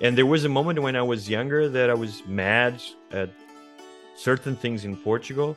and 0.00 0.18
there 0.18 0.26
was 0.26 0.44
a 0.44 0.48
moment 0.48 0.80
when 0.82 0.96
I 0.96 1.02
was 1.02 1.28
younger 1.28 1.68
that 1.68 1.90
I 1.90 1.94
was 1.94 2.24
mad 2.26 2.82
at 3.10 3.30
certain 4.16 4.56
things 4.56 4.84
in 4.84 4.96
Portugal, 4.96 5.56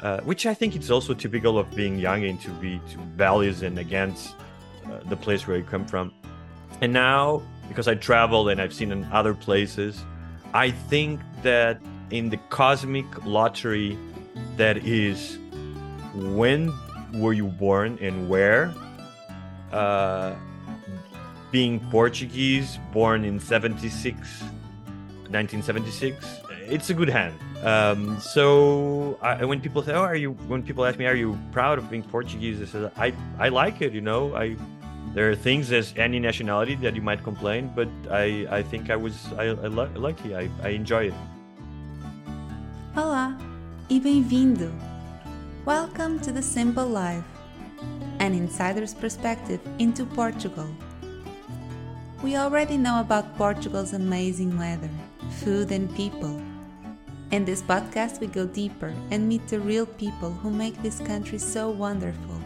uh, 0.00 0.20
which 0.20 0.46
I 0.46 0.54
think 0.54 0.74
it's 0.76 0.90
also 0.90 1.14
typical 1.14 1.58
of 1.58 1.70
being 1.74 1.98
young 1.98 2.24
and 2.24 2.40
to 2.42 2.50
be 2.50 2.80
to 2.90 2.98
values 3.16 3.62
and 3.62 3.78
against 3.78 4.34
uh, 4.86 5.00
the 5.08 5.16
place 5.16 5.46
where 5.46 5.56
you 5.56 5.64
come 5.64 5.86
from. 5.86 6.12
And 6.80 6.92
now, 6.92 7.42
because 7.68 7.86
I 7.88 7.94
traveled 7.94 8.48
and 8.48 8.60
I've 8.60 8.72
seen 8.72 8.90
in 8.90 9.04
other 9.12 9.34
places, 9.34 10.04
I 10.54 10.70
think 10.70 11.20
that 11.42 11.80
in 12.10 12.28
the 12.30 12.36
cosmic 12.50 13.06
lottery 13.24 13.96
that 14.56 14.76
is 14.78 15.38
when 16.14 16.72
were 17.14 17.32
you 17.32 17.46
born 17.46 17.98
and 18.00 18.28
where, 18.28 18.74
uh, 19.70 20.34
being 21.52 21.78
Portuguese, 21.90 22.78
born 22.92 23.24
in 23.24 23.38
76, 23.38 24.16
1976, 25.28 26.40
it's 26.66 26.88
a 26.90 26.94
good 26.94 27.10
hand. 27.10 27.34
Um, 27.62 28.18
so 28.18 29.18
I, 29.20 29.44
when 29.44 29.60
people 29.60 29.82
say, 29.82 29.92
"Oh, 29.92 30.02
are 30.02 30.16
you?" 30.16 30.32
When 30.48 30.62
people 30.62 30.84
ask 30.84 30.98
me, 30.98 31.06
"Are 31.06 31.14
you 31.14 31.38
proud 31.52 31.78
of 31.78 31.88
being 31.90 32.02
Portuguese?" 32.02 32.60
I 32.60 32.64
say, 32.64 32.90
"I 32.96 33.12
I 33.38 33.48
like 33.50 33.80
it. 33.82 33.92
You 33.92 34.00
know, 34.00 34.34
I 34.34 34.56
there 35.14 35.30
are 35.30 35.36
things 35.36 35.70
as 35.70 35.94
any 35.96 36.18
nationality 36.18 36.74
that 36.76 36.96
you 36.96 37.02
might 37.02 37.22
complain, 37.22 37.70
but 37.76 37.88
I 38.10 38.48
I 38.50 38.62
think 38.62 38.90
I 38.90 38.96
was 38.96 39.14
I, 39.38 39.54
I 39.54 39.68
lucky. 40.08 40.34
I 40.34 40.50
I 40.62 40.70
enjoy 40.70 41.12
it." 41.12 41.18
Olá 42.96 43.38
e 43.88 44.00
bem-vindo. 44.00 44.72
Welcome 45.64 46.18
to 46.20 46.32
the 46.32 46.42
Simple 46.42 46.86
Life, 46.86 47.28
an 48.18 48.34
insider's 48.34 48.92
perspective 48.92 49.60
into 49.78 50.04
Portugal. 50.04 50.66
We 52.22 52.36
already 52.36 52.76
know 52.76 53.00
about 53.00 53.36
Portugal's 53.36 53.94
amazing 53.94 54.56
weather, 54.56 54.88
food, 55.40 55.72
and 55.72 55.92
people. 55.96 56.40
In 57.32 57.44
this 57.44 57.62
podcast, 57.62 58.20
we 58.20 58.28
go 58.28 58.46
deeper 58.46 58.94
and 59.10 59.28
meet 59.28 59.48
the 59.48 59.58
real 59.58 59.86
people 59.86 60.30
who 60.30 60.50
make 60.50 60.80
this 60.80 61.00
country 61.00 61.38
so 61.38 61.68
wonderful. 61.68 62.40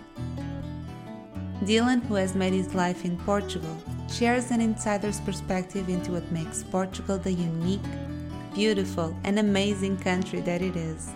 Dylan, 1.64 2.02
who 2.06 2.14
has 2.14 2.34
made 2.34 2.54
his 2.54 2.74
life 2.74 3.04
in 3.04 3.18
Portugal, 3.18 3.76
shares 4.10 4.50
an 4.50 4.62
insider's 4.62 5.20
perspective 5.20 5.90
into 5.90 6.12
what 6.12 6.32
makes 6.32 6.62
Portugal 6.62 7.18
the 7.18 7.32
unique, 7.32 7.84
beautiful, 8.54 9.14
and 9.24 9.38
amazing 9.38 9.98
country 9.98 10.40
that 10.40 10.62
it 10.62 10.74
is. 10.74 11.10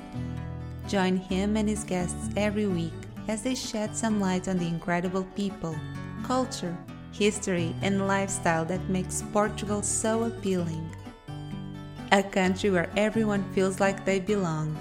Join 0.86 1.16
him 1.16 1.56
and 1.56 1.66
his 1.66 1.82
guests 1.82 2.28
every 2.36 2.66
week 2.66 2.92
as 3.26 3.40
they 3.40 3.54
shed 3.54 3.96
some 3.96 4.20
light 4.20 4.48
on 4.48 4.58
the 4.58 4.68
incredible 4.68 5.24
people, 5.34 5.74
culture, 6.24 6.76
history, 7.20 7.74
and 7.82 8.08
lifestyle 8.08 8.64
that 8.64 8.80
makes 8.88 9.22
Portugal 9.30 9.82
so 9.82 10.24
appealing 10.24 10.88
a 12.12 12.22
country 12.22 12.70
where 12.70 12.88
everyone 12.96 13.44
feels 13.52 13.78
like 13.78 14.06
they 14.06 14.18
belong. 14.18 14.74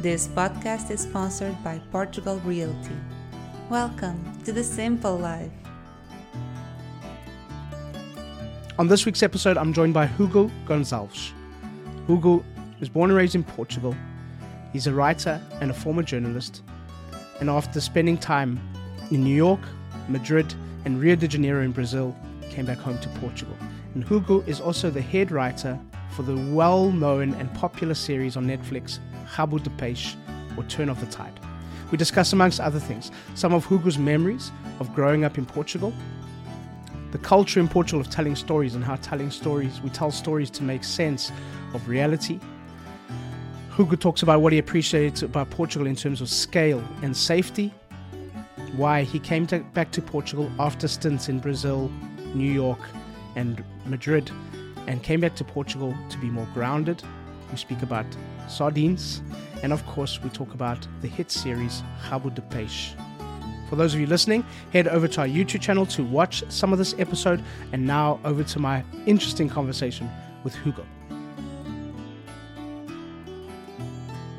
This 0.00 0.26
podcast 0.26 0.90
is 0.90 1.02
sponsored 1.02 1.56
by 1.62 1.80
Portugal 1.92 2.40
Realty. 2.40 2.96
Welcome 3.70 4.18
to 4.42 4.50
the 4.50 4.64
Simple 4.64 5.16
Life. 5.16 5.52
On 8.76 8.88
this 8.88 9.06
week's 9.06 9.22
episode, 9.22 9.56
I'm 9.56 9.72
joined 9.72 9.94
by 9.94 10.08
Hugo 10.08 10.50
Gonçalves. 10.66 11.30
Hugo 12.08 12.44
was 12.80 12.88
born 12.88 13.10
and 13.10 13.16
raised 13.16 13.36
in 13.36 13.44
Portugal. 13.44 13.94
He's 14.72 14.88
a 14.88 14.92
writer 14.92 15.40
and 15.60 15.70
a 15.70 15.74
former 15.74 16.02
journalist. 16.02 16.64
And 17.38 17.48
after 17.48 17.80
spending 17.80 18.18
time 18.18 18.58
in 19.12 19.22
New 19.22 19.36
York, 19.36 19.60
Madrid, 20.08 20.52
and 20.84 21.00
Rio 21.00 21.16
de 21.16 21.28
Janeiro 21.28 21.62
in 21.62 21.72
Brazil, 21.72 22.16
came 22.50 22.66
back 22.66 22.78
home 22.78 22.98
to 22.98 23.08
Portugal. 23.20 23.56
And 23.94 24.04
Hugo 24.04 24.40
is 24.42 24.60
also 24.60 24.90
the 24.90 25.00
head 25.00 25.30
writer 25.30 25.78
for 26.10 26.22
the 26.22 26.36
well 26.54 26.90
known 26.90 27.34
and 27.34 27.52
popular 27.54 27.94
series 27.94 28.36
on 28.36 28.46
Netflix, 28.46 28.98
Rabo 29.34 29.62
de 29.62 29.70
Peixe, 29.70 30.16
or 30.56 30.64
Turn 30.64 30.88
of 30.88 31.00
the 31.00 31.06
Tide. 31.06 31.38
We 31.90 31.98
discuss, 31.98 32.32
amongst 32.32 32.60
other 32.60 32.80
things, 32.80 33.10
some 33.34 33.52
of 33.52 33.66
Hugo's 33.66 33.98
memories 33.98 34.50
of 34.80 34.92
growing 34.94 35.24
up 35.24 35.38
in 35.38 35.46
Portugal, 35.46 35.92
the 37.12 37.18
culture 37.18 37.60
in 37.60 37.68
Portugal 37.68 38.00
of 38.00 38.10
telling 38.10 38.34
stories 38.34 38.74
and 38.74 38.82
how 38.82 38.96
telling 38.96 39.30
stories, 39.30 39.80
we 39.80 39.90
tell 39.90 40.10
stories 40.10 40.50
to 40.50 40.64
make 40.64 40.82
sense 40.82 41.30
of 41.72 41.88
reality. 41.88 42.40
Hugo 43.76 43.94
talks 43.94 44.22
about 44.22 44.40
what 44.40 44.52
he 44.52 44.58
appreciates 44.58 45.22
about 45.22 45.50
Portugal 45.50 45.86
in 45.86 45.94
terms 45.94 46.20
of 46.20 46.28
scale 46.28 46.82
and 47.02 47.16
safety, 47.16 47.72
why 48.76 49.02
he 49.02 49.18
came 49.18 49.46
to, 49.48 49.60
back 49.74 49.90
to 49.92 50.02
Portugal 50.02 50.50
after 50.58 50.88
stints 50.88 51.28
in 51.28 51.38
Brazil, 51.38 51.90
New 52.34 52.50
York, 52.50 52.80
and 53.36 53.62
Madrid, 53.86 54.30
and 54.86 55.02
came 55.02 55.20
back 55.20 55.34
to 55.36 55.44
Portugal 55.44 55.94
to 56.10 56.18
be 56.18 56.28
more 56.28 56.48
grounded. 56.54 57.02
We 57.50 57.56
speak 57.56 57.82
about 57.82 58.06
sardines, 58.48 59.22
and 59.62 59.72
of 59.72 59.84
course, 59.86 60.20
we 60.22 60.30
talk 60.30 60.54
about 60.54 60.86
the 61.00 61.08
hit 61.08 61.30
series 61.30 61.82
Rabo 62.08 62.34
de 62.34 62.42
Peixe. 62.42 62.94
For 63.68 63.76
those 63.76 63.94
of 63.94 64.00
you 64.00 64.06
listening, 64.06 64.44
head 64.72 64.88
over 64.88 65.08
to 65.08 65.22
our 65.22 65.26
YouTube 65.26 65.60
channel 65.60 65.86
to 65.86 66.04
watch 66.04 66.44
some 66.48 66.72
of 66.72 66.78
this 66.78 66.94
episode, 66.98 67.42
and 67.72 67.86
now 67.86 68.20
over 68.24 68.44
to 68.44 68.58
my 68.58 68.84
interesting 69.06 69.48
conversation 69.48 70.10
with 70.42 70.54
Hugo. 70.56 70.84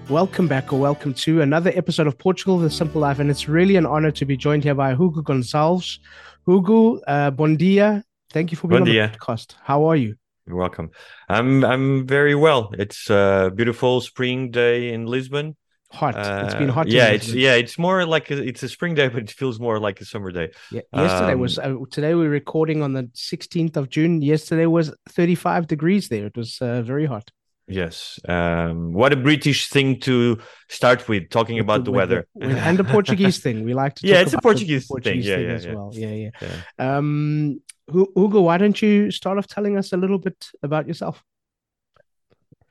Welcome 0.10 0.48
back, 0.48 0.72
or 0.72 0.80
welcome 0.80 1.16
to 1.16 1.42
another 1.42 1.72
episode 1.74 2.06
of 2.06 2.16
Portugal, 2.16 2.60
the 2.60 2.70
Simple 2.70 3.02
Life, 3.02 3.18
and 3.18 3.32
it's 3.32 3.50
really 3.50 3.76
an 3.76 3.88
honor 3.88 4.12
to 4.12 4.24
be 4.24 4.38
joined 4.38 4.64
here 4.64 4.76
by 4.76 4.92
Hugo 4.92 5.24
Gonçalves. 5.24 5.98
Hugo, 6.46 7.00
uh, 7.08 7.32
bon 7.32 7.56
dia. 7.56 8.04
Thank 8.30 8.52
you 8.52 8.58
for 8.58 8.68
being 8.68 8.82
bon 8.82 8.88
on 8.88 8.94
dia. 8.94 9.08
the 9.12 9.18
podcast. 9.18 9.56
How 9.64 9.86
are 9.86 9.96
you? 9.96 10.16
You're 10.46 10.58
welcome. 10.58 10.92
I'm 11.28 11.66
I'm 11.66 12.06
very 12.06 12.36
well. 12.36 12.70
It's 12.78 13.10
a 13.10 13.52
beautiful 13.56 14.00
spring 14.00 14.52
day 14.52 14.94
in 14.94 15.08
Lisbon. 15.08 15.56
Hot. 15.92 16.16
Uh, 16.16 16.44
it's 16.46 16.54
been 16.54 16.70
hot. 16.70 16.88
Yeah, 16.88 17.08
it's 17.08 17.34
yeah. 17.34 17.56
It's 17.56 17.80
more 17.80 18.06
like 18.06 18.30
a, 18.30 18.38
it's 18.38 18.62
a 18.62 18.70
spring 18.70 18.94
day, 18.94 19.08
but 19.08 19.24
it 19.24 19.32
feels 19.32 19.60
more 19.60 19.80
like 19.80 20.02
a 20.02 20.06
summer 20.06 20.32
day. 20.32 20.52
Yeah. 20.72 20.82
Yesterday 20.94 21.34
um, 21.34 21.40
was 21.40 21.58
uh, 21.58 21.78
today. 21.90 22.14
We're 22.14 22.30
recording 22.30 22.84
on 22.84 22.94
the 22.94 23.04
16th 23.16 23.76
of 23.76 23.90
June. 23.90 24.22
Yesterday 24.22 24.68
was 24.68 24.94
35 25.10 25.66
degrees 25.66 26.10
there. 26.10 26.28
It 26.28 26.38
was 26.38 26.62
uh, 26.62 26.84
very 26.84 27.08
hot. 27.08 27.32
Yes. 27.68 28.20
Um, 28.28 28.94
what 28.94 29.12
a 29.12 29.16
British 29.16 29.70
thing 29.70 30.00
to 30.02 30.38
start 30.70 31.08
with, 31.08 31.30
talking 31.30 31.60
about 31.60 31.80
the, 31.80 31.86
the 31.86 31.92
weather. 31.92 32.28
and 32.40 32.78
the 32.78 32.84
Portuguese 32.84 33.40
thing. 33.40 33.64
We 33.66 33.74
like 33.74 33.96
to 33.96 34.08
Yeah, 34.08 34.22
it's 34.22 34.34
a 34.34 34.42
Portuguese, 34.42 34.88
Portuguese 34.88 35.26
thing, 35.26 35.36
thing 35.36 35.48
yeah, 35.50 35.54
as 35.54 35.66
yeah. 35.66 35.74
well. 35.74 35.92
Yeah, 35.94 36.10
yeah. 36.10 36.30
yeah. 36.42 36.98
Um, 36.98 37.62
Hugo, 37.88 38.42
why 38.42 38.58
don't 38.58 38.80
you 38.82 39.12
start 39.12 39.38
off 39.38 39.48
telling 39.48 39.78
us 39.78 39.94
a 39.94 39.98
little 39.98 40.20
bit 40.20 40.48
about 40.62 40.88
yourself? 40.88 41.24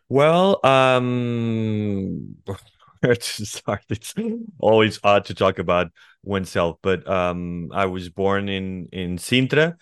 Well, 0.08 0.64
um, 0.64 2.36
where 3.00 3.16
to 3.16 3.46
start? 3.46 3.82
It's 3.88 4.14
always 4.58 5.00
odd 5.02 5.24
to 5.26 5.34
talk 5.34 5.58
about 5.58 5.90
oneself, 6.22 6.78
but 6.82 7.08
um, 7.08 7.70
I 7.72 7.86
was 7.86 8.10
born 8.10 8.48
in 8.48 8.88
in 8.92 9.18
Sintra, 9.18 9.74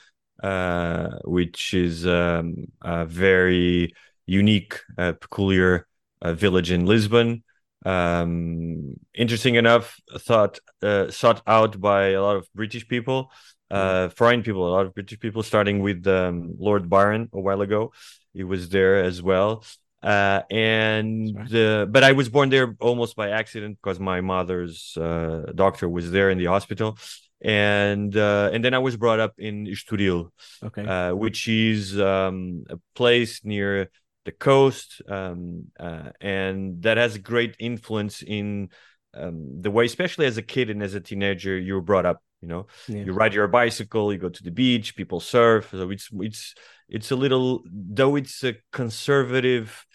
uh, 0.42 1.18
which 1.24 1.74
is 1.74 2.06
um, 2.06 2.66
a 2.80 3.04
very 3.04 3.94
unique, 4.26 4.78
uh, 4.98 5.12
peculiar 5.12 5.86
uh, 6.20 6.32
village 6.32 6.70
in 6.70 6.86
Lisbon. 6.86 7.42
Um, 7.84 8.94
interesting 9.14 9.56
enough, 9.56 10.00
thought 10.18 10.60
uh, 10.82 11.10
sought 11.10 11.42
out 11.46 11.80
by 11.80 12.10
a 12.10 12.22
lot 12.22 12.36
of 12.36 12.48
British 12.54 12.86
people, 12.86 13.32
uh, 13.70 14.08
foreign 14.10 14.42
people, 14.42 14.68
a 14.68 14.70
lot 14.70 14.86
of 14.86 14.94
British 14.94 15.18
people, 15.18 15.42
starting 15.42 15.80
with 15.80 16.06
um, 16.06 16.54
Lord 16.58 16.88
Byron 16.88 17.28
a 17.32 17.40
while 17.40 17.60
ago. 17.60 17.92
He 18.32 18.44
was 18.44 18.68
there 18.68 19.02
as 19.02 19.22
well. 19.22 19.64
Uh, 20.02 20.42
and 20.50 21.48
but 21.92 22.02
I 22.02 22.12
was 22.12 22.28
born 22.28 22.50
there 22.50 22.74
almost 22.80 23.14
by 23.14 23.30
accident 23.30 23.78
because 23.80 24.00
my 24.00 24.20
mother's 24.20 24.96
uh, 24.96 25.52
doctor 25.54 25.88
was 25.88 26.10
there 26.10 26.30
in 26.30 26.38
the 26.38 26.46
hospital, 26.46 26.98
and 27.40 28.16
uh, 28.16 28.50
and 28.52 28.64
then 28.64 28.74
I 28.74 28.78
was 28.78 28.96
brought 28.96 29.20
up 29.20 29.34
in 29.38 29.66
Estoril, 29.66 30.30
okay, 30.62 30.84
uh, 30.84 31.14
which 31.14 31.46
is 31.46 32.00
um, 32.00 32.64
a 32.68 32.78
place 32.96 33.44
near 33.44 33.90
the 34.24 34.32
coast, 34.32 35.02
um, 35.08 35.66
uh, 35.78 36.10
and 36.20 36.82
that 36.82 36.96
has 36.96 37.14
a 37.14 37.18
great 37.18 37.56
influence 37.58 38.22
in 38.22 38.70
um, 39.14 39.60
the 39.60 39.70
way, 39.70 39.84
especially 39.84 40.26
as 40.26 40.38
a 40.38 40.42
kid 40.42 40.70
and 40.70 40.82
as 40.82 40.94
a 40.94 41.00
teenager, 41.00 41.58
you 41.58 41.74
were 41.74 41.82
brought 41.82 42.06
up. 42.06 42.22
You 42.40 42.48
know, 42.48 42.66
yeah. 42.88 43.04
you 43.04 43.12
ride 43.12 43.34
your 43.34 43.46
bicycle, 43.46 44.12
you 44.12 44.18
go 44.18 44.28
to 44.28 44.42
the 44.42 44.50
beach, 44.50 44.96
people 44.96 45.20
surf. 45.20 45.68
So 45.70 45.90
it's 45.90 46.08
it's 46.12 46.54
it's 46.88 47.10
a 47.12 47.16
little 47.16 47.62
though 47.70 48.16
it's 48.16 48.42
a 48.42 48.56
conservative, 48.72 49.86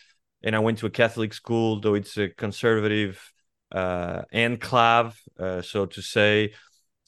and 0.42 0.56
I 0.56 0.60
went 0.60 0.78
to 0.78 0.86
a 0.86 0.90
Catholic 0.90 1.34
school. 1.34 1.82
Though 1.82 1.96
it's 1.96 2.18
a 2.18 2.30
conservative 2.30 3.22
uh, 3.70 4.22
enclave, 4.32 5.20
uh, 5.38 5.62
so 5.62 5.88
to 5.88 6.02
say, 6.02 6.54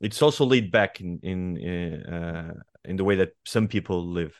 it's 0.01 0.21
also 0.21 0.45
laid 0.45 0.71
back 0.71 0.99
in 0.99 1.19
in 1.23 2.03
uh, 2.03 2.53
in 2.83 2.97
the 2.97 3.05
way 3.05 3.15
that 3.15 3.29
some 3.45 3.69
people 3.69 4.05
live. 4.05 4.39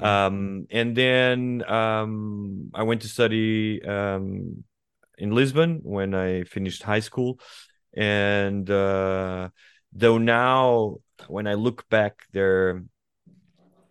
Um, 0.00 0.66
and 0.70 0.96
then 0.96 1.64
um, 1.68 2.70
I 2.74 2.82
went 2.82 3.02
to 3.02 3.08
study 3.08 3.82
um, 3.84 4.64
in 5.18 5.34
Lisbon 5.34 5.80
when 5.82 6.14
I 6.14 6.44
finished 6.44 6.82
high 6.82 7.00
school. 7.00 7.38
And 7.96 8.68
uh, 8.68 9.50
though 9.92 10.18
now, 10.18 10.96
when 11.28 11.46
I 11.46 11.54
look 11.54 11.88
back, 11.88 12.24
there 12.32 12.82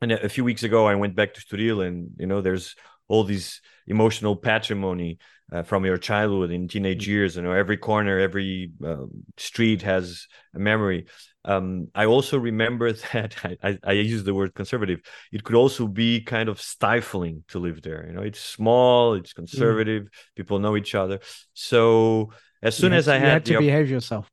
and 0.04 0.12
a 0.12 0.30
few 0.30 0.44
weeks 0.44 0.64
ago 0.64 0.86
I 0.86 0.96
went 0.96 1.16
back 1.16 1.34
to 1.34 1.42
Estoril, 1.42 1.88
and 1.88 2.12
you 2.18 2.28
know, 2.28 2.42
there's 2.42 2.76
all 3.08 3.24
these 3.24 3.62
emotional 3.88 4.36
patrimony 4.36 5.18
uh, 5.52 5.64
from 5.64 5.86
your 5.86 5.98
childhood 5.98 6.52
in 6.52 6.68
teenage 6.68 7.08
years. 7.08 7.36
You 7.36 7.42
know, 7.42 7.52
every 7.54 7.78
corner, 7.78 8.20
every 8.20 8.72
uh, 8.86 9.06
street 9.38 9.82
has 9.82 10.28
a 10.54 10.60
memory. 10.60 11.06
Um, 11.46 11.90
I 11.94 12.06
also 12.06 12.38
remember 12.38 12.94
that 13.14 13.36
I, 13.62 13.78
I, 13.84 13.92
use 13.92 14.24
the 14.24 14.34
word 14.34 14.54
conservative. 14.54 15.02
It 15.32 15.44
could 15.44 15.56
also 15.56 15.88
be 15.88 16.22
kind 16.22 16.48
of 16.48 16.62
stifling 16.62 17.44
to 17.50 17.60
live 17.60 17.82
there. 17.82 18.06
You 18.08 18.14
know, 18.14 18.22
it's 18.22 18.40
small, 18.40 19.16
it's 19.16 19.34
mm. 19.34 19.38
conservative. 19.38 20.04
Mm. 20.04 20.10
People 20.36 20.60
know 20.60 20.78
each 20.78 20.96
other. 20.96 21.20
So 21.54 22.32
as 22.62 22.78
soon 22.78 22.94
as 22.94 23.08
I 23.08 23.18
had, 23.18 23.28
had 23.28 23.46
to 23.46 23.60
behave 23.60 23.90
yourself. 23.90 24.30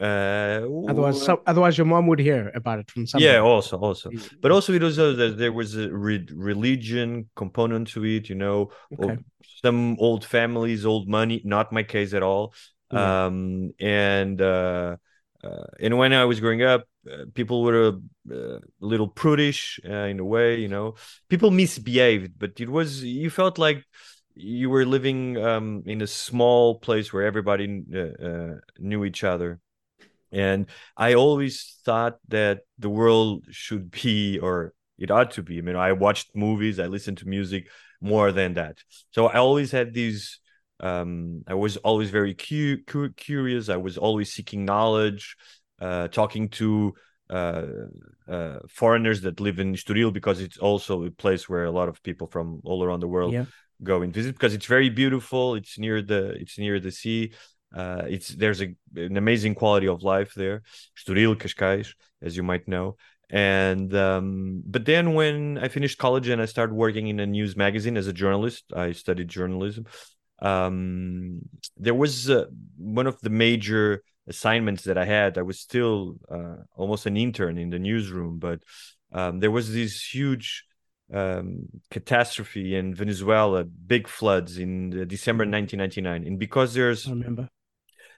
Uh, 0.00 0.62
otherwise, 0.88 1.20
some, 1.20 1.38
otherwise 1.44 1.76
your 1.76 1.84
mom 1.84 2.06
would 2.06 2.20
hear 2.20 2.52
about 2.54 2.78
it 2.78 2.88
from 2.88 3.04
somebody. 3.04 3.32
Yeah, 3.32 3.40
also, 3.40 3.76
also, 3.78 4.12
but 4.40 4.52
also 4.52 4.72
it 4.72 4.80
was 4.80 4.96
uh, 4.96 5.34
there 5.36 5.52
was 5.52 5.76
a 5.76 5.90
re- 5.90 6.24
religion 6.32 7.28
component 7.34 7.88
to 7.88 8.04
it. 8.04 8.28
You 8.28 8.36
know, 8.36 8.70
okay. 8.96 9.18
some 9.60 9.96
old 9.98 10.24
families, 10.24 10.86
old 10.86 11.08
money. 11.08 11.42
Not 11.44 11.72
my 11.72 11.82
case 11.82 12.14
at 12.14 12.22
all. 12.22 12.54
Yeah. 12.92 13.26
Um, 13.26 13.72
and 13.80 14.40
uh, 14.40 14.96
uh, 15.44 15.64
and 15.78 15.96
when 15.96 16.12
I 16.12 16.24
was 16.24 16.40
growing 16.40 16.62
up, 16.62 16.84
uh, 17.10 17.24
people 17.34 17.62
were 17.62 17.88
a, 17.88 18.34
a 18.34 18.60
little 18.80 19.06
prudish 19.06 19.78
uh, 19.88 20.06
in 20.06 20.18
a 20.18 20.24
way. 20.24 20.58
You 20.60 20.68
know, 20.68 20.94
people 21.28 21.50
misbehaved, 21.50 22.38
but 22.38 22.60
it 22.60 22.68
was 22.68 23.04
you 23.04 23.30
felt 23.30 23.58
like 23.58 23.84
you 24.34 24.70
were 24.70 24.84
living 24.84 25.36
um, 25.36 25.82
in 25.86 26.02
a 26.02 26.06
small 26.06 26.78
place 26.78 27.12
where 27.12 27.24
everybody 27.24 27.84
uh, 27.94 27.98
uh, 27.98 28.54
knew 28.78 29.04
each 29.04 29.24
other. 29.24 29.60
And 30.30 30.66
i 30.96 31.14
always 31.14 31.78
thought 31.84 32.18
that 32.28 32.60
the 32.78 32.90
world 32.90 33.46
should 33.50 33.90
be 33.90 34.38
or 34.38 34.74
it 34.98 35.10
ought 35.10 35.30
to 35.32 35.42
be. 35.42 35.58
I 35.58 35.62
mean 35.62 35.76
i 35.76 35.92
watched 35.92 36.36
movies 36.36 36.78
i 36.78 36.86
listened 36.86 37.18
to 37.18 37.28
music 37.28 37.68
more 38.00 38.30
than 38.30 38.54
that. 38.54 38.78
So 39.10 39.26
i 39.26 39.38
always 39.38 39.72
had 39.72 39.94
these 39.94 40.38
um, 40.80 41.42
i 41.46 41.54
was 41.54 41.76
always 41.78 42.10
very 42.10 42.34
cu- 42.34 42.82
cu- 42.86 43.12
curious 43.16 43.68
i 43.68 43.76
was 43.76 43.98
always 43.98 44.32
seeking 44.32 44.64
knowledge 44.64 45.36
uh, 45.80 46.08
talking 46.08 46.48
to 46.48 46.94
uh, 47.30 47.66
uh, 48.28 48.58
foreigners 48.68 49.20
that 49.22 49.40
live 49.40 49.58
in 49.58 49.74
Estoril 49.74 50.12
because 50.12 50.40
it's 50.40 50.58
also 50.58 51.04
a 51.04 51.10
place 51.10 51.48
where 51.48 51.64
a 51.64 51.70
lot 51.70 51.88
of 51.88 52.02
people 52.02 52.26
from 52.26 52.60
all 52.64 52.82
around 52.82 53.00
the 53.00 53.08
world 53.08 53.32
yeah. 53.32 53.44
go 53.82 54.02
and 54.02 54.12
visit 54.12 54.34
because 54.34 54.54
it's 54.54 54.66
very 54.66 54.88
beautiful. 54.88 55.54
It's 55.54 55.78
near 55.78 56.02
the 56.02 56.30
it's 56.30 56.58
near 56.58 56.80
the 56.80 56.90
sea. 56.90 57.32
Uh, 57.74 58.04
it's 58.08 58.28
there's 58.28 58.62
a, 58.62 58.74
an 58.96 59.16
amazing 59.16 59.54
quality 59.54 59.88
of 59.88 60.02
life 60.02 60.32
there, 60.34 60.62
Estoril, 60.98 61.36
Cascais, 61.36 61.94
as 62.22 62.36
you 62.36 62.42
might 62.42 62.66
know. 62.66 62.96
And 63.30 63.94
um, 63.94 64.62
but 64.64 64.86
then 64.86 65.12
when 65.12 65.58
I 65.58 65.68
finished 65.68 65.98
college 65.98 66.28
and 66.28 66.40
I 66.40 66.46
started 66.46 66.74
working 66.74 67.08
in 67.08 67.20
a 67.20 67.26
news 67.26 67.56
magazine 67.56 67.98
as 67.98 68.06
a 68.06 68.12
journalist, 68.12 68.64
I 68.74 68.92
studied 68.92 69.28
journalism. 69.28 69.84
Um, 70.40 71.40
there 71.76 71.94
was 71.94 72.30
uh, 72.30 72.46
one 72.76 73.06
of 73.06 73.20
the 73.20 73.30
major 73.30 74.02
assignments 74.28 74.84
that 74.84 74.98
I 74.98 75.04
had. 75.04 75.38
I 75.38 75.42
was 75.42 75.58
still 75.58 76.16
uh, 76.30 76.56
almost 76.76 77.06
an 77.06 77.16
intern 77.16 77.58
in 77.58 77.70
the 77.70 77.78
newsroom, 77.78 78.38
but 78.38 78.60
um, 79.12 79.40
there 79.40 79.50
was 79.50 79.72
this 79.72 80.02
huge 80.02 80.64
um, 81.12 81.66
catastrophe 81.90 82.76
in 82.76 82.94
Venezuela, 82.94 83.64
big 83.64 84.06
floods 84.06 84.58
in 84.58 84.90
December 85.08 85.44
1999, 85.44 86.20
mm-hmm. 86.20 86.26
and 86.28 86.38
because 86.38 86.74
there's 86.74 87.06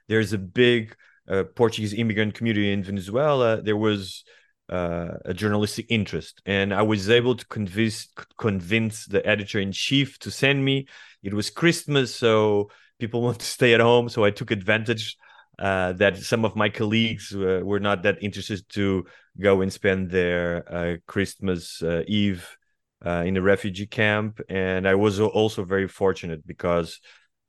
there's 0.09 0.33
a 0.33 0.39
big 0.39 0.97
uh, 1.29 1.45
Portuguese 1.55 1.95
immigrant 1.95 2.35
community 2.35 2.73
in 2.73 2.83
Venezuela. 2.83 3.63
There 3.63 3.77
was 3.77 4.25
uh, 4.69 5.19
a 5.25 5.35
journalistic 5.35 5.87
interest, 5.89 6.43
and 6.45 6.75
I 6.75 6.83
was 6.83 7.09
able 7.09 7.37
to 7.37 7.47
convince 7.47 8.09
convince 8.37 9.07
the 9.07 9.25
editor 9.27 9.61
in 9.61 9.73
chief 9.73 10.19
to 10.21 10.31
send 10.31 10.65
me. 10.65 10.87
It 11.23 11.35
was 11.35 11.51
Christmas, 11.51 12.15
so 12.15 12.71
people 12.99 13.23
want 13.27 13.41
to 13.41 13.47
stay 13.47 13.75
at 13.75 13.81
home, 13.81 14.09
so 14.09 14.25
I 14.25 14.31
took 14.31 14.51
advantage. 14.51 15.17
Uh, 15.59 15.93
that 15.93 16.17
some 16.17 16.47
of 16.47 16.57
my 16.57 16.71
colleagues 16.71 17.35
uh, 17.35 17.61
were 17.63 17.81
not 17.81 18.03
that 18.03 18.23
interested 18.23 18.67
to 18.71 19.05
go 19.39 19.61
and 19.61 19.71
spend 19.71 20.11
their 20.11 20.65
uh, 20.75 20.97
Christmas 21.07 21.83
uh, 21.83 22.03
Eve 22.07 22.57
in 23.05 23.37
a 23.37 23.43
refugee 23.43 23.87
camp, 23.87 24.41
and 24.49 24.89
I 24.89 24.95
was 24.95 25.21
also 25.21 25.65
very 25.65 25.87
fortunate 25.87 26.47
because 26.47 26.99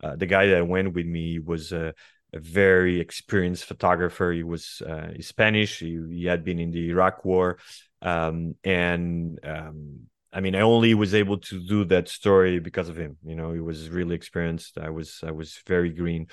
the 0.02 0.26
guy 0.26 0.48
that 0.48 0.68
went 0.68 0.94
with 0.94 1.06
me 1.06 1.40
was 1.40 1.72
a 1.72 1.94
very 2.40 3.00
experienced 3.00 3.66
photographer. 3.66 4.32
He 4.32 4.44
was 4.44 4.82
uh, 4.82 5.10
Spanish. 5.20 5.80
He, 5.80 6.00
he, 6.10 6.26
had 6.26 6.44
been 6.44 6.60
in 6.60 6.72
the 6.72 6.90
Iraq 6.90 7.26
War, 7.26 7.58
um, 8.02 8.56
and 8.64 9.40
um, 9.44 10.08
I 10.34 10.40
mean, 10.40 10.56
I 10.56 10.62
only 10.62 10.94
was 10.94 11.14
able 11.14 11.38
to 11.40 11.60
do 11.60 11.84
that 11.86 12.08
story 12.08 12.60
because 12.60 12.90
of 12.90 12.96
him. 12.96 13.18
You 13.24 13.36
know, 13.36 13.52
he 13.52 13.60
was 13.60 13.90
really 13.90 14.16
experienced. 14.16 14.78
I 14.78 14.90
was 14.90 15.20
I 15.24 15.32
was 15.32 15.60
very 15.68 15.90
green, 15.90 16.28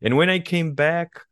and 0.00 0.16
when 0.16 0.30
I 0.30 0.38
came 0.38 0.74
back, 0.74 1.22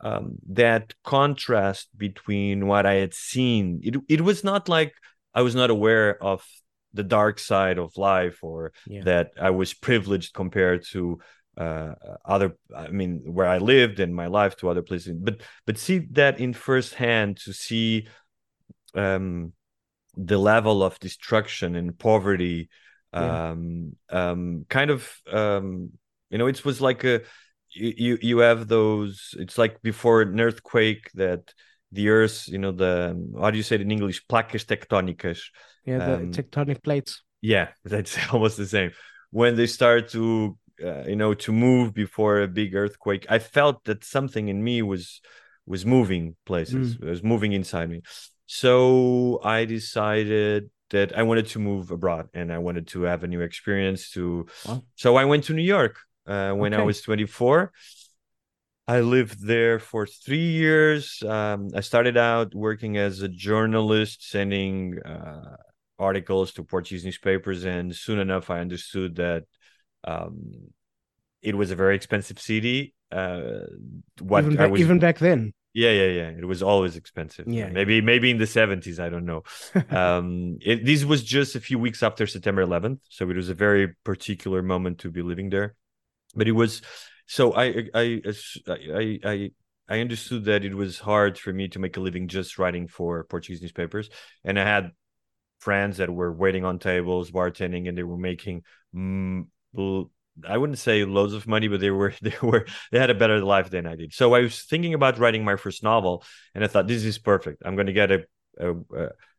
um, 0.00 0.36
that 0.48 0.94
contrast 1.04 1.88
between 1.96 2.66
what 2.66 2.86
I 2.86 2.94
had 2.94 3.14
seen, 3.14 3.80
it 3.82 3.96
it 4.08 4.20
was 4.22 4.42
not 4.42 4.68
like 4.68 4.94
I 5.34 5.42
was 5.42 5.54
not 5.54 5.70
aware 5.70 6.22
of 6.22 6.44
the 6.94 7.04
dark 7.04 7.38
side 7.38 7.78
of 7.78 7.96
life 7.98 8.38
or 8.42 8.72
yeah. 8.86 9.02
that 9.04 9.32
I 9.38 9.50
was 9.50 9.74
privileged 9.74 10.32
compared 10.32 10.84
to 10.92 11.18
uh, 11.56 11.94
other 12.24 12.54
i 12.76 12.88
mean 12.88 13.22
where 13.24 13.46
i 13.46 13.56
lived 13.56 13.98
and 13.98 14.14
my 14.14 14.26
life 14.26 14.56
to 14.56 14.68
other 14.68 14.82
places 14.82 15.14
but 15.18 15.40
but 15.64 15.78
see 15.78 16.00
that 16.10 16.38
in 16.38 16.52
first 16.52 16.94
hand 16.94 17.38
to 17.38 17.52
see 17.52 18.06
um 18.94 19.52
the 20.16 20.38
level 20.38 20.82
of 20.82 20.98
destruction 20.98 21.76
and 21.76 21.98
poverty 21.98 22.68
yeah. 23.12 23.50
um 23.50 23.96
um 24.10 24.66
kind 24.68 24.90
of 24.90 25.10
um 25.30 25.90
you 26.30 26.38
know 26.38 26.46
it 26.46 26.64
was 26.64 26.80
like 26.80 27.04
a 27.04 27.20
you 27.70 28.18
you 28.22 28.38
have 28.38 28.68
those 28.68 29.34
it's 29.38 29.58
like 29.58 29.82
before 29.82 30.22
an 30.22 30.40
earthquake 30.40 31.10
that 31.14 31.52
the 31.92 32.08
earth 32.08 32.48
you 32.48 32.58
know 32.58 32.72
the 32.72 33.14
how 33.40 33.50
do 33.50 33.56
you 33.56 33.62
say 33.62 33.76
it 33.76 33.80
in 33.80 33.90
english? 33.90 34.26
Placas 34.26 34.64
tectónicas 34.64 35.40
yeah 35.84 35.98
the 35.98 36.14
um, 36.14 36.32
tectonic 36.32 36.82
plates. 36.82 37.22
yeah 37.42 37.68
that's 37.84 38.16
almost 38.32 38.56
the 38.56 38.66
same. 38.66 38.92
When 39.30 39.56
they 39.56 39.66
start 39.66 40.08
to 40.10 40.56
uh, 40.82 41.04
you 41.06 41.16
know 41.16 41.34
to 41.34 41.52
move 41.52 41.94
before 41.94 42.40
a 42.40 42.48
big 42.48 42.74
earthquake 42.74 43.26
i 43.30 43.38
felt 43.38 43.84
that 43.84 44.04
something 44.04 44.48
in 44.48 44.62
me 44.62 44.82
was 44.82 45.20
was 45.64 45.86
moving 45.86 46.36
places 46.44 46.96
mm. 46.96 47.08
was 47.08 47.22
moving 47.22 47.52
inside 47.52 47.88
me 47.88 48.02
so 48.46 49.40
i 49.44 49.64
decided 49.64 50.70
that 50.90 51.16
i 51.18 51.22
wanted 51.22 51.46
to 51.46 51.58
move 51.58 51.90
abroad 51.90 52.28
and 52.32 52.52
i 52.52 52.58
wanted 52.58 52.86
to 52.86 53.02
have 53.02 53.24
a 53.24 53.26
new 53.26 53.40
experience 53.40 54.10
to 54.10 54.46
wow. 54.66 54.82
so 54.94 55.16
i 55.16 55.24
went 55.24 55.44
to 55.44 55.52
new 55.52 55.62
york 55.62 55.98
uh, 56.26 56.52
when 56.52 56.72
okay. 56.72 56.82
i 56.82 56.84
was 56.84 57.00
24 57.00 57.72
I 58.88 59.00
lived 59.00 59.44
there 59.44 59.80
for 59.80 60.06
three 60.06 60.38
years. 60.52 61.20
Um, 61.22 61.70
I 61.74 61.80
started 61.80 62.16
out 62.16 62.54
working 62.54 62.96
as 62.96 63.20
a 63.20 63.28
journalist, 63.28 64.30
sending 64.30 65.00
uh, 65.02 65.56
articles 65.98 66.52
to 66.52 66.62
Portuguese 66.62 67.04
newspapers, 67.04 67.64
and 67.64 67.94
soon 67.94 68.20
enough, 68.20 68.48
I 68.48 68.60
understood 68.60 69.16
that 69.16 69.44
um, 70.04 70.52
it 71.42 71.56
was 71.56 71.72
a 71.72 71.76
very 71.76 71.96
expensive 71.96 72.38
city. 72.38 72.94
Uh, 73.10 73.66
what 74.20 74.44
even 74.44 74.56
back, 74.56 74.70
was, 74.70 74.80
even 74.80 74.98
back 75.00 75.18
then. 75.18 75.52
Yeah, 75.76 75.90
yeah, 75.90 76.06
yeah. 76.06 76.28
It 76.30 76.46
was 76.46 76.62
always 76.62 76.96
expensive. 76.96 77.46
Yeah, 77.46 77.68
maybe 77.68 78.00
maybe 78.00 78.30
in 78.30 78.38
the 78.38 78.46
seventies. 78.46 78.98
I 78.98 79.10
don't 79.10 79.26
know. 79.26 79.42
um, 79.90 80.56
it, 80.62 80.86
this 80.86 81.04
was 81.04 81.22
just 81.22 81.54
a 81.54 81.60
few 81.60 81.78
weeks 81.78 82.02
after 82.02 82.26
September 82.26 82.62
11th, 82.62 83.00
so 83.10 83.28
it 83.28 83.36
was 83.36 83.50
a 83.50 83.54
very 83.54 83.88
particular 84.02 84.62
moment 84.62 85.00
to 85.00 85.10
be 85.10 85.20
living 85.20 85.50
there. 85.50 85.74
But 86.34 86.48
it 86.48 86.52
was 86.52 86.80
so 87.26 87.52
I 87.52 87.90
I 87.92 88.22
I 88.66 89.18
I 89.22 89.50
I 89.86 90.00
understood 90.00 90.46
that 90.46 90.64
it 90.64 90.74
was 90.74 90.98
hard 90.98 91.38
for 91.38 91.52
me 91.52 91.68
to 91.68 91.78
make 91.78 91.98
a 91.98 92.00
living 92.00 92.26
just 92.28 92.58
writing 92.58 92.88
for 92.88 93.24
Portuguese 93.24 93.60
newspapers, 93.60 94.08
and 94.44 94.58
I 94.58 94.64
had 94.64 94.92
friends 95.58 95.98
that 95.98 96.08
were 96.08 96.32
waiting 96.32 96.64
on 96.64 96.78
tables, 96.78 97.30
bartending, 97.30 97.86
and 97.86 97.98
they 97.98 98.02
were 98.02 98.16
making 98.16 98.62
mm, 98.94 99.44
I 100.46 100.58
wouldn't 100.58 100.78
say 100.78 101.04
loads 101.04 101.32
of 101.32 101.46
money, 101.46 101.68
but 101.68 101.80
they 101.80 101.90
were 101.90 102.12
they 102.22 102.34
were 102.42 102.66
they 102.90 102.98
had 102.98 103.10
a 103.10 103.14
better 103.14 103.40
life 103.40 103.70
than 103.70 103.86
I 103.86 103.96
did. 103.96 104.12
So 104.12 104.34
I 104.34 104.40
was 104.40 104.62
thinking 104.62 104.94
about 104.94 105.18
writing 105.18 105.44
my 105.44 105.56
first 105.56 105.82
novel, 105.82 106.24
and 106.54 106.64
I 106.64 106.66
thought 106.66 106.86
this 106.86 107.04
is 107.04 107.18
perfect. 107.18 107.62
I'm 107.64 107.76
going 107.76 107.86
to 107.86 107.92
get 107.92 108.10
a 108.10 108.24
a, 108.58 108.74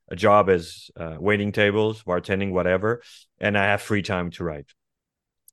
a 0.10 0.16
job 0.16 0.50
as 0.50 0.90
uh, 0.96 1.18
waiting 1.20 1.52
tables, 1.52 2.04
bartending, 2.04 2.52
whatever, 2.52 3.02
and 3.40 3.58
I 3.58 3.66
have 3.66 3.82
free 3.82 4.02
time 4.02 4.32
to 4.32 4.44
write. 4.44 4.72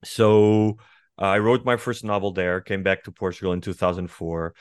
So 0.05 0.79
uh, 1.21 1.27
I 1.27 1.39
wrote 1.39 1.65
my 1.65 1.77
first 1.77 2.05
novel 2.05 2.33
there. 2.33 2.61
Came 2.61 2.83
back 2.83 3.05
to 3.05 3.13
Portugal 3.13 3.53
in 3.53 3.61
2004. 3.61 4.55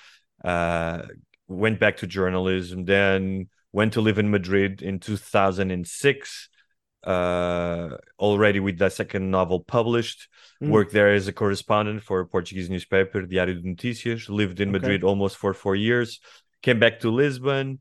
Uh, 0.43 1.01
went 1.47 1.79
back 1.79 1.97
to 1.97 2.07
journalism, 2.07 2.85
then 2.85 3.49
went 3.71 3.93
to 3.93 4.01
live 4.01 4.19
in 4.19 4.31
Madrid 4.31 4.81
in 4.81 4.99
2006 4.99 6.49
uh, 7.03 7.97
already 8.19 8.59
with 8.59 8.77
the 8.77 8.89
second 8.89 9.29
novel 9.31 9.59
published. 9.61 10.27
Mm. 10.61 10.69
Worked 10.69 10.93
there 10.93 11.13
as 11.13 11.27
a 11.27 11.33
correspondent 11.33 12.03
for 12.03 12.21
a 12.21 12.25
Portuguese 12.25 12.69
newspaper, 12.69 13.21
Diário 13.23 13.61
de 13.61 13.75
Notícias. 13.75 14.29
Lived 14.29 14.59
in 14.59 14.69
okay. 14.69 14.79
Madrid 14.79 15.03
almost 15.03 15.37
for 15.37 15.53
four 15.53 15.75
years. 15.75 16.19
Came 16.61 16.79
back 16.79 16.99
to 17.01 17.09
Lisbon. 17.11 17.79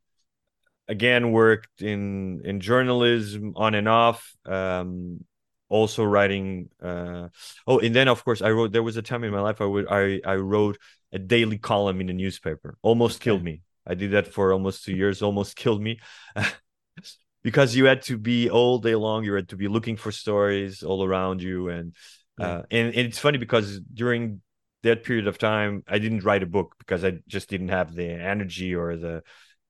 again 0.88 1.30
worked 1.30 1.80
in 1.80 2.42
in 2.44 2.60
journalism 2.60 3.52
on 3.56 3.74
and 3.74 3.88
off. 3.88 4.34
Um, 4.44 5.24
also 5.68 6.04
writing. 6.04 6.68
Uh, 6.82 7.28
oh, 7.66 7.78
and 7.78 7.94
then 7.94 8.08
of 8.08 8.24
course 8.24 8.42
I 8.42 8.50
wrote. 8.50 8.72
There 8.72 8.82
was 8.82 8.96
a 8.96 9.02
time 9.02 9.24
in 9.24 9.32
my 9.32 9.40
life 9.40 9.60
I 9.60 9.64
would 9.64 9.86
I 9.88 10.20
I 10.24 10.36
wrote 10.36 10.78
a 11.12 11.18
daily 11.18 11.58
column 11.58 12.00
in 12.00 12.08
a 12.10 12.12
newspaper. 12.12 12.76
Almost 12.82 13.16
okay. 13.16 13.24
killed 13.24 13.42
me. 13.42 13.62
I 13.86 13.94
did 13.94 14.12
that 14.12 14.28
for 14.28 14.52
almost 14.52 14.84
two 14.84 14.94
years. 14.94 15.22
Almost 15.22 15.56
killed 15.56 15.82
me. 15.82 16.00
because 17.42 17.74
you 17.74 17.86
had 17.86 18.02
to 18.02 18.16
be 18.16 18.50
all 18.50 18.78
day 18.78 18.94
long 18.94 19.24
you 19.24 19.34
had 19.34 19.48
to 19.48 19.56
be 19.56 19.68
looking 19.68 19.96
for 19.96 20.12
stories 20.12 20.82
all 20.82 21.04
around 21.04 21.42
you 21.42 21.68
and 21.68 21.94
yeah. 22.38 22.46
uh, 22.46 22.62
and, 22.70 22.88
and 22.88 23.06
it's 23.06 23.18
funny 23.18 23.38
because 23.38 23.80
during 23.80 24.40
that 24.82 25.04
period 25.04 25.26
of 25.26 25.38
time 25.38 25.82
i 25.88 25.98
didn't 25.98 26.24
write 26.24 26.42
a 26.42 26.46
book 26.46 26.74
because 26.78 27.04
i 27.04 27.12
just 27.26 27.48
didn't 27.48 27.68
have 27.68 27.94
the 27.94 28.08
energy 28.08 28.74
or 28.74 28.96
the 28.96 29.22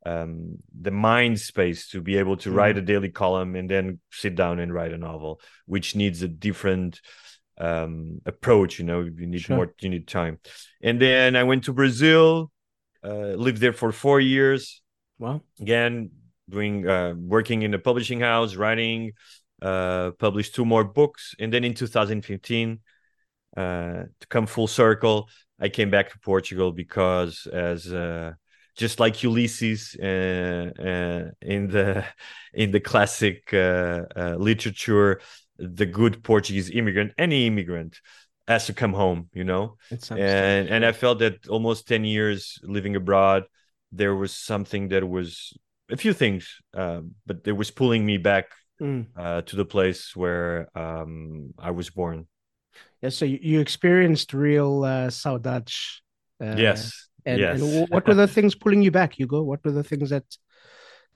um 0.05 0.59
the 0.81 0.91
mind 0.91 1.38
space 1.38 1.88
to 1.88 2.00
be 2.00 2.17
able 2.17 2.37
to 2.37 2.50
mm. 2.50 2.57
write 2.57 2.76
a 2.76 2.83
daily 2.83 3.09
column 3.09 3.55
and 3.55 3.71
then 3.71 4.00
sit 4.11 4.35
down 4.35 4.59
and 4.59 4.75
write 4.75 4.93
a 4.93 4.99
novel 4.99 5.41
which 5.67 5.95
needs 5.95 6.23
a 6.23 6.29
different 6.29 7.00
um 7.59 8.21
approach 8.26 8.79
you 8.79 8.85
know 8.85 9.02
you 9.02 9.26
need 9.26 9.43
sure. 9.43 9.57
more 9.57 9.75
you 9.81 9.88
need 9.88 10.09
time 10.09 10.38
and 10.83 11.00
then 11.00 11.37
i 11.37 11.43
went 11.45 11.64
to 11.64 11.73
brazil 11.73 12.50
uh 13.05 13.35
lived 13.37 13.59
there 13.59 13.73
for 13.73 13.93
four 13.93 14.19
years 14.19 14.83
wow 15.19 15.41
again 15.61 16.11
doing 16.53 16.89
uh, 16.89 17.15
working 17.17 17.63
in 17.63 17.75
a 17.75 17.79
publishing 17.79 18.21
house, 18.21 18.55
writing, 18.55 19.13
uh, 19.63 20.13
published 20.19 20.55
two 20.55 20.65
more 20.65 20.85
books, 20.85 21.35
and 21.41 21.53
then 21.53 21.65
in 21.65 21.75
2015, 21.75 22.81
uh, 23.57 23.61
to 24.21 24.27
come 24.29 24.47
full 24.47 24.69
circle, 24.69 25.29
I 25.61 25.69
came 25.69 25.91
back 25.91 26.11
to 26.13 26.19
Portugal 26.19 26.73
because 26.73 27.47
as 27.53 27.93
uh, 27.93 28.33
just 28.77 29.01
like 29.01 29.23
Ulysses 29.23 29.97
uh, 30.01 30.71
uh, 30.79 31.31
in 31.41 31.69
the 31.69 32.05
in 32.55 32.71
the 32.71 32.81
classic 32.81 33.53
literature, 33.53 35.21
the 35.59 35.87
good 35.87 36.23
Portuguese 36.23 36.71
immigrant, 36.71 37.13
any 37.19 37.47
immigrant 37.47 38.01
has 38.49 38.67
to 38.67 38.75
come 38.75 38.93
home, 38.93 39.29
you 39.33 39.45
know. 39.45 39.77
And 40.15 40.69
and 40.69 40.85
I 40.85 40.93
felt 40.93 41.21
that 41.21 41.47
almost 41.49 41.89
10 41.89 42.05
years 42.05 42.59
living 42.63 42.97
abroad, 42.97 43.45
there 43.93 44.15
was 44.15 44.33
something 44.35 44.89
that 44.89 45.09
was 45.09 45.53
a 45.93 45.97
few 45.97 46.13
things, 46.13 46.59
uh, 46.75 47.01
but 47.27 47.41
it 47.45 47.53
was 47.53 47.71
pulling 47.71 48.05
me 48.05 48.17
back 48.19 48.47
mm. 48.81 49.07
uh, 49.17 49.43
to 49.43 49.57
the 49.57 49.65
place 49.65 50.17
where 50.17 50.69
um, 50.75 51.55
I 51.59 51.71
was 51.71 51.91
born. 51.91 52.27
Yeah, 53.03 53.11
so 53.11 53.25
you 53.25 53.61
experienced 53.61 54.33
real 54.33 54.85
uh, 54.85 55.09
saudade. 55.09 55.73
Uh, 56.41 56.55
yes. 56.57 57.09
And, 57.25 57.41
yes. 57.41 57.61
and 57.61 57.89
what 57.91 58.07
were 58.07 58.15
the 58.15 58.27
things 58.27 58.55
pulling 58.55 58.83
you 58.83 58.91
back, 58.91 59.15
Hugo? 59.15 59.43
What 59.43 59.65
were 59.65 59.71
the 59.71 59.85
things 59.85 60.11
that 60.11 60.25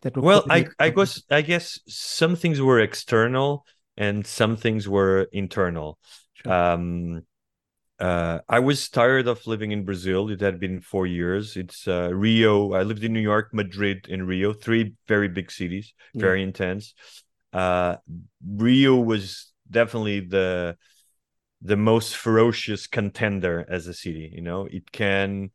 that 0.03 0.17
were 0.17 0.23
well, 0.23 0.45
I 0.51 0.67
I 0.79 0.91
guess 0.91 1.23
I 1.31 1.43
guess 1.43 1.81
some 1.89 2.37
things 2.37 2.61
were 2.61 2.81
external 2.81 3.65
and 3.97 4.27
some 4.27 4.57
things 4.57 4.89
were 4.89 5.27
internal. 5.33 5.99
Sure. 6.35 6.53
Um, 6.53 7.23
uh, 7.99 8.41
I 8.49 8.59
was 8.59 8.89
tired 8.89 9.27
of 9.27 9.47
living 9.47 9.73
in 9.73 9.85
Brazil. 9.85 10.29
It 10.29 10.41
had 10.41 10.61
been 10.61 10.81
four 10.81 11.07
years. 11.07 11.57
It's 11.57 11.89
uh, 11.89 12.11
Rio. 12.13 12.73
I 12.75 12.83
lived 12.83 13.05
in 13.05 13.13
New 13.13 13.21
York, 13.21 13.51
Madrid, 13.53 14.07
and 14.11 14.27
Rio. 14.27 14.53
Three 14.53 14.95
very 15.09 15.29
big 15.29 15.51
cities, 15.51 15.95
very 16.15 16.41
yeah. 16.41 16.47
intense. 16.47 16.95
Uh, 17.53 17.97
Rio 18.47 18.97
was 18.97 19.53
definitely 19.71 20.21
the 20.21 20.77
the 21.63 21.77
most 21.77 22.17
ferocious 22.17 22.87
contender 22.87 23.65
as 23.69 23.87
a 23.87 23.95
city. 23.95 24.31
You 24.33 24.43
know, 24.43 24.69
it 24.71 24.93
can 24.93 25.51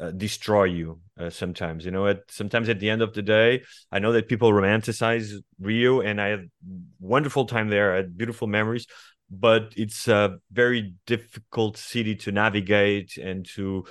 uh, 0.00 0.12
destroy 0.12 0.64
you 0.64 1.00
uh, 1.20 1.28
sometimes. 1.28 1.84
You 1.84 1.90
know, 1.90 2.06
at 2.06 2.22
sometimes 2.30 2.70
at 2.70 2.80
the 2.80 2.88
end 2.88 3.02
of 3.02 3.12
the 3.12 3.22
day, 3.22 3.64
I 3.90 3.98
know 3.98 4.12
that 4.12 4.28
people 4.28 4.50
romanticize 4.50 5.34
Rio, 5.60 6.00
and 6.00 6.20
I 6.20 6.28
had 6.28 6.50
wonderful 7.00 7.44
time 7.44 7.68
there. 7.68 7.92
I 7.92 7.96
had 7.96 8.16
beautiful 8.16 8.48
memories 8.48 8.86
but 9.32 9.72
it's 9.76 10.08
a 10.08 10.38
very 10.52 10.94
difficult 11.06 11.78
city 11.78 12.14
to 12.14 12.30
navigate 12.30 13.16
and 13.16 13.46
to 13.46 13.86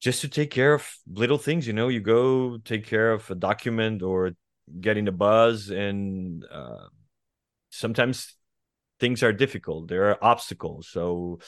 just 0.00 0.20
to 0.20 0.28
take 0.28 0.50
care 0.50 0.74
of 0.74 0.86
little 1.06 1.38
things 1.38 1.66
you 1.66 1.72
know? 1.72 1.88
You 1.88 2.00
go 2.00 2.58
take 2.58 2.84
care 2.84 3.12
of 3.12 3.30
a 3.30 3.36
document 3.36 4.02
or 4.02 4.32
getting 4.80 5.06
a 5.06 5.12
buzz 5.12 5.70
and 5.70 6.44
uh, 6.50 6.88
sometimes 7.70 8.34
things 8.98 9.22
are 9.22 9.32
difficult. 9.32 9.88
There 9.88 10.10
are 10.10 10.18
obstacles. 10.22 10.88
So 10.88 11.38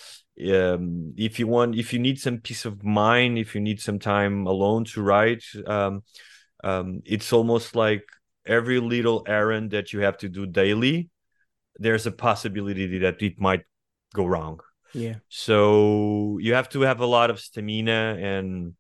um, 0.52 1.12
if 1.16 1.40
you 1.40 1.49
want 1.49 1.75
if 1.75 1.93
you 1.93 1.99
need 1.99 2.21
some 2.21 2.38
peace 2.38 2.64
of 2.64 2.85
mind 2.85 3.37
if 3.37 3.55
you 3.55 3.61
need 3.61 3.81
some 3.81 3.99
time 3.99 4.47
alone 4.47 4.85
to 4.85 5.02
write 5.02 5.43
um, 5.66 6.02
um, 6.62 7.02
it's 7.05 7.33
almost 7.33 7.75
like 7.75 8.05
every 8.47 8.78
little 8.78 9.25
errand 9.26 9.73
that 9.73 9.93
you 9.93 10.00
have 10.00 10.19
to 10.19 10.28
do 10.28 10.47
daily 10.47 11.11
there's 11.78 12.06
a 12.06 12.12
possibility 12.12 12.99
that 12.99 13.23
it 13.23 13.40
might 13.40 13.62
go 14.14 14.26
wrong. 14.26 14.61
Yeah. 14.95 15.16
So 15.28 16.38
you 16.40 16.54
have 16.54 16.68
to 16.71 16.83
have 16.83 17.00
a 17.00 17.06
lot 17.06 17.30
of 17.30 17.40
stamina 17.40 18.16
and 18.21 18.75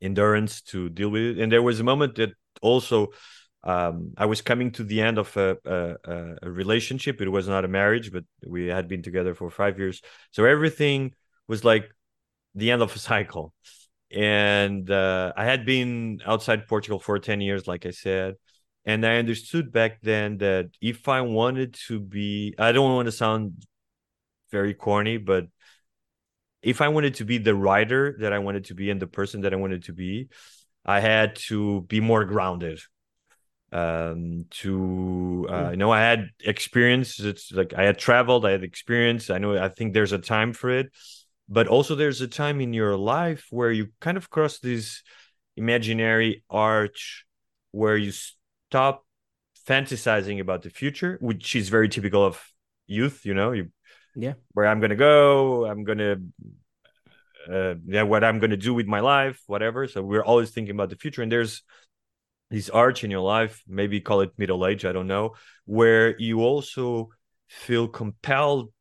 endurance 0.00 0.62
to 0.62 0.88
deal 0.88 1.10
with 1.10 1.22
it. 1.22 1.38
And 1.38 1.52
there 1.52 1.62
was 1.62 1.80
a 1.80 1.84
moment 1.84 2.14
that 2.16 2.30
also 2.62 3.08
um, 3.62 4.14
I 4.16 4.26
was 4.26 4.40
coming 4.40 4.70
to 4.72 4.84
the 4.84 5.02
end 5.02 5.18
of 5.18 5.36
a, 5.36 5.58
a, 5.64 6.36
a, 6.42 6.50
relationship. 6.50 7.20
It 7.20 7.28
was 7.28 7.46
not 7.46 7.66
a 7.66 7.68
marriage, 7.68 8.10
but 8.10 8.24
we 8.46 8.68
had 8.68 8.88
been 8.88 9.02
together 9.02 9.34
for 9.34 9.50
five 9.50 9.78
years. 9.78 10.00
So 10.30 10.46
everything 10.46 11.14
was 11.46 11.62
like 11.62 11.90
the 12.54 12.70
end 12.70 12.80
of 12.80 12.96
a 12.96 12.98
cycle. 13.10 13.52
And 14.10 14.90
uh, 14.90 15.34
I 15.36 15.44
had 15.44 15.66
been 15.66 16.20
outside 16.24 16.66
Portugal 16.66 16.98
for 16.98 17.18
10 17.18 17.42
years, 17.42 17.68
like 17.68 17.84
I 17.84 17.90
said 17.90 18.36
and 18.84 19.04
I 19.06 19.16
understood 19.16 19.72
back 19.72 20.00
then 20.02 20.38
that 20.38 20.70
if 20.80 21.08
I 21.08 21.20
wanted 21.20 21.74
to 21.86 22.00
be, 22.00 22.54
I 22.58 22.72
don't 22.72 22.94
want 22.94 23.06
to 23.06 23.12
sound 23.12 23.64
very 24.50 24.74
corny, 24.74 25.18
but 25.18 25.46
if 26.62 26.80
I 26.80 26.88
wanted 26.88 27.14
to 27.16 27.24
be 27.24 27.38
the 27.38 27.54
writer 27.54 28.16
that 28.20 28.32
I 28.32 28.38
wanted 28.38 28.64
to 28.66 28.74
be 28.74 28.90
and 28.90 29.00
the 29.00 29.06
person 29.06 29.42
that 29.42 29.52
I 29.52 29.56
wanted 29.56 29.84
to 29.84 29.92
be, 29.92 30.28
I 30.84 31.00
had 31.00 31.36
to 31.48 31.82
be 31.82 32.00
more 32.00 32.24
grounded. 32.24 32.80
Um, 33.72 34.46
to 34.50 35.46
uh, 35.48 35.64
hmm. 35.66 35.70
you 35.70 35.76
know, 35.76 35.92
I 35.92 36.00
had 36.00 36.30
experience. 36.44 37.20
It's 37.20 37.52
like 37.52 37.72
I 37.74 37.84
had 37.84 37.98
traveled, 37.98 38.44
I 38.44 38.50
had 38.50 38.64
experience. 38.64 39.30
I 39.30 39.38
know. 39.38 39.56
I 39.56 39.68
think 39.68 39.94
there's 39.94 40.12
a 40.12 40.18
time 40.18 40.52
for 40.52 40.70
it, 40.70 40.90
but 41.48 41.68
also 41.68 41.94
there's 41.94 42.20
a 42.20 42.26
time 42.26 42.60
in 42.60 42.72
your 42.72 42.96
life 42.96 43.46
where 43.50 43.70
you 43.70 43.88
kind 44.00 44.16
of 44.16 44.28
cross 44.28 44.58
this 44.58 45.02
imaginary 45.56 46.42
arch 46.50 47.24
where 47.70 47.96
you 47.96 48.12
stop 48.70 49.04
fantasizing 49.66 50.40
about 50.40 50.62
the 50.62 50.70
future, 50.70 51.18
which 51.20 51.56
is 51.56 51.68
very 51.68 51.88
typical 51.88 52.24
of 52.24 52.40
youth. 52.86 53.26
You 53.26 53.34
know, 53.34 53.52
you 53.52 53.70
yeah, 54.14 54.34
where 54.52 54.66
I'm 54.66 54.80
gonna 54.80 54.96
go, 54.96 55.66
I'm 55.66 55.84
gonna 55.84 56.16
uh, 57.50 57.74
yeah, 57.86 58.04
what 58.04 58.22
I'm 58.22 58.38
gonna 58.38 58.56
do 58.56 58.72
with 58.72 58.86
my 58.86 59.00
life, 59.00 59.42
whatever. 59.46 59.88
So 59.88 60.02
we're 60.02 60.24
always 60.24 60.50
thinking 60.50 60.74
about 60.74 60.90
the 60.90 60.96
future, 60.96 61.22
and 61.22 61.32
there's 61.32 61.62
this 62.50 62.70
arch 62.70 63.04
in 63.04 63.10
your 63.10 63.20
life, 63.20 63.62
maybe 63.66 64.00
call 64.00 64.20
it 64.20 64.32
middle 64.36 64.66
age, 64.66 64.84
I 64.84 64.92
don't 64.92 65.06
know, 65.06 65.34
where 65.66 66.18
you 66.18 66.40
also 66.40 67.10
feel 67.48 67.88
compelled 67.88 68.72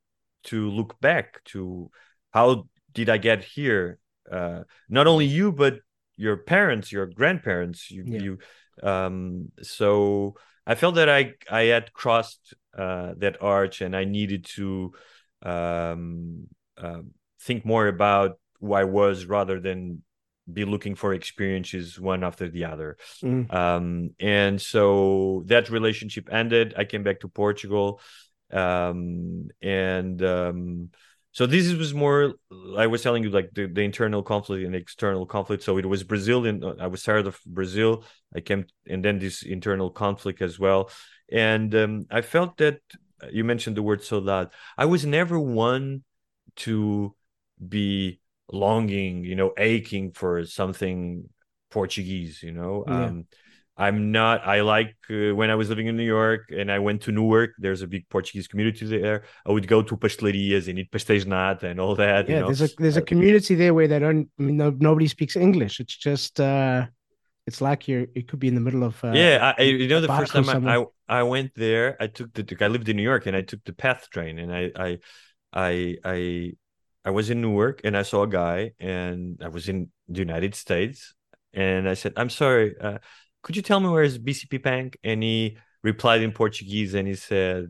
to 0.46 0.69
look 0.69 1.00
back 1.00 1.43
to 1.46 1.91
how 2.31 2.67
did 2.93 3.10
I 3.10 3.17
get 3.17 3.43
here? 3.43 4.00
Uh, 4.31 4.62
not 4.88 5.08
only 5.08 5.25
you, 5.25 5.51
but 5.51 5.79
your 6.17 6.38
parents, 6.38 6.91
your 6.91 7.05
grandparents, 7.05 7.89
you, 7.89 8.03
yeah. 8.05 8.19
you 8.19 8.38
um, 8.83 9.51
so 9.62 10.36
I 10.65 10.75
felt 10.75 10.95
that 10.95 11.09
I 11.09 11.33
I 11.50 11.63
had 11.63 11.93
crossed 11.93 12.53
uh, 12.77 13.13
that 13.17 13.41
arch 13.41 13.81
and 13.81 13.95
I 13.95 14.05
needed 14.05 14.45
to 14.55 14.93
um, 15.41 16.48
uh, 16.77 17.01
think 17.41 17.65
more 17.65 17.88
about 17.88 18.39
who 18.59 18.74
I 18.74 18.83
was 18.83 19.25
rather 19.25 19.59
than 19.59 20.03
be 20.51 20.65
looking 20.65 20.95
for 20.95 21.13
experiences 21.13 22.00
one 22.00 22.24
after 22.24 22.50
the 22.50 22.65
other. 22.65 22.98
Mm. 23.24 23.53
Um, 23.53 24.09
and 24.19 24.62
so 24.62 25.43
that 25.45 25.69
relationship 25.69 26.29
ended. 26.31 26.74
I 26.77 26.86
came 26.86 27.03
back 27.03 27.19
to 27.21 27.27
Portugal. 27.27 28.01
Um, 28.51 29.50
and 29.62 30.24
um, 30.24 30.89
so 31.31 31.45
this 31.45 31.71
was 31.74 31.93
more 31.93 32.33
i 32.77 32.88
was 32.88 33.01
telling 33.01 33.24
you 33.24 33.29
like 33.29 33.50
the, 33.53 33.67
the 33.67 33.81
internal 33.81 34.24
conflict 34.24 34.65
and 34.65 34.75
external 34.75 35.25
conflict. 35.25 35.63
So 35.63 35.77
it 35.77 35.86
was 35.86 36.03
brazil 36.03 36.45
and 36.45 36.63
uh, 36.63 36.75
i 36.79 36.88
was 36.88 37.03
tired 37.03 37.27
of 37.27 37.39
brazil. 37.45 38.03
I 38.36 38.41
came 38.41 38.65
and 38.88 39.03
then 39.03 39.19
this 39.19 39.43
internal 39.43 39.89
conflict 39.89 40.41
as 40.41 40.59
well. 40.59 40.89
And 41.31 41.74
um, 41.75 42.05
i 42.12 42.21
felt 42.21 42.57
that 42.57 42.79
uh, 43.24 43.27
you 43.31 43.43
mentioned 43.43 43.77
the 43.77 43.83
word 43.83 44.03
so 44.03 44.21
that 44.21 44.53
i 44.77 44.86
was 44.86 45.05
never 45.05 45.39
one 45.39 46.03
to 46.57 47.15
be 47.67 48.19
longing 48.51 49.24
you 49.24 49.36
know 49.36 49.53
aching 49.57 50.12
for 50.12 50.43
something 50.45 51.29
portuguese 51.69 52.41
you 52.41 52.51
know? 52.51 52.83
Yeah. 52.88 53.05
um 53.05 53.25
I'm 53.79 54.12
not. 54.12 54.45
I 54.45 54.59
like 54.59 54.93
uh, 55.09 55.33
when 55.33 55.50
I 55.50 55.55
was 55.55 55.69
living 55.69 55.88
in 55.88 55.95
New 55.95 56.03
York 56.03 56.50
and 56.51 56.69
I 56.69 56.79
went 56.79 57.01
to 57.03 57.13
Newark. 57.13 57.51
There's 57.57 57.81
a 57.81 57.88
big 57.88 58.09
Portuguese 58.09 58.48
community 58.48 58.86
there. 58.86 59.24
I 59.48 59.51
would 59.53 59.67
go 59.67 59.81
to 59.81 59.95
pastelarias 59.95 60.67
and 60.67 60.77
eat 60.79 60.91
pastéis 60.91 61.25
nata 61.25 61.67
and 61.69 61.79
all 61.79 61.95
that. 61.95 62.27
Yeah, 62.27 62.36
you 62.36 62.41
know? 62.41 62.48
there's 62.48 62.62
a 62.62 62.69
there's 62.77 62.98
a 62.98 63.01
uh, 63.01 63.05
community 63.05 63.55
there 63.55 63.74
where 63.74 63.88
they 63.88 64.00
don't. 64.00 64.29
I 64.38 64.43
mean, 64.43 64.57
no, 64.57 64.75
nobody 64.77 65.07
speaks 65.07 65.38
English. 65.38 65.79
It's 65.79 65.95
just 65.95 66.41
uh, 66.41 66.88
It's 67.48 67.62
like 67.62 67.88
you're. 67.88 68.07
It 68.13 68.27
could 68.27 68.39
be 68.39 68.50
in 68.50 68.55
the 68.55 68.62
middle 68.62 68.83
of. 68.83 69.01
Uh, 69.03 69.13
yeah, 69.13 69.53
I, 69.57 69.62
you 69.63 69.88
know, 69.88 70.01
the 70.01 70.07
first 70.07 70.33
time 70.33 70.50
I. 70.50 70.75
I 70.75 70.86
I 71.09 71.24
went 71.24 71.55
there, 71.55 71.98
I 72.00 72.07
took 72.07 72.33
the 72.33 72.43
I 72.62 72.67
lived 72.67 72.88
in 72.89 72.95
New 72.98 73.03
York 73.03 73.25
and 73.25 73.36
I 73.36 73.41
took 73.41 73.63
the 73.63 73.74
PATH 73.74 74.09
train 74.12 74.38
and 74.38 74.53
I 74.53 74.71
I 74.75 74.89
I 75.51 75.98
I 76.05 76.51
I 77.03 77.09
was 77.09 77.31
in 77.31 77.41
Newark 77.41 77.81
and 77.83 77.98
I 77.98 78.03
saw 78.03 78.24
a 78.24 78.27
guy 78.27 78.74
and 78.79 79.41
I 79.41 79.48
was 79.48 79.67
in 79.69 79.89
the 80.07 80.19
United 80.19 80.53
States 80.53 81.15
and 81.53 81.89
I 81.89 81.95
said, 81.95 82.13
I'm 82.15 82.29
sorry, 82.29 82.75
uh, 82.79 83.00
could 83.41 83.55
you 83.55 83.62
tell 83.62 83.79
me 83.79 83.89
where 83.89 84.03
is 84.03 84.17
BCP 84.17 84.62
Bank? 84.62 84.98
And 85.03 85.24
he 85.24 85.58
replied 85.84 86.22
in 86.22 86.31
Portuguese 86.31 86.93
and 86.93 87.08
he 87.08 87.15
said, 87.15 87.67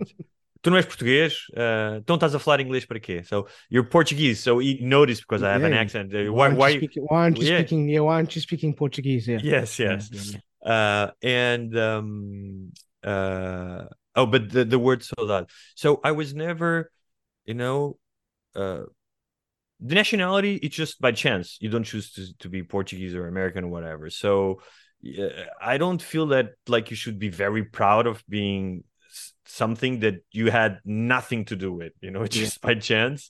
Tu 0.62 0.70
não 0.70 0.78
és 0.78 0.86
português? 0.86 1.34
Uh, 1.56 2.00
então 2.00 2.18
estás 2.18 2.36
a 2.36 2.40
falar 2.40 2.60
inglês 2.60 2.86
para 2.86 3.00
quê? 3.00 3.26
So 3.26 3.48
you're 3.70 3.88
Portuguese. 3.88 4.42
So 4.42 4.60
he 4.60 4.80
noticed 4.82 5.22
because 5.22 5.42
I 5.42 5.54
have 5.54 5.64
an 5.64 5.74
accent. 5.74 6.12
Why, 6.12 6.28
Why? 6.30 6.46
aren't 6.48 6.58
why? 6.58 6.70
you 6.70 6.78
speaking? 6.80 7.04
Why 7.08 7.18
aren't 7.18 7.38
you 7.38 7.48
Yeah. 7.48 7.60
speaking? 7.60 7.88
Yeah, 7.88 8.02
why 8.02 8.16
aren't 8.16 8.36
you 8.36 8.42
speaking 8.42 8.74
Portuguese? 8.74 9.28
Yeah. 9.28 9.40
Yes, 9.42 9.80
yes. 9.80 10.10
yeah, 10.12 10.22
yeah. 10.34 10.40
Uh, 10.62 11.12
and 11.24 11.78
um, 11.78 12.72
uh, 13.04 13.86
oh, 14.16 14.26
but 14.26 14.50
the 14.50 14.66
the 14.66 14.78
word 14.80 15.02
saudade. 15.02 15.50
So 15.76 16.02
I 16.04 16.12
was 16.12 16.34
never, 16.34 16.92
you 17.46 17.54
know, 17.54 17.98
uh, 18.54 18.84
the 19.80 19.96
nationality. 19.96 20.56
It's 20.56 20.76
just 20.76 21.00
by 21.00 21.14
chance. 21.14 21.58
You 21.62 21.70
don't 21.70 21.86
choose 21.86 22.12
to 22.14 22.38
to 22.40 22.50
be 22.50 22.64
Portuguese 22.64 23.16
or 23.16 23.28
American 23.28 23.64
or 23.64 23.70
whatever. 23.70 24.10
So 24.10 24.60
yeah, 24.60 24.89
I 25.62 25.78
don't 25.78 26.02
feel 26.02 26.28
that 26.28 26.52
like 26.68 26.90
you 26.90 26.96
should 26.96 27.20
be 27.20 27.30
very 27.30 27.64
proud 27.64 28.08
of 28.08 28.24
being 28.28 28.84
something 29.46 30.02
that 30.02 30.24
you 30.32 30.52
had 30.52 30.80
nothing 30.86 31.46
to 31.46 31.56
do 31.56 31.72
with. 31.74 31.94
You 32.02 32.12
know, 32.12 32.24
it's 32.24 32.36
Yeah. 32.40 32.46
just 32.46 32.62
by 32.62 32.76
chance. 32.76 33.30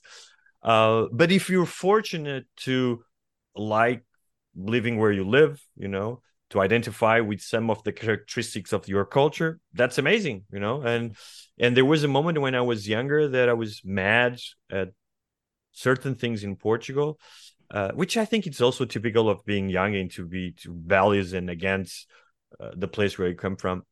Uh, 0.62 1.06
but 1.12 1.30
if 1.32 1.48
you're 1.48 1.66
fortunate 1.66 2.46
to 2.58 3.02
like 3.54 4.04
living 4.54 4.98
where 4.98 5.12
you 5.12 5.24
live, 5.24 5.62
you 5.76 5.88
know, 5.88 6.22
to 6.50 6.60
identify 6.60 7.20
with 7.20 7.40
some 7.40 7.70
of 7.70 7.82
the 7.84 7.92
characteristics 7.92 8.72
of 8.72 8.88
your 8.88 9.04
culture, 9.04 9.60
that's 9.72 9.98
amazing, 9.98 10.44
you 10.52 10.60
know. 10.60 10.82
And 10.82 11.16
and 11.58 11.76
there 11.76 11.84
was 11.84 12.04
a 12.04 12.08
moment 12.08 12.40
when 12.40 12.54
I 12.54 12.60
was 12.62 12.88
younger 12.88 13.28
that 13.28 13.48
I 13.48 13.54
was 13.54 13.80
mad 13.84 14.38
at 14.70 14.88
certain 15.72 16.14
things 16.14 16.44
in 16.44 16.56
Portugal, 16.56 17.18
uh, 17.70 17.92
which 17.92 18.16
I 18.16 18.24
think 18.24 18.46
it's 18.46 18.60
also 18.60 18.84
typical 18.84 19.28
of 19.28 19.44
being 19.44 19.68
young 19.68 19.94
and 19.94 20.10
to 20.12 20.26
be 20.26 20.52
to 20.62 20.74
values 20.74 21.32
and 21.32 21.48
against 21.48 22.08
uh, 22.58 22.70
the 22.74 22.88
place 22.88 23.16
where 23.16 23.28
you 23.28 23.34
come 23.34 23.56
from. 23.56 23.84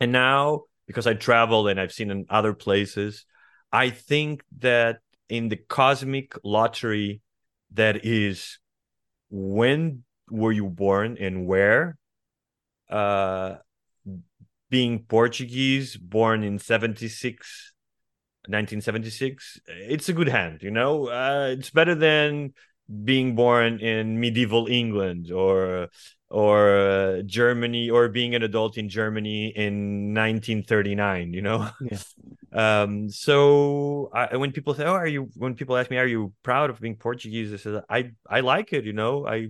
And 0.00 0.12
now, 0.12 0.62
because 0.86 1.06
I 1.06 1.14
traveled 1.14 1.68
and 1.68 1.80
I've 1.80 1.92
seen 1.92 2.10
in 2.10 2.26
other 2.30 2.54
places, 2.54 3.24
I 3.72 3.90
think 3.90 4.42
that 4.58 4.98
in 5.28 5.48
the 5.48 5.56
cosmic 5.56 6.34
lottery 6.44 7.20
that 7.72 8.04
is 8.04 8.58
when 9.30 10.04
were 10.30 10.52
you 10.52 10.66
born 10.66 11.16
and 11.20 11.46
where 11.46 11.98
uh 12.90 13.56
being 14.70 15.00
portuguese 15.00 15.96
born 15.96 16.42
in 16.42 16.58
76 16.58 17.72
1976 18.46 19.60
it's 19.66 20.08
a 20.08 20.12
good 20.14 20.28
hand 20.28 20.62
you 20.62 20.70
know 20.70 21.08
uh, 21.08 21.48
it's 21.50 21.70
better 21.70 21.94
than 21.94 22.54
being 23.04 23.34
born 23.34 23.80
in 23.80 24.18
medieval 24.18 24.66
england 24.66 25.30
or 25.30 25.88
or 26.30 26.76
uh, 26.76 27.22
germany 27.22 27.90
or 27.90 28.08
being 28.08 28.34
an 28.34 28.42
adult 28.42 28.78
in 28.78 28.88
germany 28.88 29.48
in 29.48 30.14
1939 30.14 31.32
you 31.32 31.42
know? 31.42 31.68
Yeah. 31.80 31.98
um 32.84 33.10
so 33.10 34.10
I, 34.12 34.36
when 34.36 34.52
people 34.52 34.72
say 34.72 34.84
oh 34.84 34.94
are 34.94 35.06
you 35.06 35.28
when 35.36 35.54
people 35.54 35.76
ask 35.76 35.90
me 35.90 35.98
are 35.98 36.06
you 36.06 36.32
proud 36.42 36.70
of 36.70 36.80
being 36.80 36.96
portuguese? 36.96 37.52
I 37.52 37.56
said 37.56 37.82
i 37.90 38.12
i 38.28 38.40
like 38.40 38.72
it 38.72 38.84
you 38.84 38.94
know? 38.94 39.26
I 39.26 39.48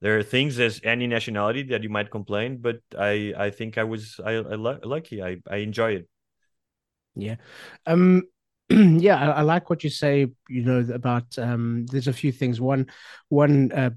there 0.00 0.18
are 0.18 0.22
things 0.22 0.60
as 0.60 0.80
any 0.84 1.06
nationality 1.06 1.62
that 1.64 1.82
you 1.82 1.88
might 1.88 2.10
complain 2.10 2.58
but 2.58 2.80
i 2.98 3.32
i 3.38 3.50
think 3.50 3.78
i 3.78 3.84
was 3.84 4.20
i, 4.24 4.32
I 4.32 4.56
lucky. 4.56 5.22
I 5.22 5.38
i 5.48 5.56
enjoy 5.56 5.92
it. 5.92 6.08
Yeah. 7.16 7.36
Um 7.86 8.24
yeah, 8.70 9.16
I, 9.16 9.38
I 9.38 9.40
like 9.42 9.68
what 9.68 9.84
you 9.84 9.90
say, 9.90 10.28
you 10.48 10.64
know, 10.64 10.86
about 10.92 11.38
um 11.38 11.86
there's 11.86 12.08
a 12.08 12.12
few 12.12 12.32
things. 12.32 12.60
One 12.60 12.86
one 13.28 13.72
uh 13.72 13.90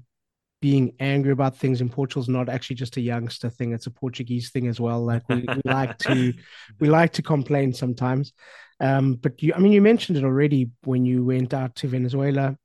being 0.60 0.92
angry 0.98 1.30
about 1.30 1.56
things 1.56 1.80
in 1.80 1.88
Portugal 1.88 2.22
is 2.22 2.28
not 2.28 2.48
actually 2.48 2.76
just 2.76 2.96
a 2.96 3.00
youngster 3.00 3.48
thing, 3.48 3.72
it's 3.72 3.86
a 3.86 3.90
Portuguese 3.90 4.50
thing 4.50 4.66
as 4.66 4.80
well. 4.80 5.04
Like 5.04 5.22
we, 5.28 5.36
we 5.36 5.62
like 5.64 5.96
to 5.98 6.34
we 6.80 6.88
like 6.88 7.12
to 7.14 7.22
complain 7.22 7.72
sometimes. 7.72 8.32
Um 8.80 9.14
but 9.14 9.42
you 9.42 9.54
I 9.54 9.58
mean 9.58 9.72
you 9.72 9.80
mentioned 9.80 10.18
it 10.18 10.24
already 10.24 10.70
when 10.84 11.06
you 11.06 11.24
went 11.24 11.54
out 11.54 11.74
to 11.76 11.88
Venezuela. 11.88 12.56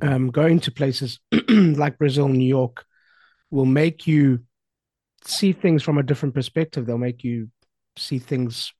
Um 0.00 0.30
going 0.30 0.60
to 0.60 0.70
places 0.72 1.20
like 1.48 1.98
Brazil, 1.98 2.28
New 2.28 2.48
York 2.48 2.84
will 3.50 3.66
make 3.66 4.06
you 4.06 4.40
see 5.24 5.52
things 5.52 5.82
from 5.82 5.98
a 5.98 6.02
different 6.02 6.34
perspective. 6.34 6.86
They'll 6.86 6.98
make 6.98 7.22
you 7.22 7.50
see 7.96 8.18
things 8.18 8.72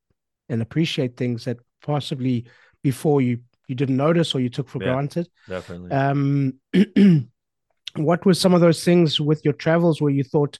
and 0.48 0.62
appreciate 0.62 1.16
things 1.16 1.44
that 1.44 1.59
possibly 1.87 2.46
before 2.83 3.20
you 3.22 3.38
you 3.68 3.75
didn't 3.75 3.96
notice 3.96 4.35
or 4.35 4.40
you 4.40 4.49
took 4.51 4.68
for 4.68 4.79
Yeah. 4.81 4.92
granted. 4.92 5.29
definitely 5.49 5.90
Um, 5.90 6.61
what 7.96 8.25
were 8.27 8.35
some 8.35 8.55
of 8.55 8.61
those 8.61 8.85
things 8.85 9.20
with 9.20 9.40
your 9.44 9.55
travels 9.55 10.01
where 10.01 10.12
you 10.12 10.22
thought, 10.25 10.59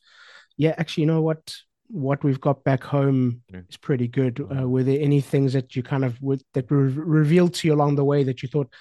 yeah, 0.57 0.75
actually, 0.79 1.03
you 1.03 1.07
know 1.07 1.23
what, 1.23 1.55
what 1.89 2.25
we've 2.25 2.41
got 2.41 2.65
back 2.65 2.83
home 2.83 3.43
Yeah. 3.53 3.61
is 3.69 3.77
pretty 3.77 4.09
good. 4.09 4.41
Uh, 4.41 4.69
were 4.69 4.83
there 4.83 5.01
any 5.01 5.21
things 5.21 5.53
that 5.53 5.77
you 5.77 5.83
kind 5.83 6.05
of 6.05 6.21
would 6.23 6.43
that 6.55 6.71
were 6.71 6.89
revealed 6.89 7.55
to 7.55 7.69
you 7.69 7.75
along 7.75 7.97
the 7.97 8.05
way 8.05 8.25
that 8.25 8.43
you 8.43 8.49
thought, 8.49 8.73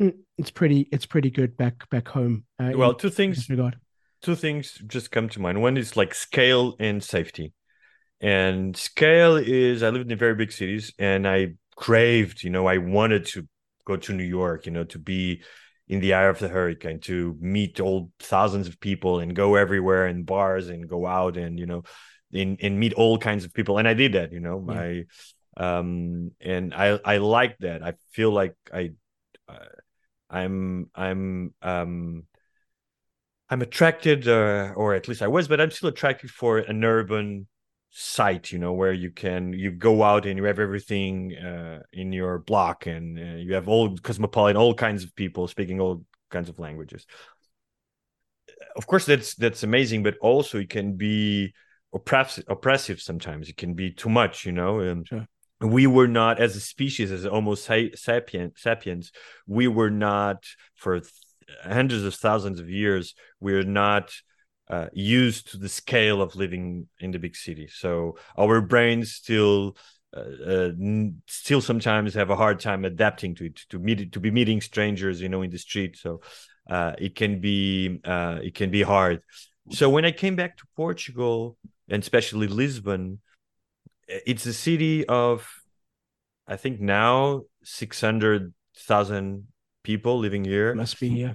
"Mm, 0.00 0.14
it's 0.36 0.50
pretty, 0.50 0.80
it's 0.92 1.06
pretty 1.06 1.30
good 1.30 1.56
back 1.56 1.88
back 1.90 2.08
home? 2.08 2.44
Uh, 2.60 2.64
in 2.74 2.78
well 2.78 2.94
two 2.94 3.10
things 3.10 3.48
regard. 3.48 3.76
two 4.20 4.34
things 4.36 4.78
just 4.86 5.10
come 5.10 5.28
to 5.30 5.40
mind. 5.40 5.62
One 5.62 5.76
is 5.78 5.96
like 5.96 6.14
scale 6.14 6.76
and 6.78 7.02
safety. 7.02 7.52
And 8.20 8.76
scale 8.76 9.36
is 9.36 9.82
I 9.82 9.90
lived 9.90 10.10
in 10.12 10.18
very 10.18 10.34
big 10.34 10.52
cities 10.52 10.92
and 10.98 11.26
I 11.28 11.54
craved, 11.76 12.42
you 12.42 12.50
know, 12.50 12.66
I 12.66 12.78
wanted 12.78 13.26
to 13.26 13.46
go 13.84 13.96
to 13.96 14.12
New 14.12 14.24
York, 14.24 14.66
you 14.66 14.72
know, 14.72 14.84
to 14.84 14.98
be 14.98 15.42
in 15.88 16.00
the 16.00 16.14
eye 16.14 16.24
of 16.24 16.38
the 16.38 16.48
hurricane, 16.48 17.00
to 17.00 17.36
meet 17.40 17.80
all 17.80 18.10
thousands 18.18 18.68
of 18.68 18.80
people 18.80 19.20
and 19.20 19.36
go 19.36 19.54
everywhere 19.56 20.06
in 20.06 20.24
bars 20.24 20.68
and 20.68 20.88
go 20.88 21.06
out 21.06 21.36
and, 21.36 21.58
you 21.58 21.66
know, 21.66 21.82
and, 22.32 22.58
and 22.62 22.80
meet 22.80 22.94
all 22.94 23.18
kinds 23.18 23.44
of 23.44 23.52
people. 23.52 23.78
And 23.78 23.86
I 23.86 23.94
did 23.94 24.12
that, 24.14 24.32
you 24.32 24.40
know, 24.40 24.64
Yeah. 24.66 24.74
my 24.74 25.04
um 25.56 26.32
and 26.40 26.74
I 26.74 26.98
I 27.04 27.18
like 27.18 27.58
that. 27.58 27.82
I 27.84 27.94
feel 28.10 28.32
like 28.32 28.54
I 28.72 28.92
uh, 29.48 29.66
I'm 30.28 30.90
I'm 30.94 31.54
um 31.62 32.24
I'm 33.50 33.62
attracted, 33.62 34.26
uh, 34.26 34.72
or 34.74 34.94
at 34.94 35.06
least 35.06 35.22
I 35.22 35.28
was, 35.28 35.48
but 35.48 35.60
I'm 35.60 35.70
still 35.70 35.90
attracted 35.90 36.30
for 36.30 36.58
an 36.58 36.82
urban 36.82 37.46
site, 37.96 38.50
you 38.50 38.58
know, 38.58 38.72
where 38.72 38.92
you 38.92 39.10
can 39.10 39.52
you 39.52 39.70
go 39.70 40.02
out 40.02 40.26
and 40.26 40.36
you 40.36 40.44
have 40.44 40.58
everything 40.58 41.32
uh, 41.36 41.78
in 41.92 42.12
your 42.12 42.40
block, 42.40 42.86
and 42.86 43.18
uh, 43.18 43.36
you 43.36 43.54
have 43.54 43.68
all 43.68 43.96
cosmopolitan, 43.98 44.56
all 44.56 44.74
kinds 44.74 45.04
of 45.04 45.14
people 45.14 45.46
speaking 45.46 45.80
all 45.80 46.04
kinds 46.28 46.48
of 46.48 46.58
languages. 46.58 47.06
Of 48.76 48.88
course, 48.88 49.06
that's 49.06 49.36
that's 49.36 49.62
amazing, 49.62 50.02
but 50.02 50.16
also 50.20 50.58
it 50.58 50.70
can 50.70 50.96
be 50.96 51.54
oppressive, 51.94 52.44
oppressive 52.48 53.00
sometimes. 53.00 53.48
It 53.48 53.56
can 53.56 53.74
be 53.74 53.92
too 53.92 54.08
much, 54.08 54.44
you 54.44 54.52
know. 54.52 54.80
And 54.80 55.06
Sure. 55.06 55.28
we 55.60 55.86
were 55.86 56.08
not, 56.08 56.40
as 56.40 56.56
a 56.56 56.60
species, 56.60 57.12
as 57.12 57.24
almost 57.24 57.64
sa- 57.64 57.94
sapien, 57.94 58.58
sapiens, 58.58 59.12
we 59.46 59.68
were 59.68 59.90
not 59.90 60.44
for 60.74 61.00
hundreds 61.62 62.02
of 62.02 62.14
thousands 62.14 62.58
of 62.58 62.68
years. 62.68 63.14
We're 63.38 63.62
not 63.62 64.12
uh, 64.68 64.86
used 64.92 65.50
to 65.50 65.58
the 65.58 65.68
scale 65.68 66.22
of 66.22 66.34
living 66.36 66.88
in 67.00 67.10
the 67.10 67.18
big 67.18 67.36
city. 67.36 67.68
So 67.68 68.16
our 68.38 68.60
brains 68.60 69.12
still 69.12 69.76
uh, 70.16 70.20
uh, 70.20 70.70
still 71.26 71.60
sometimes 71.60 72.14
have 72.14 72.30
a 72.30 72.36
hard 72.36 72.60
time 72.60 72.84
adapting 72.84 73.34
to 73.36 73.46
it 73.46 73.56
to 73.68 73.78
meet 73.78 74.12
to 74.12 74.20
be 74.20 74.30
meeting 74.30 74.60
strangers, 74.60 75.20
you 75.20 75.28
know, 75.28 75.42
in 75.42 75.50
the 75.50 75.58
street. 75.58 75.96
So 75.96 76.20
uh, 76.70 76.92
it 76.98 77.14
can 77.14 77.40
be 77.40 78.00
uh, 78.04 78.38
it 78.42 78.54
can 78.54 78.70
be 78.70 78.82
hard. 78.82 79.20
So 79.70 79.90
when 79.90 80.04
I 80.04 80.12
came 80.12 80.36
back 80.36 80.56
to 80.58 80.64
Portugal 80.76 81.56
and 81.88 82.02
especially 82.02 82.46
Lisbon, 82.46 83.20
it's 84.06 84.46
a 84.46 84.52
city 84.52 85.06
of 85.06 85.48
I 86.46 86.56
think 86.56 86.80
now 86.80 87.42
six 87.62 88.00
hundred 88.00 88.52
thousand 88.76 89.48
people 89.82 90.18
living 90.18 90.44
here 90.44 90.74
Must 90.74 90.98
be 91.00 91.08
yeah. 91.08 91.32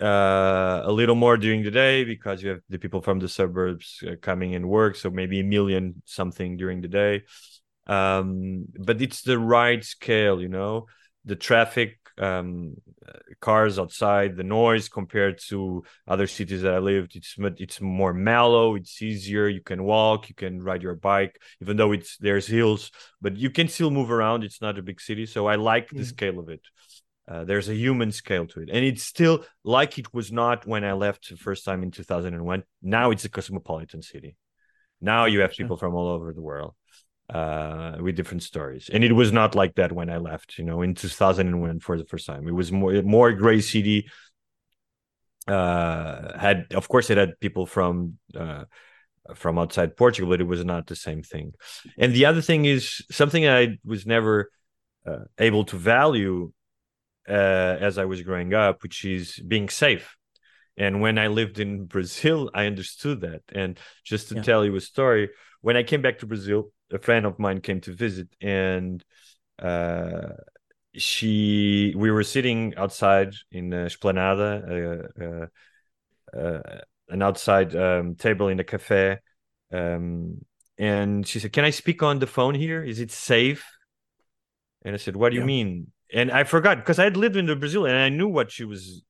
Uh, 0.00 0.82
a 0.84 0.92
little 0.92 1.14
more 1.14 1.36
during 1.36 1.62
the 1.62 1.70
day 1.70 2.04
because 2.04 2.42
you 2.42 2.50
have 2.50 2.60
the 2.68 2.78
people 2.78 3.00
from 3.00 3.18
the 3.20 3.28
suburbs 3.28 4.02
uh, 4.06 4.16
coming 4.20 4.54
and 4.54 4.68
work. 4.68 4.96
So 4.96 5.10
maybe 5.10 5.40
a 5.40 5.44
million 5.44 6.02
something 6.04 6.56
during 6.56 6.80
the 6.80 6.88
day. 6.88 7.22
Um, 7.86 8.66
but 8.78 9.02
it's 9.02 9.22
the 9.22 9.38
right 9.38 9.84
scale 9.84 10.40
you 10.40 10.48
know? 10.48 10.86
The 11.26 11.36
traffic 11.36 11.98
um, 12.18 12.74
uh, 13.06 13.12
cars 13.40 13.78
outside 13.78 14.36
the 14.36 14.44
noise 14.44 14.88
compared 14.88 15.38
to 15.48 15.82
other 16.06 16.28
cities 16.28 16.62
that 16.62 16.72
i 16.74 16.78
lived 16.78 17.16
it's 17.16 17.34
it's 17.58 17.80
more 17.80 18.14
mellow 18.14 18.76
it's 18.76 19.02
easier 19.02 19.48
you 19.48 19.60
can 19.60 19.82
walk 19.82 20.28
you 20.28 20.34
can 20.36 20.62
ride 20.62 20.80
your 20.80 20.94
bike 20.94 21.36
even 21.60 21.76
though 21.76 21.90
it's 21.90 22.16
there's 22.18 22.46
hills 22.46 22.92
but 23.20 23.36
you 23.36 23.50
can 23.50 23.66
still 23.66 23.90
move 23.90 24.12
around 24.12 24.44
it's 24.44 24.60
not 24.62 24.78
a 24.78 24.82
big 24.82 25.00
city. 25.00 25.26
So 25.26 25.46
i 25.46 25.56
like 25.56 25.92
the 25.96 26.04
Mm. 26.04 26.08
scale 26.14 26.38
of 26.38 26.48
it 26.50 26.60
uh, 27.26 27.44
there's 27.44 27.68
a 27.68 27.74
human 27.74 28.12
scale 28.12 28.46
to 28.46 28.60
it. 28.60 28.68
And 28.70 28.84
it's 28.84 29.02
still 29.02 29.44
like 29.62 29.98
it 29.98 30.12
was 30.12 30.30
not 30.30 30.66
when 30.66 30.84
i 30.84 30.92
left 30.92 31.30
the 31.30 31.36
first 31.36 31.64
time 31.64 31.82
in 31.82 31.90
2001 31.90 32.62
now 32.82 33.10
it's 33.10 33.24
a 33.24 33.28
cosmopolitan 33.28 34.02
city. 34.02 34.36
Now 35.00 35.24
you 35.24 35.40
have 35.40 35.52
people 35.52 35.76
from 35.76 35.94
all 35.94 36.08
over 36.08 36.32
the 36.32 36.42
world 36.42 36.74
uh, 37.30 37.96
with 38.00 38.16
different 38.16 38.42
stories. 38.42 38.90
And 38.92 39.02
it 39.02 39.12
was 39.12 39.32
not 39.32 39.54
like 39.54 39.74
that 39.76 39.92
when 39.92 40.10
i 40.10 40.18
left 40.18 40.58
you 40.58 40.64
know 40.64 40.82
in 40.82 40.94
2001 40.94 41.80
for 41.80 41.96
the 41.96 42.04
first 42.04 42.26
time. 42.26 42.46
It 42.46 42.52
was 42.52 42.70
more 42.70 43.02
more 43.02 43.32
gray 43.32 43.60
city. 43.60 44.08
Uh 45.46 46.38
had 46.38 46.66
of 46.74 46.88
course 46.88 47.10
it 47.10 47.18
had 47.18 47.38
people 47.40 47.66
from 47.66 48.18
uh 48.34 48.64
from 49.34 49.58
outside 49.58 49.96
portugal 49.96 50.28
but 50.30 50.40
it 50.40 50.44
was 50.44 50.64
not 50.64 50.86
the 50.86 50.96
same 50.96 51.22
thing. 51.22 51.52
And 51.98 52.12
the 52.12 52.26
other 52.26 52.42
thing 52.42 52.66
is 52.66 53.02
something 53.10 53.46
i 53.46 53.78
was 53.84 54.06
never 54.06 54.50
uh, 55.06 55.24
able 55.38 55.64
to 55.64 55.76
value 55.76 56.52
uh, 57.28 57.76
as 57.80 57.98
I 57.98 58.04
was 58.04 58.22
growing 58.22 58.54
up, 58.54 58.82
which 58.82 59.04
is 59.04 59.38
being 59.38 59.68
safe. 59.68 60.16
And 60.76 61.00
when 61.00 61.18
I 61.18 61.28
lived 61.28 61.60
in 61.60 61.86
Brazil, 61.86 62.50
I 62.54 62.66
understood 62.66 63.20
that. 63.22 63.42
And 63.52 63.78
just 64.04 64.28
to 64.28 64.36
Yeah. 64.36 64.42
tell 64.42 64.64
you 64.64 64.74
a 64.76 64.80
story, 64.80 65.30
when 65.60 65.76
I 65.76 65.82
came 65.84 66.02
back 66.02 66.18
to 66.18 66.26
Brazil, 66.26 66.72
a 66.92 66.98
friend 66.98 67.26
of 67.26 67.38
mine 67.38 67.60
came 67.60 67.80
to 67.82 67.92
visit, 67.92 68.28
and 68.40 69.04
uh, 69.58 70.34
she, 70.94 71.94
we 71.96 72.10
were 72.10 72.24
sitting 72.24 72.74
outside 72.76 73.34
in 73.50 73.72
uh, 73.72 73.86
Esplanada, 73.86 75.08
uh, 75.20 75.24
uh, 76.36 76.38
uh, 76.38 76.80
an 77.08 77.22
outside 77.22 77.74
um, 77.76 78.14
table 78.16 78.48
in 78.48 78.60
a 78.60 78.64
cafe, 78.64 79.18
um, 79.72 80.44
and 80.78 81.26
she 81.26 81.38
said, 81.38 81.52
"Can 81.52 81.64
I 81.64 81.70
speak 81.70 82.02
on 82.02 82.18
the 82.18 82.26
phone 82.26 82.54
here? 82.54 82.82
Is 82.82 83.00
it 83.00 83.10
safe?" 83.10 83.64
And 84.82 84.94
I 84.94 84.98
said, 84.98 85.16
"What 85.16 85.30
do 85.30 85.36
you 85.36 85.42
mean?" 85.42 85.92
And 86.14 86.30
I 86.30 86.44
forgot 86.44 86.78
because 86.78 86.98
I 86.98 87.04
had 87.04 87.16
lived 87.16 87.36
in 87.36 87.46
Brazil 87.58 87.86
and 87.86 87.96
I 87.96 88.08
knew 88.08 88.28
what 88.28 88.50
she 88.50 88.64
was, 88.64 89.02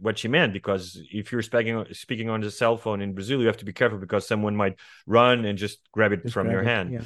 what 0.00 0.18
she 0.18 0.28
meant. 0.28 0.52
Because 0.52 1.00
if 1.10 1.32
you're 1.32 1.42
speaking 1.42 1.84
speaking 1.92 2.28
on 2.30 2.40
the 2.42 2.50
cell 2.50 2.76
phone 2.76 3.00
in 3.00 3.14
Brazil, 3.14 3.40
you 3.40 3.46
have 3.46 3.56
to 3.56 3.64
be 3.64 3.72
careful 3.72 3.98
because 3.98 4.28
someone 4.28 4.54
might 4.54 4.78
run 5.06 5.44
and 5.46 5.58
just 5.58 5.78
grab 5.92 6.12
it 6.12 6.22
Just 6.22 6.34
from 6.34 6.46
grab 6.46 6.52
your 6.52 6.62
it, 6.62 6.66
hand. 6.66 6.92
yeah. 6.92 7.00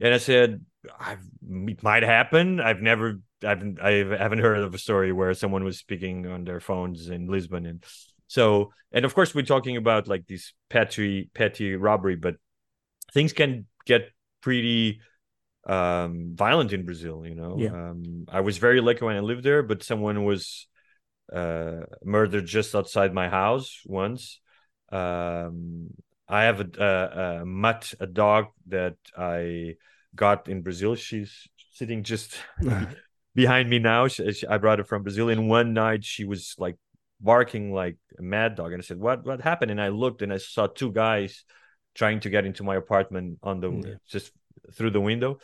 And 0.00 0.14
I 0.14 0.18
said, 0.18 0.64
I've, 1.00 1.20
"It 1.48 1.82
might 1.82 2.02
happen. 2.02 2.60
I've 2.60 2.82
never, 2.82 3.20
I've, 3.44 3.78
I 3.80 3.92
haven't 3.92 4.40
heard 4.40 4.58
of 4.58 4.74
a 4.74 4.78
story 4.78 5.12
where 5.12 5.32
someone 5.32 5.64
was 5.64 5.78
speaking 5.78 6.26
on 6.26 6.44
their 6.44 6.60
phones 6.60 7.08
in 7.08 7.28
Lisbon." 7.28 7.66
And 7.66 7.84
so, 8.26 8.72
and 8.92 9.04
of 9.04 9.14
course, 9.14 9.34
we're 9.34 9.42
talking 9.46 9.76
about 9.76 10.08
like 10.08 10.26
this 10.26 10.52
petty, 10.70 11.30
petty 11.34 11.76
robbery, 11.76 12.16
but 12.16 12.34
things 13.14 13.32
can 13.32 13.66
get 13.86 14.10
pretty 14.40 15.00
um 15.66 16.32
violent 16.34 16.72
in 16.72 16.84
brazil 16.84 17.24
you 17.24 17.34
know? 17.34 17.56
Yeah. 17.58 17.68
um 17.70 18.26
i 18.28 18.40
was 18.40 18.58
very 18.58 18.80
lucky 18.80 19.04
when 19.04 19.16
i 19.16 19.20
lived 19.20 19.44
there 19.44 19.62
but 19.62 19.82
someone 19.82 20.24
was 20.24 20.66
uh 21.32 21.82
murdered 22.04 22.46
just 22.46 22.74
outside 22.74 23.14
my 23.14 23.28
house 23.28 23.80
once. 23.86 24.40
Um 24.90 25.88
i 26.28 26.44
have 26.44 26.60
a, 26.60 26.68
a, 26.78 27.40
a 27.42 27.44
mutt 27.46 27.94
a 28.00 28.06
dog 28.06 28.46
that 28.68 28.96
i 29.16 29.74
got 30.14 30.48
in 30.48 30.62
brazil. 30.62 30.94
She's 30.94 31.48
sitting 31.72 32.02
just 32.02 32.36
behind 33.34 33.70
me 33.70 33.78
now. 33.78 34.08
She, 34.08 34.32
she- 34.32 34.46
i 34.46 34.58
brought 34.58 34.78
her 34.78 34.84
from 34.84 35.02
brazil 35.02 35.28
and 35.28 35.48
one 35.48 35.72
night 35.72 36.04
she 36.04 36.24
was 36.24 36.54
like 36.58 36.76
barking 37.20 37.72
like 37.72 37.96
a 38.18 38.22
mad 38.22 38.56
dog 38.56 38.72
and 38.72 38.82
i 38.82 38.84
said 38.84 38.98
what 38.98 39.24
what 39.24 39.40
happened? 39.40 39.70
And 39.70 39.80
i 39.80 39.88
looked 39.88 40.22
and 40.22 40.32
i 40.32 40.38
saw 40.38 40.66
two 40.66 40.90
guys 40.90 41.44
trying 41.94 42.20
to 42.20 42.30
get 42.30 42.44
into 42.44 42.64
my 42.64 42.76
apartment 42.76 43.38
on 43.42 43.60
the 43.60 43.70
Yeah. 43.70 43.94
just 44.08 44.32
through 44.74 44.90
the 44.90 45.00
window. 45.00 45.38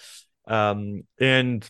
Um 0.47 1.03
and 1.21 1.69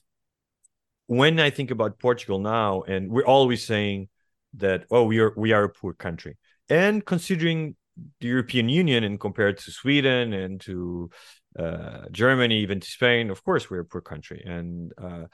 when 1.08 1.40
i 1.40 1.48
think 1.50 1.70
about 1.70 1.98
portugal 1.98 2.38
now 2.38 2.82
and 2.82 3.10
we're 3.10 3.24
always 3.24 3.64
saying 3.64 4.08
that 4.54 4.84
oh 4.90 5.04
we 5.04 5.18
are 5.18 5.32
we 5.36 5.52
are 5.52 5.64
a 5.64 5.68
poor 5.68 5.92
country. 5.92 6.36
And 6.68 7.04
considering 7.04 7.76
the 8.20 8.28
european 8.28 8.68
union 8.68 9.04
and 9.04 9.18
compared 9.18 9.58
to 9.58 9.70
sweden 9.72 10.32
and 10.32 10.60
to 10.60 11.10
uh, 11.58 12.02
germany 12.12 12.60
even 12.60 12.78
to 12.78 12.86
spain 12.86 13.30
of 13.30 13.42
course 13.42 13.68
we're 13.68 13.80
a 13.80 13.84
poor 13.84 14.00
country. 14.02 14.42
And 14.46 14.92
uh, 14.98 15.24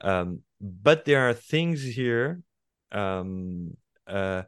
um, 0.00 0.40
but 0.60 1.04
there 1.04 1.28
are 1.28 1.34
things 1.34 1.82
here 1.82 2.42
um, 2.92 3.76
uh, 4.06 4.42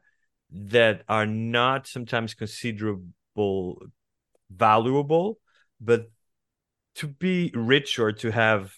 that 0.51 1.03
are 1.09 1.27
not 1.27 1.87
sometimes 1.87 2.35
considerable 2.35 3.83
valuable 4.51 5.39
but 5.81 6.11
to 6.97 7.09
be 7.09 7.51
rich 7.55 7.99
or 7.99 8.13
to 8.13 8.31
have 8.31 8.73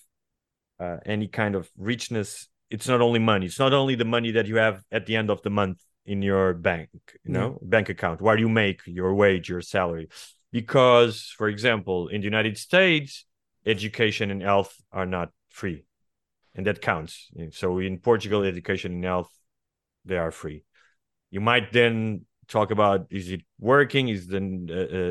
uh, 0.80 0.98
any 1.06 1.28
kind 1.28 1.54
of 1.54 1.70
richness 1.76 2.48
it's 2.70 2.88
not 2.88 3.00
only 3.00 3.18
money. 3.18 3.46
It's 3.46 3.58
not 3.58 3.72
only 3.72 3.94
the 3.94 4.04
money 4.04 4.32
that 4.32 4.46
you 4.46 4.56
have 4.56 4.82
at 4.90 5.06
the 5.06 5.16
end 5.16 5.30
of 5.30 5.42
the 5.42 5.50
month 5.50 5.78
in 6.04 6.22
your 6.22 6.54
bank 6.54 6.88
you 7.24 7.32
know 7.32 7.58
bank 7.62 7.88
account 7.88 8.20
where 8.20 8.38
you 8.38 8.48
make 8.48 8.80
your 8.86 9.14
wage 9.14 9.48
your 9.48 9.60
salary. 9.60 10.08
Because 10.52 11.34
for 11.36 11.48
example 11.48 12.08
in 12.08 12.20
the 12.20 12.24
united 12.24 12.56
states 12.56 13.24
education 13.66 14.30
and 14.30 14.40
health 14.40 14.72
are 14.92 15.06
not 15.06 15.30
free 15.50 15.84
and 16.54 16.66
that 16.66 16.80
counts. 16.80 17.28
So 17.50 17.78
in 17.78 17.98
portugal 17.98 18.44
education 18.44 18.92
and 18.92 19.04
health 19.04 19.30
they 20.04 20.16
are 20.16 20.30
free. 20.30 20.64
You 21.30 21.40
might 21.40 21.72
then 21.72 22.24
talk 22.48 22.70
about 22.70 23.06
is 23.10 23.30
it 23.30 23.42
working 23.58 24.08
is 24.08 24.26
the 24.28 24.38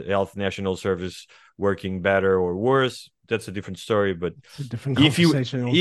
uh, 0.05 0.09
health 0.09 0.35
national 0.35 0.75
service 0.75 1.27
working 1.57 2.01
better 2.01 2.33
or 2.39 2.55
worse 2.55 3.09
that's 3.27 3.47
a 3.47 3.51
different 3.51 3.79
story 3.79 4.13
but 4.13 4.33
It's 4.43 4.59
a 4.59 4.69
different 4.69 4.99
if 4.99 5.19
you 5.19 5.33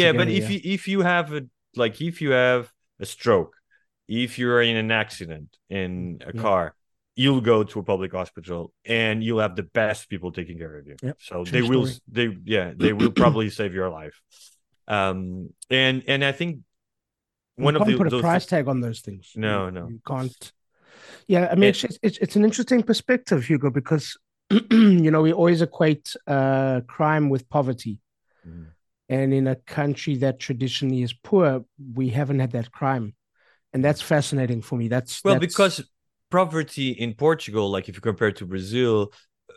yeah 0.02 0.12
but 0.12 0.28
if 0.28 0.50
you 0.50 0.60
if 0.64 0.88
you 0.88 1.02
have 1.02 1.32
a 1.32 1.42
like 1.76 2.00
if 2.00 2.20
you 2.20 2.30
have 2.32 2.72
a 3.00 3.06
stroke 3.06 3.54
if 4.08 4.38
you're 4.38 4.62
in 4.62 4.76
an 4.76 4.90
accident 4.90 5.48
in 5.68 6.20
a 6.26 6.32
Yeah. 6.34 6.42
car 6.42 6.74
you'll 7.16 7.40
go 7.40 7.62
to 7.62 7.78
a 7.78 7.82
public 7.82 8.12
hospital 8.12 8.72
and 8.84 9.22
you'll 9.22 9.40
have 9.46 9.54
the 9.54 9.62
best 9.62 10.08
people 10.08 10.32
taking 10.32 10.58
care 10.58 10.76
of 10.78 10.86
you 10.86 10.96
Yep, 11.02 11.16
so 11.20 11.34
true 11.44 11.52
they 11.52 11.62
will 11.62 11.88
they 12.08 12.36
yeah 12.44 12.72
they 12.76 12.92
will 12.92 13.12
probably 13.12 13.48
save 13.50 13.72
your 13.74 13.88
life 14.00 14.20
um 14.88 15.50
and 15.70 16.02
and 16.08 16.24
i 16.24 16.32
think 16.32 16.50
you 17.56 17.64
one 17.64 17.76
of 17.76 17.86
the 17.86 17.96
put 17.96 18.12
a 18.12 18.20
price 18.20 18.46
tag 18.46 18.66
on 18.66 18.80
those 18.80 19.00
things. 19.00 19.32
No, 19.36 19.66
You- 19.66 19.70
no. 19.78 19.88
you 19.88 20.00
can't. 20.04 20.52
Yeah, 21.28 21.48
I 21.50 21.54
mean, 21.54 21.70
It- 21.70 21.84
it's, 21.84 21.98
it's 22.02 22.18
it's 22.18 22.37
an 22.37 22.44
interesting 22.44 22.82
perspective, 22.82 23.44
Hugo, 23.44 23.70
because 23.70 24.16
you 24.70 25.10
know 25.10 25.22
we 25.22 25.32
always 25.32 25.62
equate 25.62 26.14
uh, 26.26 26.80
crime 26.87 27.30
with 27.30 27.48
poverty, 27.48 28.00
Mhm. 28.46 28.66
and 29.08 29.32
in 29.32 29.46
a 29.46 29.56
country 29.56 30.16
that 30.18 30.38
traditionally 30.38 31.02
is 31.02 31.12
poor, 31.12 31.64
we 31.94 32.08
haven't 32.10 32.40
had 32.40 32.52
that 32.52 32.70
crime, 32.70 33.14
and 33.72 33.84
that's 33.84 34.02
fascinating 34.02 34.62
for 34.62 34.76
me. 34.78 34.88
That's 34.88 35.22
Well, 35.24 35.34
that's- 35.34 35.48
because 35.48 35.80
poverty 36.30 36.90
in 36.90 37.14
Portugal, 37.14 37.70
like 37.70 37.88
if 37.88 37.94
you 37.96 38.00
compare 38.00 38.32
to 38.32 38.46
Brazil, 38.46 39.12
uh, 39.48 39.54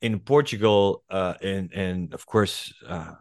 in 0.00 0.18
Portugal, 0.20 1.04
uh, 1.10 1.34
and 1.42 1.72
and 1.72 2.14
of 2.14 2.26
course, 2.26 2.72
uh, 2.88 3.14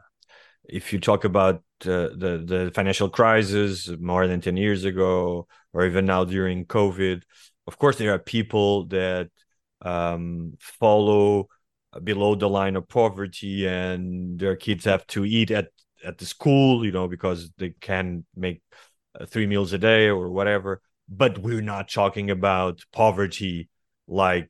if 0.68 0.94
you 0.94 1.00
talk 1.00 1.24
about 1.24 1.56
uh, 1.86 2.10
the 2.16 2.44
the 2.46 2.72
financial 2.74 3.10
crisis 3.10 3.90
more 4.00 4.28
than 4.28 4.42
ten 4.42 4.58
years 4.58 4.86
ago, 4.86 5.48
or 5.74 5.86
even 5.86 6.06
now 6.06 6.24
during 6.24 6.66
COVID, 6.66 7.24
of 7.68 7.78
course, 7.78 7.98
there 7.98 8.14
are 8.14 8.20
people 8.20 8.86
that 8.88 9.30
um, 9.82 10.54
follow 10.60 11.50
below 12.04 12.36
the 12.36 12.50
line 12.50 12.76
of 12.76 12.88
poverty, 12.88 13.68
and 13.68 14.40
their 14.40 14.56
kids 14.56 14.86
have 14.86 15.06
to 15.08 15.26
eat 15.26 15.52
at 15.52 15.68
at 16.04 16.18
the 16.18 16.26
school, 16.26 16.86
you 16.86 16.92
know, 16.92 17.08
because 17.08 17.52
they 17.58 17.70
can 17.80 18.26
make 18.36 18.62
uh, 19.20 19.26
three 19.26 19.48
meals 19.48 19.74
a 19.74 19.78
day 19.78 20.08
or 20.08 20.30
whatever 20.30 20.82
but 21.10 21.38
we're 21.38 21.62
not 21.62 21.90
talking 21.90 22.32
about 22.32 22.84
poverty 22.92 23.70
like 24.08 24.50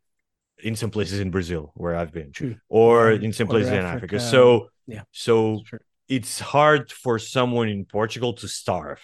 in 0.59 0.75
some 0.75 0.91
places 0.91 1.19
in 1.19 1.31
Brazil 1.31 1.71
where 1.75 1.95
I've 1.95 2.11
been, 2.11 2.31
True. 2.31 2.55
or 2.69 3.11
in 3.11 3.33
some 3.33 3.47
places 3.47 3.71
in 3.71 3.79
Africa. 3.79 4.05
Africa. 4.05 4.19
So, 4.19 4.69
Yeah. 4.87 5.01
so 5.11 5.63
It's 6.07 6.39
hard 6.39 6.91
for 6.91 7.17
someone 7.19 7.69
in 7.69 7.85
Portugal 7.85 8.33
to 8.33 8.47
starve. 8.47 9.01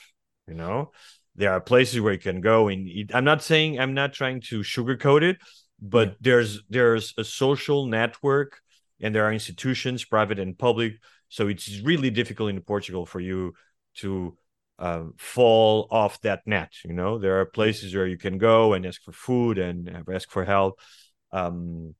You 0.48 0.56
know, 0.56 0.92
there 1.36 1.52
are 1.52 1.62
places 1.62 2.02
where 2.02 2.14
you 2.14 2.20
can 2.20 2.42
go 2.42 2.68
and 2.68 2.88
eat. 2.88 3.12
I'm 3.14 3.24
not 3.24 3.44
saying 3.44 3.80
I'm 3.80 3.94
not 3.94 4.14
trying 4.14 4.42
to 4.50 4.60
sugarcoat 4.60 5.22
it, 5.22 5.38
but 5.82 6.10
Yeah. 6.10 6.16
there's 6.22 6.62
there's 6.70 7.14
a 7.18 7.24
social 7.24 7.86
network 7.86 8.60
and 9.02 9.16
there 9.16 9.26
are 9.26 9.32
institutions, 9.34 10.04
private 10.06 10.40
and 10.40 10.58
public. 10.58 10.94
So 11.30 11.48
it's 11.48 11.80
really 11.82 12.10
difficult 12.10 12.50
in 12.50 12.60
Portugal 12.62 13.06
for 13.06 13.20
you 13.20 13.54
to 13.98 14.38
um, 14.80 15.14
fall 15.18 15.88
off 15.92 16.20
that 16.22 16.42
net. 16.46 16.72
You 16.84 16.94
know, 16.94 17.18
there 17.20 17.40
are 17.40 17.46
places 17.46 17.94
where 17.96 18.08
you 18.08 18.18
can 18.18 18.38
go 18.38 18.74
and 18.74 18.86
ask 18.86 19.02
for 19.04 19.12
food 19.12 19.58
and 19.58 20.04
ask 20.12 20.30
for 20.32 20.44
help. 20.44 20.80
Um, 21.32 21.96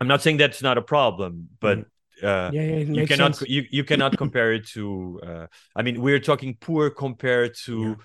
I'm 0.00 0.08
not 0.08 0.22
saying 0.22 0.38
that's 0.38 0.62
not 0.62 0.78
a 0.78 0.82
problem, 0.82 1.48
but 1.60 1.86
uh, 2.22 2.50
yeah, 2.52 2.62
yeah, 2.62 2.78
you 2.78 3.06
cannot 3.06 3.36
sense. 3.36 3.48
you, 3.50 3.64
you 3.70 3.84
cannot 3.84 4.16
compare 4.16 4.52
it 4.52 4.66
to. 4.68 5.20
Uh, 5.26 5.46
I 5.74 5.82
mean, 5.82 6.00
we're 6.00 6.20
talking 6.20 6.56
poor 6.60 6.90
compared 6.90 7.54
to. 7.64 7.96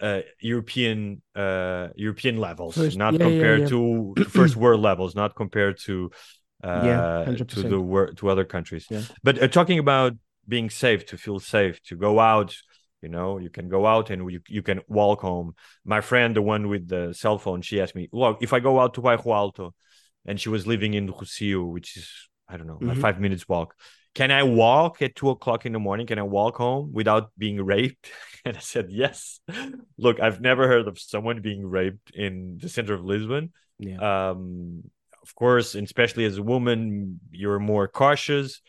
Uh, 0.00 0.22
European 0.40 1.20
uh, 1.34 1.88
European 1.94 2.38
levels, 2.38 2.74
First- 2.74 2.96
not 2.96 3.12
yeah, 3.14 3.26
yeah, 3.26 3.26
compared 3.28 3.60
yeah. 3.60 3.66
to 3.68 4.14
first 4.30 4.56
world 4.56 4.80
levels, 4.80 5.14
not 5.14 5.34
compared 5.36 5.78
to 5.80 6.10
uh, 6.64 6.82
Yeah, 6.86 6.96
to 6.96 7.20
100%. 7.26 7.70
the 7.70 7.80
wor- 7.80 8.12
to 8.14 8.30
other 8.30 8.44
countries. 8.46 8.86
Yeah. 8.90 9.02
But 9.22 9.42
uh, 9.42 9.48
talking 9.48 9.78
about 9.78 10.14
being 10.48 10.70
safe, 10.70 11.04
to 11.06 11.18
feel 11.18 11.38
safe, 11.38 11.82
to 11.84 11.96
go 11.96 12.18
out 12.18 12.56
you 13.02 13.08
know 13.08 13.38
you 13.38 13.50
can 13.50 13.68
go 13.68 13.86
out 13.86 14.10
and 14.10 14.30
you, 14.30 14.40
you 14.48 14.62
can 14.62 14.80
walk 14.86 15.20
home 15.22 15.54
my 15.84 16.00
friend 16.02 16.36
the 16.36 16.42
one 16.42 16.68
with 16.68 16.86
the 16.88 17.14
cell 17.14 17.38
phone 17.38 17.62
she 17.62 17.80
asked 17.80 17.94
me 17.94 18.08
well 18.12 18.36
if 18.42 18.52
i 18.52 18.60
go 18.60 18.78
out 18.78 18.92
to 18.92 19.00
bairro 19.00 19.34
alto 19.34 19.74
and 20.26 20.38
she 20.40 20.50
was 20.50 20.66
living 20.66 20.92
in 20.94 21.08
Rossio, 21.08 21.64
which 21.72 21.96
is 21.96 22.28
i 22.50 22.56
don't 22.56 22.66
know 22.66 22.74
mm-hmm. 22.74 22.88
like 22.88 22.98
five 22.98 23.20
minutes 23.20 23.48
walk 23.48 23.74
can 24.14 24.30
i 24.30 24.42
walk 24.42 25.02
at 25.02 25.14
two 25.14 25.30
o'clock 25.30 25.66
in 25.66 25.72
the 25.72 25.78
morning 25.78 26.06
can 26.06 26.18
i 26.18 26.22
walk 26.22 26.56
home 26.56 26.90
without 26.92 27.30
being 27.38 27.62
raped 27.62 28.10
and 28.44 28.56
i 28.56 28.60
said 28.60 28.88
yes 28.90 29.40
look 29.98 30.20
i've 30.20 30.40
never 30.40 30.66
heard 30.68 30.88
of 30.88 30.98
someone 30.98 31.40
being 31.40 31.66
raped 31.66 32.10
in 32.14 32.58
the 32.60 32.68
center 32.68 32.94
of 32.94 33.04
lisbon 33.04 33.52
yeah. 33.78 34.30
um 34.30 34.82
of 35.22 35.34
course 35.34 35.74
especially 35.74 36.24
as 36.24 36.38
a 36.38 36.42
woman 36.42 37.20
you're 37.30 37.58
more 37.58 37.88
cautious 37.88 38.60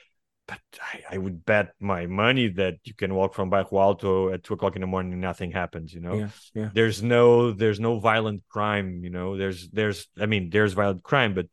but 0.51 0.59
I, 0.81 1.15
I, 1.15 1.17
would 1.17 1.45
bet 1.45 1.73
my 1.79 2.07
money 2.07 2.49
that 2.49 2.75
you 2.83 2.93
can 2.93 3.13
walk 3.13 3.33
from 3.33 3.49
Bairro 3.49 3.81
Alto 3.81 4.33
at 4.33 4.43
two 4.43 4.53
o'clock 4.53 4.75
in 4.75 4.81
the 4.81 4.87
morning 4.87 5.13
and 5.13 5.21
nothing 5.21 5.51
happens. 5.51 5.93
You 5.93 6.01
know, 6.01 6.13
yeah, 6.15 6.29
yeah. 6.53 6.69
there's 6.73 7.01
no 7.01 7.51
there's 7.51 7.79
no 7.79 7.99
violent 7.99 8.43
crime. 8.49 9.01
You 9.03 9.11
know, 9.11 9.37
there's 9.37 9.69
there's 9.69 10.07
I 10.19 10.25
mean 10.25 10.49
there's 10.49 10.73
violent 10.73 11.03
crime, 11.03 11.33
but 11.33 11.47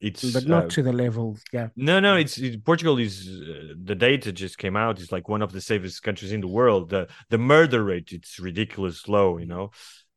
it's 0.00 0.32
but 0.32 0.46
not 0.46 0.64
uh, 0.64 0.68
to 0.68 0.82
the 0.82 0.92
level. 0.92 1.36
Yeah, 1.52 1.68
no, 1.76 2.00
no. 2.00 2.16
It's 2.16 2.38
it, 2.38 2.64
Portugal 2.64 2.98
is 2.98 3.28
uh, 3.28 3.74
the 3.82 3.94
data 3.94 4.32
just 4.32 4.58
came 4.58 4.76
out. 4.76 5.00
It's 5.00 5.12
like 5.12 5.28
one 5.28 5.42
of 5.42 5.52
the 5.52 5.60
safest 5.60 6.02
countries 6.02 6.32
in 6.32 6.40
the 6.40 6.48
world. 6.48 6.90
The 6.90 7.08
the 7.28 7.38
murder 7.38 7.84
rate 7.84 8.10
it's 8.12 8.38
ridiculous 8.38 9.08
low. 9.08 9.38
You 9.38 9.46
know, 9.46 9.70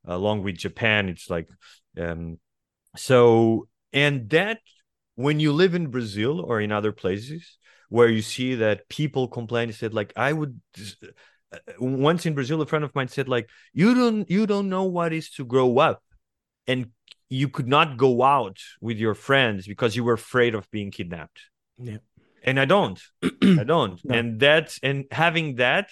along 0.06 0.44
with 0.44 0.58
Japan, 0.58 1.10
it's 1.10 1.30
like 1.30 1.50
um 2.00 2.40
so 2.96 3.68
and 3.92 4.30
that 4.30 4.60
when 5.16 5.40
you 5.40 5.52
live 5.52 5.76
in 5.76 5.88
Brazil 5.88 6.40
or 6.40 6.62
in 6.62 6.72
other 6.72 6.92
places 6.92 7.58
where 7.94 8.08
you 8.08 8.24
see 8.24 8.56
that 8.56 8.90
people 8.90 9.28
complain 9.28 9.72
said 9.72 9.94
like 9.94 10.12
i 10.18 10.34
would 10.34 10.60
uh, 11.54 11.58
once 11.80 12.26
in 12.26 12.34
brazil 12.34 12.60
a 12.60 12.66
friend 12.66 12.84
of 12.84 12.96
mine 12.96 13.08
said 13.08 13.30
like 13.30 13.48
you 13.72 13.94
don't 13.94 14.32
you 14.32 14.48
don't 14.48 14.68
know 14.68 14.86
what 14.86 15.14
is 15.14 15.30
to 15.30 15.46
grow 15.46 15.78
up 15.78 16.02
and 16.66 16.90
you 17.34 17.50
could 17.50 17.68
not 17.68 17.98
go 17.98 18.22
out 18.22 18.58
with 18.82 18.98
your 18.98 19.16
friends 19.16 19.68
because 19.68 19.96
you 19.96 20.04
were 20.04 20.14
afraid 20.14 20.54
of 20.56 20.70
being 20.72 20.92
kidnapped 20.92 21.40
yeah 21.78 21.98
and 22.44 22.60
i 22.60 22.66
don't 22.66 23.02
i 23.24 23.64
don't 23.64 24.00
no. 24.04 24.16
and 24.16 24.40
that's 24.40 24.80
and 24.84 25.06
having 25.12 25.56
that 25.56 25.90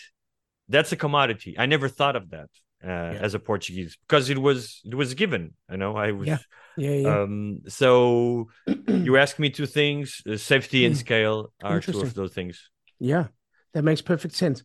that's 0.70 0.92
a 0.92 0.96
commodity 0.96 1.56
i 1.58 1.66
never 1.66 1.88
thought 1.88 2.16
of 2.16 2.30
that 2.30 2.50
uh, 2.84 2.88
yeah. 2.88 3.20
as 3.22 3.34
a 3.34 3.40
portuguese 3.40 3.98
because 4.08 4.30
it 4.30 4.38
was 4.38 4.82
it 4.86 4.96
was 4.96 5.14
given 5.14 5.54
you 5.70 5.78
know 5.78 5.96
i 5.96 6.12
was 6.12 6.28
yeah 6.28 6.38
yeah, 6.78 6.92
yeah. 6.92 7.22
Um, 7.22 7.62
so 7.68 8.48
you 8.88 9.18
ask 9.18 9.40
me 9.40 9.50
two 9.50 9.66
things: 9.66 10.22
uh, 10.30 10.38
safety 10.38 10.86
and 10.86 10.96
hmm. 10.96 11.00
scale 11.00 11.54
are 11.62 11.80
two 11.80 12.00
of 12.00 12.14
those 12.14 12.34
things. 12.34 12.70
Yeah, 13.00 13.28
that 13.74 13.84
makes 13.84 14.02
perfect 14.02 14.36
sense. 14.36 14.64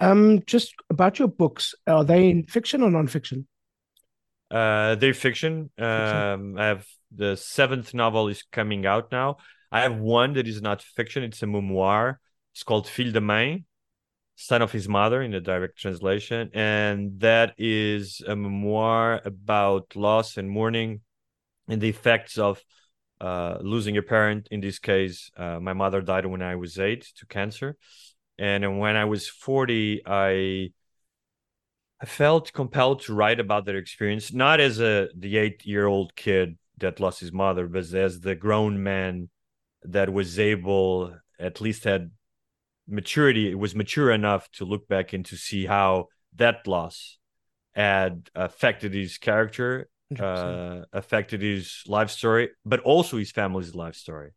Um, 0.00 0.42
just 0.46 0.74
about 0.90 1.18
your 1.18 1.28
books, 1.28 1.74
are 1.86 2.04
they 2.04 2.30
in 2.30 2.44
fiction 2.44 2.82
or 2.82 2.90
non-fiction? 2.90 3.46
Uh, 4.52 4.96
they're 4.96 5.14
fiction. 5.14 5.70
Um, 5.78 6.58
I 6.58 6.66
have 6.66 6.86
the 7.10 7.36
seventh 7.36 7.94
novel 7.94 8.28
is 8.28 8.42
coming 8.52 8.84
out 8.84 9.10
now. 9.10 9.38
I 9.70 9.80
have 9.80 9.96
one 9.96 10.34
that 10.34 10.46
is 10.46 10.60
not 10.60 10.82
fiction. 10.82 11.22
It's 11.22 11.42
a 11.42 11.46
memoir. 11.46 12.20
It's 12.52 12.62
called 12.62 12.86
Filho 12.86 13.12
da 13.12 13.20
Mãe, 13.20 13.64
son 14.36 14.60
of 14.60 14.72
his 14.72 14.86
mother 14.88 15.22
in 15.22 15.30
the 15.30 15.40
direct 15.40 15.78
translation, 15.78 16.50
and 16.52 17.18
that 17.20 17.54
is 17.56 18.20
a 18.28 18.36
memoir 18.36 19.22
about 19.24 19.96
loss 19.96 20.36
and 20.36 20.50
mourning 20.50 21.00
and 21.66 21.80
the 21.80 21.88
effects 21.88 22.36
of 22.36 22.62
uh, 23.22 23.56
losing 23.62 23.96
a 23.96 24.02
parent. 24.02 24.48
In 24.50 24.60
this 24.60 24.78
case, 24.78 25.30
uh, 25.38 25.60
my 25.60 25.72
mother 25.72 26.02
died 26.02 26.26
when 26.26 26.42
I 26.42 26.56
was 26.56 26.78
eight 26.78 27.10
to 27.16 27.26
cancer, 27.26 27.76
and 28.36 28.78
when 28.78 28.96
I 28.96 29.06
was 29.06 29.28
forty, 29.28 30.02
I 30.04 30.72
I 32.02 32.04
felt 32.04 32.52
compelled 32.52 33.02
to 33.02 33.14
write 33.14 33.38
about 33.38 33.64
their 33.64 33.76
experience, 33.76 34.32
not 34.32 34.58
as 34.58 34.80
a 34.80 35.08
the 35.16 35.36
eight 35.36 35.64
year 35.64 35.86
old 35.86 36.16
kid 36.16 36.58
that 36.78 36.98
lost 36.98 37.20
his 37.20 37.32
mother, 37.32 37.68
but 37.68 37.92
as 37.94 38.20
the 38.20 38.34
grown 38.34 38.82
man 38.82 39.28
that 39.84 40.12
was 40.12 40.38
able, 40.38 41.14
at 41.38 41.60
least 41.60 41.84
had 41.84 42.10
maturity, 42.88 43.48
it 43.50 43.58
was 43.58 43.76
mature 43.76 44.10
enough 44.10 44.50
to 44.52 44.64
look 44.64 44.88
back 44.88 45.12
and 45.12 45.24
to 45.26 45.36
see 45.36 45.64
how 45.64 46.08
that 46.34 46.66
loss 46.66 47.18
had 47.72 48.28
affected 48.34 48.92
his 48.92 49.16
character 49.18 49.88
uh, 50.18 50.82
affected 50.92 51.40
his 51.40 51.84
life 51.86 52.10
story, 52.10 52.50
but 52.64 52.80
also 52.80 53.16
his 53.16 53.30
family's 53.30 53.74
life 53.74 53.94
story, 53.94 54.32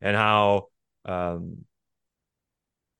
and 0.00 0.16
how 0.16 0.66
um, 1.04 1.64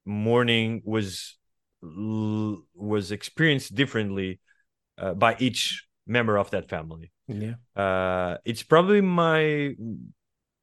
mourning 0.05 0.83
was 0.85 1.37
was 1.83 3.12
experienced 3.12 3.75
differently 3.75 4.41
uh, 4.99 5.15
by 5.15 5.37
each 5.39 5.87
member 6.07 6.37
of 6.37 6.51
that 6.51 6.69
family. 6.69 7.12
Yeah, 7.29 7.55
uh, 7.75 8.39
it's 8.45 8.62
probably 8.62 9.01
my 9.01 9.75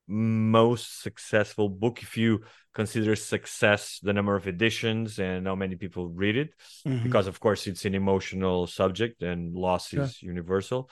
most 0.08 1.02
successful 1.02 1.70
book 1.70 2.04
if 2.04 2.18
you 2.18 2.42
consider 2.74 3.16
success 3.16 4.00
the 4.04 4.12
number 4.12 4.36
of 4.36 4.48
editions 4.48 5.18
and 5.18 5.48
how 5.48 5.56
many 5.56 5.78
people 5.78 6.10
read 6.10 6.36
it 6.36 6.50
mm-hmm. 6.86 7.02
because 7.04 7.26
of 7.26 7.40
course 7.40 7.68
it's 7.68 7.86
an 7.86 7.96
emotional 7.96 8.68
subject 8.68 9.24
and 9.24 9.56
loss 9.56 9.88
sure. 9.88 10.04
is 10.04 10.22
universal 10.22 10.90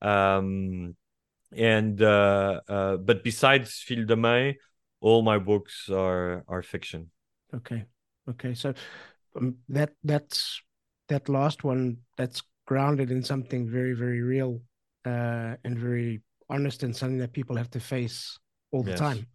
um, 0.00 0.96
and 1.56 2.02
uh, 2.02 2.60
uh, 2.68 2.96
but 2.96 3.22
besides 3.22 3.80
Filho 3.80 4.04
da 4.04 4.16
Mãe, 4.16 4.56
all 5.00 5.22
my 5.22 5.38
books 5.38 5.88
are 5.90 6.44
are 6.48 6.62
fiction. 6.62 7.10
Okay, 7.54 7.84
okay. 8.28 8.54
So 8.54 8.74
um, 9.36 9.56
that 9.68 9.90
that's 10.04 10.62
that 11.08 11.28
last 11.28 11.64
one 11.64 11.98
that's 12.16 12.42
grounded 12.66 13.10
in 13.10 13.22
something 13.22 13.68
very 13.68 13.94
very 13.94 14.20
real 14.20 14.60
uh, 15.04 15.56
and 15.64 15.78
very 15.78 16.22
honest 16.48 16.82
and 16.82 16.94
something 16.94 17.18
that 17.18 17.32
people 17.32 17.56
have 17.56 17.70
to 17.70 17.80
face 17.80 18.38
all 18.70 18.82
the 18.82 18.90
yes. 18.90 18.98
time. 18.98 19.26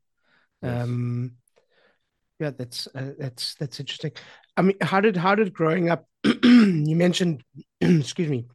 Yes. 0.61 0.83
Um, 0.83 1.31
yeah, 2.39 2.51
that's 2.51 2.87
uh, 2.93 3.13
that's 3.17 3.55
that's 3.55 3.79
interesting. 3.79 4.11
I 4.55 4.61
mean, 4.61 4.77
how 4.81 5.01
did 5.01 5.17
how 5.17 5.33
did 5.35 5.53
growing 5.53 5.89
up? 5.89 6.05
you 6.23 6.95
mentioned, 6.95 7.43
excuse 7.81 8.29
me, 8.29 8.45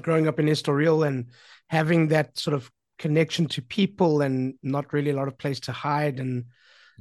growing 0.00 0.26
up 0.26 0.40
in 0.40 0.46
Estoril 0.46 1.06
and 1.06 1.26
having 1.68 2.08
that 2.08 2.36
sort 2.38 2.54
of 2.54 2.70
connection 2.98 3.46
to 3.46 3.62
people 3.62 4.22
and 4.22 4.54
not 4.62 4.92
really 4.92 5.10
a 5.10 5.16
lot 5.16 5.28
of 5.28 5.38
place 5.38 5.60
to 5.60 5.72
hide 5.72 6.20
and 6.20 6.44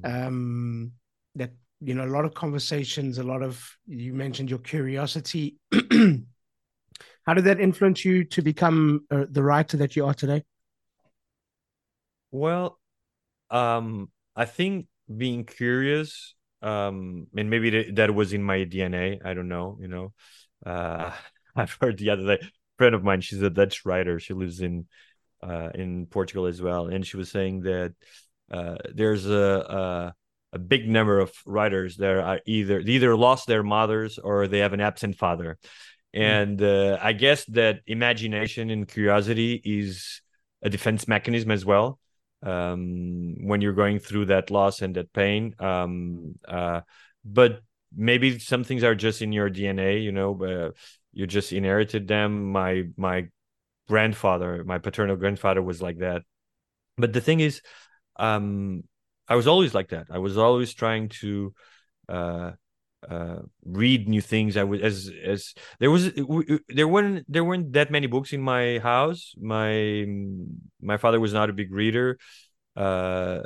um, 0.04 0.92
that 1.36 1.52
you 1.82 1.94
know 1.94 2.06
a 2.06 2.14
lot 2.14 2.26
of 2.26 2.34
conversations 2.34 3.18
a 3.18 3.24
lot 3.24 3.42
of 3.42 3.78
you 3.86 4.14
mentioned 4.14 4.50
your 4.50 4.60
curiosity. 4.60 5.58
How 7.26 7.34
did 7.36 7.44
that 7.46 7.60
influence 7.60 8.04
you 8.04 8.24
to 8.26 8.42
become 8.42 9.06
uh, 9.12 9.26
the 9.30 9.44
writer 9.44 9.78
that 9.78 9.96
you 9.96 10.06
are 10.06 10.14
today? 10.14 10.44
Well 12.32 12.78
um 13.50 14.10
i 14.34 14.46
think 14.46 14.88
being 15.18 15.44
curious 15.44 16.36
um 16.62 17.28
and 17.36 17.50
maybe 17.50 17.92
that 17.92 18.16
was 18.16 18.32
in 18.32 18.42
my 18.42 18.60
dna 18.60 19.20
i 19.26 19.34
don't 19.34 19.50
know 19.50 19.78
you 19.82 19.90
know. 19.90 20.14
Uh 20.66 21.12
i've 21.58 21.78
heard 21.82 21.98
the 21.98 22.12
other 22.12 22.38
day 22.38 22.48
friend 22.82 22.96
of 22.96 23.04
mine, 23.04 23.22
she's 23.22 23.44
a 23.44 23.50
Dutch 23.52 23.86
writer. 23.86 24.20
She 24.20 24.34
lives 24.34 24.60
in 24.60 24.88
uh, 25.44 25.70
in 25.76 26.08
Portugal 26.08 26.48
as 26.48 26.64
well, 26.64 26.88
and 26.88 27.06
she 27.06 27.16
was 27.16 27.30
saying 27.30 27.62
that 27.62 27.94
uh, 28.52 28.78
there's 28.92 29.28
a, 29.28 29.54
a, 29.80 30.16
a 30.54 30.60
big 30.60 30.88
number 30.88 31.20
of 31.20 31.32
writers 31.46 31.98
that 31.98 32.10
are 32.10 32.40
either 32.46 32.84
they 32.84 32.94
either 32.94 33.16
lost 33.16 33.48
their 33.48 33.64
mothers 33.64 34.18
or 34.18 34.48
they 34.48 34.60
have 34.60 34.74
an 34.74 34.82
absent 34.82 35.18
father, 35.18 35.58
hmm. 36.14 36.22
and 36.22 36.62
uh, 36.62 36.98
I 37.02 37.14
guess 37.14 37.46
that 37.46 37.82
imagination 37.88 38.70
and 38.70 38.88
curiosity 38.88 39.62
is 39.64 40.22
a 40.62 40.70
defense 40.70 41.08
mechanism 41.08 41.52
as 41.52 41.66
well. 41.66 42.00
Um, 42.44 43.36
when 43.46 43.62
you're 43.62 43.74
going 43.74 44.00
through 44.00 44.26
that 44.26 44.50
loss 44.50 44.82
and 44.82 44.96
that 44.96 45.14
pain, 45.14 45.54
um, 45.60 46.36
uh, 46.48 46.82
but 47.24 47.62
maybe 47.96 48.40
some 48.40 48.64
things 48.64 48.84
are 48.84 48.96
just 48.96 49.22
in 49.22 49.32
your 49.32 49.50
DNA, 49.50 50.04
you 50.04 50.12
know. 50.12 50.44
Uh, 50.44 50.72
you 51.14 51.28
just 51.28 51.52
inherited 51.52 52.08
them 52.08 52.52
my 52.52 52.84
my 52.98 53.28
grandfather 53.88 54.64
my 54.64 54.78
paternal 54.78 55.16
grandfather 55.16 55.62
was 55.62 55.82
like 55.82 55.98
that 56.00 56.24
but 56.98 57.14
the 57.14 57.22
thing 57.22 57.40
is 57.40 57.62
um 58.18 58.84
i 59.32 59.36
was 59.36 59.48
always 59.48 59.74
like 59.74 59.90
that 59.90 60.08
i 60.12 60.20
was 60.28 60.38
always 60.38 60.74
trying 60.74 61.06
to 61.10 61.54
uh 62.10 62.52
uh 63.10 63.40
read 63.66 64.08
new 64.08 64.22
things 64.22 64.58
i 64.58 64.64
was 64.64 64.80
as 64.82 64.98
as 65.34 65.54
there 65.80 65.92
was 65.96 66.04
there 66.78 66.90
weren't 66.94 67.26
there 67.28 67.44
weren't 67.44 67.74
that 67.74 67.90
many 67.98 68.08
books 68.08 68.32
in 68.38 68.42
my 68.42 68.80
house 68.80 69.34
my 69.56 70.06
my 70.92 70.98
father 70.98 71.20
was 71.20 71.34
not 71.34 71.50
a 71.50 71.54
big 71.62 71.72
reader 71.82 72.18
uh 72.76 73.42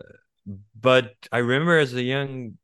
but 0.90 1.14
i 1.32 1.38
remember 1.38 1.78
as 1.78 1.94
a 1.94 2.04
young 2.04 2.58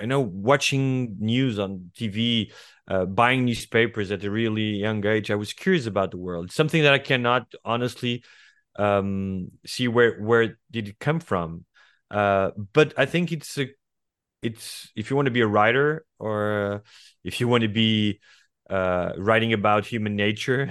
I 0.00 0.06
know 0.06 0.20
watching 0.20 1.16
news 1.18 1.58
on 1.58 1.90
TV, 1.96 2.52
uh, 2.86 3.04
buying 3.04 3.44
newspapers 3.44 4.10
at 4.10 4.24
a 4.24 4.30
really 4.30 4.76
young 4.76 5.04
age. 5.04 5.30
I 5.30 5.34
was 5.34 5.52
curious 5.52 5.86
about 5.86 6.10
the 6.10 6.18
world, 6.18 6.52
something 6.52 6.82
that 6.82 6.92
I 6.92 6.98
cannot 6.98 7.52
honestly 7.64 8.22
um, 8.78 9.50
see 9.66 9.88
where 9.88 10.20
where 10.20 10.58
did 10.70 10.88
it 10.88 10.98
come 10.98 11.20
from. 11.20 11.64
Uh, 12.10 12.50
but 12.72 12.94
I 12.96 13.06
think 13.06 13.32
it's 13.32 13.58
a 13.58 13.68
it's 14.42 14.90
if 14.96 15.10
you 15.10 15.16
want 15.16 15.26
to 15.26 15.32
be 15.32 15.40
a 15.40 15.46
writer 15.46 16.04
or 16.18 16.82
if 17.24 17.40
you 17.40 17.48
want 17.48 17.62
to 17.62 17.68
be 17.68 18.20
uh, 18.70 19.12
writing 19.18 19.52
about 19.52 19.86
human 19.86 20.16
nature 20.16 20.70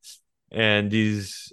and 0.52 0.90
this 0.90 1.52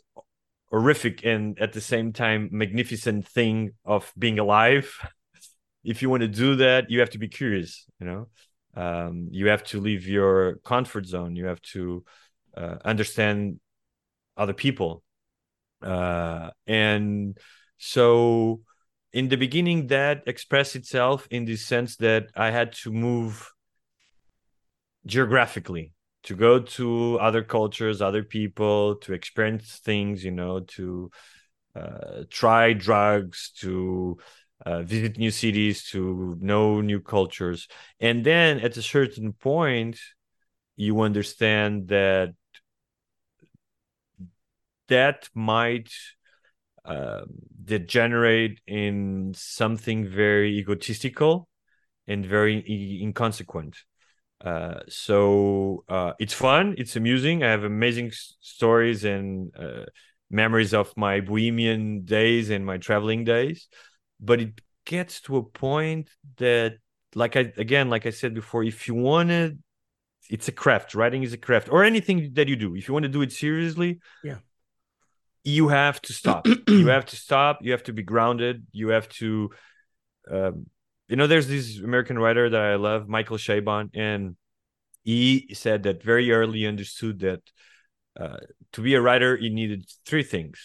horrific 0.69 1.24
and 1.26 1.60
at 1.60 1.74
the 1.74 1.82
same 1.82 2.13
time 2.13 2.50
magnificent 2.52 3.28
thing 3.28 3.72
of 3.86 4.12
being 4.17 4.39
alive. 4.39 4.98
if 5.84 6.02
you 6.02 6.10
want 6.10 6.22
to 6.22 6.28
do 6.28 6.56
that, 6.58 6.89
you 6.89 7.00
have 7.00 7.12
to 7.12 7.19
be 7.19 7.28
curious. 7.28 7.86
You 8.00 8.08
know, 8.08 8.28
um, 8.76 9.28
you 9.32 9.48
have 9.48 9.63
to 9.65 9.80
leave 9.80 10.08
your 10.08 10.56
comfort 10.65 11.06
zone. 11.06 11.36
You 11.36 11.46
have 11.46 11.62
to 11.74 12.04
uh, 12.58 12.78
understand 12.84 13.60
other 14.38 14.54
people, 14.54 15.04
uh, 15.82 16.50
and 16.65 17.38
so 17.78 18.62
in 19.13 19.30
the 19.30 19.38
beginning 19.38 19.88
that 19.88 20.23
expressed 20.28 20.76
itself 20.76 21.28
in 21.32 21.45
the 21.45 21.56
sense 21.56 21.95
that 21.97 22.28
i 22.36 22.49
had 22.49 22.71
to 22.73 22.91
move 22.91 23.52
geographically 25.06 25.93
to 26.23 26.36
go 26.36 26.60
to 26.60 27.19
other 27.19 27.43
cultures 27.43 28.02
other 28.02 28.23
people 28.23 28.95
to 28.95 29.13
experience 29.13 29.80
things 29.84 30.23
you 30.23 30.32
know 30.32 30.60
to 30.62 31.12
uh, 31.76 32.23
try 32.30 32.73
drugs 32.73 33.52
to 33.58 34.17
uh, 34.65 34.82
visit 34.84 35.17
new 35.17 35.32
cities 35.32 35.84
to 35.84 36.38
know 36.39 36.82
new 36.82 37.02
cultures. 37.02 37.67
And 37.99 38.23
then 38.23 38.60
at 38.60 38.78
a 38.78 38.82
certain 38.82 39.34
point 39.34 39.99
you 40.76 41.02
understand 41.02 41.89
that 41.89 42.34
that 44.88 45.30
might 45.34 45.91
uh, 46.86 47.22
degenerate 47.63 48.60
in 48.67 49.34
something 49.36 50.08
very 50.08 50.58
egotistical 50.58 51.48
and 52.08 52.26
very 52.26 52.63
inconsequent. 53.02 53.78
Uh, 54.43 54.82
so 54.89 55.86
uh, 55.88 56.13
it's 56.19 56.34
fun, 56.34 56.76
it's 56.78 56.96
amusing. 56.96 57.43
I 57.43 57.52
have 57.52 57.63
amazing 57.63 58.08
s- 58.08 58.36
stories 58.41 59.06
and 59.06 59.52
uh, 59.58 59.86
memories 60.30 60.74
of 60.74 60.91
my 60.98 61.22
bohemian 61.22 62.04
days 62.04 62.50
and 62.50 62.65
my 62.65 62.78
traveling 62.78 63.24
days, 63.24 63.67
but 64.19 64.41
it 64.41 64.60
gets 64.86 65.22
to 65.22 65.38
a 65.38 65.43
point 65.43 66.10
that, 66.38 66.74
like 67.15 67.38
I 67.38 67.54
again, 67.56 67.89
like 67.89 68.06
I 68.06 68.10
said 68.10 68.34
before, 68.34 68.65
if 68.65 68.88
you 68.88 68.96
want 68.96 69.30
to, 69.30 69.58
it's 70.30 70.48
a 70.50 70.52
craft. 70.52 70.96
Writing 70.96 71.24
is 71.24 71.32
a 71.34 71.38
craft, 71.38 71.69
or 71.69 71.84
anything 71.84 72.32
that 72.34 72.50
you 72.50 72.58
do. 72.58 72.76
If 72.76 72.88
you 72.88 72.93
want 72.93 73.04
to 73.04 73.10
do 73.10 73.22
it 73.22 73.32
seriously, 73.32 74.00
yeah, 74.24 74.38
you 75.43 75.67
have 75.67 76.01
to 76.03 76.13
stop. 76.13 76.47
you 76.67 76.88
have 76.88 77.06
to 77.06 77.15
stop. 77.15 77.60
You 77.62 77.71
have 77.71 77.84
to 77.84 77.93
be 77.93 78.03
grounded. 78.03 78.65
You 78.71 78.89
have 78.89 79.10
to, 79.10 79.51
um, 80.32 80.67
you 81.08 81.15
know, 81.15 81.27
there's 81.27 81.47
this 81.47 81.79
American 81.79 82.17
writer 82.17 82.49
that 82.49 82.62
I 82.62 82.75
love, 82.75 83.08
Michael 83.08 83.38
Chabon, 83.38 83.89
and 83.93 84.36
he 85.03 85.53
said 85.53 85.84
that 85.84 86.01
very 86.01 86.32
early 86.32 86.65
understood 86.65 87.19
that 87.19 87.41
uh, 88.19 88.38
to 88.73 88.82
be 88.82 88.95
a 88.95 89.01
writer, 89.01 89.36
he 89.36 89.49
needed 89.49 89.86
three 90.06 90.23
things: 90.23 90.60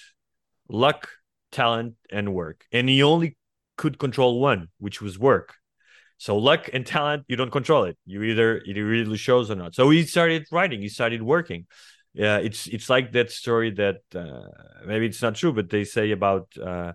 luck, 0.68 1.08
talent, 1.50 1.94
and 2.10 2.34
work. 2.34 2.64
And 2.70 2.88
he 2.88 3.02
only 3.02 3.36
could 3.76 3.98
control 3.98 4.40
one, 4.40 4.68
which 4.78 5.02
was 5.02 5.18
work. 5.18 5.54
So 6.18 6.36
luck 6.36 6.68
and 6.72 6.84
talent, 6.84 7.24
you 7.28 7.36
don't 7.36 7.52
control 7.52 7.84
it. 7.84 7.96
You 8.04 8.22
either 8.24 8.58
it 8.58 8.76
really 8.76 9.16
shows 9.16 9.50
or 9.50 9.54
not. 9.54 9.74
So 9.74 9.90
he 9.90 10.04
started 10.04 10.46
writing. 10.50 10.82
He 10.82 10.88
started 10.88 11.22
working 11.22 11.66
yeah 12.14 12.38
it's 12.38 12.66
it's 12.66 12.88
like 12.88 13.12
that 13.12 13.30
story 13.30 13.70
that 13.70 14.00
uh, 14.14 14.48
maybe 14.86 15.06
it's 15.06 15.22
not 15.22 15.34
true 15.34 15.52
but 15.52 15.70
they 15.70 15.84
say 15.84 16.10
about 16.10 16.48
uh, 16.62 16.92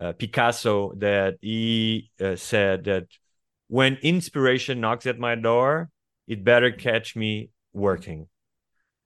uh, 0.00 0.12
picasso 0.12 0.92
that 0.96 1.36
he 1.40 2.10
uh, 2.20 2.36
said 2.36 2.84
that 2.84 3.06
when 3.68 3.96
inspiration 4.02 4.80
knocks 4.80 5.06
at 5.06 5.18
my 5.18 5.34
door 5.34 5.90
it 6.28 6.42
better 6.44 6.72
catch 6.72 7.14
me 7.14 7.50
working. 7.72 8.26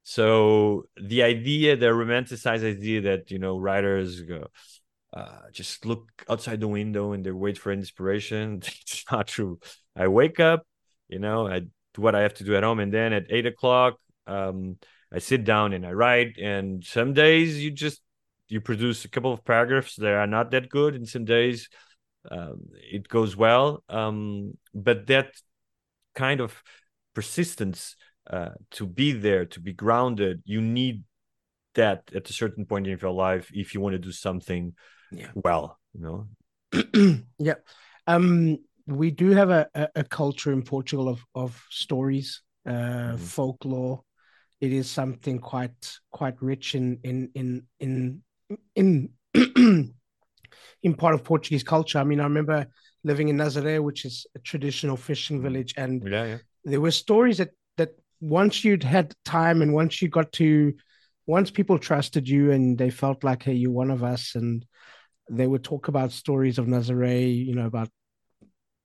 So 0.03 0.85
the 0.97 1.23
idea 1.23 1.77
the 1.77 1.87
romanticized 1.87 2.65
idea 2.65 3.03
that 3.03 3.31
you 3.31 3.39
know 3.39 3.59
writers 3.59 4.23
go 4.23 4.49
uh, 5.13 5.51
just 5.53 5.85
look 5.85 6.09
outside 6.29 6.61
the 6.61 6.69
window 6.69 7.13
and 7.13 7.25
they 7.25 7.31
wait 7.33 7.59
for 7.59 7.73
inspiration 7.73 8.63
it's 8.83 9.05
not 9.11 9.27
true. 9.29 9.59
I 9.95 10.09
wake 10.09 10.41
up 10.41 10.65
you 11.11 11.19
know 11.19 11.47
i 11.47 11.59
do 11.59 11.69
what 11.97 12.15
i 12.15 12.21
have 12.23 12.35
to 12.35 12.45
do 12.45 12.57
at 12.57 12.63
home 12.63 12.79
and 12.81 12.95
then 12.95 13.13
at 13.13 13.27
eight 13.31 13.47
o'clock 13.47 13.99
um, 14.27 14.77
I 15.13 15.19
sit 15.19 15.45
down 15.45 15.73
and 15.73 15.87
I 15.87 15.93
write. 15.93 16.39
And 16.39 16.85
some 16.85 17.13
days 17.13 17.63
you 17.63 17.71
just 17.71 18.01
you 18.49 18.61
produce 18.61 19.05
a 19.05 19.09
couple 19.09 19.33
of 19.33 19.45
paragraphs 19.45 19.97
that 19.97 20.13
are 20.13 20.27
not 20.27 20.51
that 20.51 20.69
good, 20.69 20.95
and 20.95 21.09
some 21.09 21.25
days 21.25 21.69
um, 22.31 22.61
it 22.75 23.09
goes 23.09 23.37
well. 23.37 23.83
Um, 23.89 24.59
but 24.75 25.07
that 25.07 25.33
kind 26.15 26.41
of 26.41 26.63
persistence 27.15 27.97
uh, 28.29 28.51
to 28.73 28.87
be 28.87 29.13
there, 29.13 29.45
to 29.47 29.61
be 29.61 29.73
grounded, 29.73 30.43
you 30.45 30.61
need 30.61 31.05
that 31.75 32.11
at 32.15 32.29
a 32.29 32.33
certain 32.33 32.67
point 32.67 32.87
in 32.87 32.99
your 32.99 33.13
life 33.13 33.51
if 33.55 33.75
you 33.75 33.81
want 33.81 33.95
to 33.95 33.99
do 33.99 34.13
something 34.13 34.75
yeah. 35.13 35.31
well. 35.35 35.79
You 35.95 36.27
know. 36.73 37.23
yeah. 37.39 37.55
Um, 38.07 38.59
we 38.87 39.11
do 39.11 39.31
have 39.31 39.51
a, 39.51 39.69
a, 39.95 40.03
culture 40.03 40.53
in 40.53 40.63
Portugal 40.63 41.09
of 41.09 41.25
of 41.35 41.65
stories, 41.71 42.43
uh, 42.67 42.73
mm-hmm. 42.73 43.17
folklore, 43.17 44.03
it 44.61 44.73
is 44.73 44.89
something 44.89 45.39
quite 45.39 45.99
quite 46.11 46.41
rich 46.41 46.75
in 46.75 46.99
in 47.03 47.31
in 47.35 47.63
in 47.79 48.23
in 48.75 49.11
in 50.83 50.95
part 50.95 51.15
of 51.15 51.25
Portuguese 51.25 51.63
culture. 51.63 51.99
I 51.99 52.05
mean, 52.05 52.21
I 52.21 52.25
remember 52.25 52.67
living 53.05 53.29
in 53.29 53.37
Nazaré, 53.37 53.83
which 53.83 54.05
is 54.05 54.27
a 54.35 54.39
traditional 54.41 54.97
fishing 54.97 55.41
mm. 55.41 55.43
village, 55.43 55.75
and 55.77 56.07
yeah, 56.07 56.25
yeah. 56.25 56.39
there 56.65 56.81
were 56.81 56.91
stories 56.91 57.39
that 57.39 57.51
that 57.77 57.91
once 58.21 58.65
you'd 58.65 58.85
had 58.85 59.15
time 59.25 59.63
and 59.63 59.73
once 59.73 60.03
you 60.03 60.09
got 60.09 60.31
to 60.33 60.75
once 61.27 61.51
people 61.51 61.79
trusted 61.79 62.29
you 62.29 62.51
and 62.51 62.77
they 62.77 62.91
felt 62.91 63.23
like 63.25 63.43
hey 63.43 63.55
you're 63.55 63.71
one 63.71 63.91
of 63.91 64.03
us 64.03 64.35
and 64.35 64.67
they 65.31 65.47
would 65.47 65.63
talk 65.63 65.89
about 65.89 66.11
stories 66.11 66.59
of 66.59 66.67
Nazaré, 66.67 67.47
you 67.47 67.55
know, 67.55 67.67
about 67.67 67.89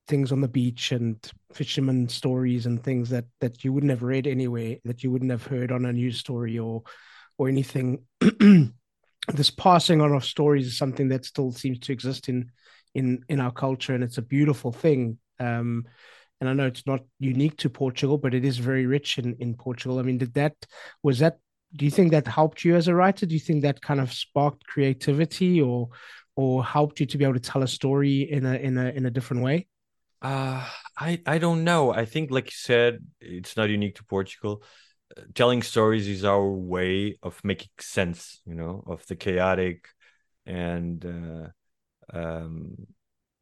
things 0.07 0.31
on 0.31 0.41
the 0.41 0.47
beach 0.47 0.91
and 0.91 1.17
fishermen 1.53 2.07
stories 2.07 2.65
and 2.65 2.83
things 2.83 3.09
that 3.09 3.25
that 3.41 3.63
you 3.63 3.73
wouldn't 3.73 3.89
have 3.89 4.03
read 4.03 4.27
anywhere 4.27 4.77
that 4.85 5.03
you 5.03 5.11
wouldn't 5.11 5.31
have 5.31 5.45
heard 5.45 5.71
on 5.71 5.85
a 5.85 5.93
news 5.93 6.19
story 6.19 6.59
or 6.59 6.83
or 7.37 7.47
anything. 7.47 8.03
This 9.33 9.49
passing 9.49 10.01
on 10.01 10.13
of 10.13 10.23
stories 10.23 10.67
is 10.67 10.77
something 10.77 11.07
that 11.09 11.25
still 11.25 11.51
seems 11.51 11.79
to 11.79 11.91
exist 11.91 12.29
in 12.29 12.51
in 12.93 13.25
in 13.27 13.39
our 13.39 13.51
culture 13.51 13.95
and 13.95 14.03
it's 14.03 14.19
a 14.19 14.21
beautiful 14.21 14.71
thing. 14.71 15.17
Um 15.39 15.85
and 16.41 16.49
i 16.49 16.53
know 16.53 16.67
it's 16.67 16.85
not 16.85 16.99
unique 17.17 17.55
to 17.55 17.69
portugal 17.69 18.17
but 18.17 18.33
it 18.33 18.43
is 18.43 18.57
very 18.57 18.85
rich 18.85 19.17
in 19.17 19.35
in 19.39 19.55
portugal. 19.55 19.97
I 19.99 20.03
mean 20.03 20.19
did 20.19 20.33
that 20.35 20.53
was 21.01 21.19
that 21.19 21.39
do 21.75 21.85
you 21.85 21.91
think 21.91 22.11
that 22.11 22.27
helped 22.27 22.63
you 22.63 22.75
as 22.75 22.87
a 22.87 22.95
writer? 22.95 23.25
Do 23.25 23.33
you 23.33 23.39
think 23.39 23.63
that 23.63 23.81
kind 23.81 23.99
of 23.99 24.13
sparked 24.13 24.67
creativity 24.67 25.61
or 25.61 25.89
or 26.35 26.63
helped 26.63 26.99
you 26.99 27.05
to 27.07 27.17
be 27.17 27.23
able 27.23 27.33
to 27.33 27.39
tell 27.51 27.63
a 27.63 27.67
story 27.67 28.29
in 28.31 28.45
a 28.45 28.55
in 28.55 28.77
a 28.77 28.89
in 28.89 29.05
a 29.07 29.11
different 29.11 29.41
way 29.43 29.67
uh, 30.21 30.67
I 30.97 31.21
I 31.25 31.37
don't 31.37 31.63
know. 31.63 31.91
I 31.91 32.05
think, 32.05 32.31
like 32.31 32.45
you 32.45 32.55
said, 32.55 32.99
it's 33.19 33.57
not 33.57 33.69
unique 33.69 33.95
to 33.95 34.03
Portugal. 34.05 34.63
Uh, 35.15 35.21
telling 35.33 35.61
stories 35.61 36.07
is 36.07 36.25
our 36.25 36.47
way 36.49 37.17
of 37.21 37.39
making 37.43 37.69
sense, 37.79 38.41
you 38.45 38.55
know, 38.55 38.83
of 38.87 39.05
the 39.07 39.15
chaotic 39.15 39.87
and 40.45 41.05
uh, 41.05 42.17
um, 42.17 42.75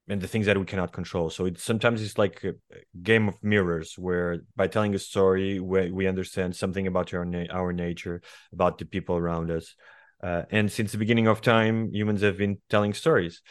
and 0.07 0.21
the 0.21 0.27
things 0.27 0.45
that 0.47 0.57
we 0.57 0.65
cannot 0.65 0.91
control. 0.93 1.29
So 1.29 1.45
it's 1.45 1.63
sometimes 1.63 2.01
it's 2.01 2.17
like 2.17 2.43
a 2.43 2.53
game 3.01 3.27
of 3.29 3.41
mirrors, 3.43 3.95
where 3.97 4.39
by 4.55 4.67
telling 4.67 4.95
a 4.95 4.99
story, 4.99 5.59
we 5.59 5.91
we 5.91 6.07
understand 6.07 6.55
something 6.55 6.88
about 6.88 7.13
our 7.13 7.25
na- 7.25 7.51
our 7.51 7.73
nature, 7.73 8.21
about 8.51 8.77
the 8.77 8.86
people 8.86 9.15
around 9.17 9.51
us. 9.51 9.75
Uh, 10.21 10.43
and 10.51 10.71
since 10.71 10.91
the 10.91 10.97
beginning 10.97 11.27
of 11.27 11.41
time, 11.41 11.93
humans 11.93 12.21
have 12.21 12.38
been 12.38 12.57
telling 12.69 12.93
stories. 12.93 13.41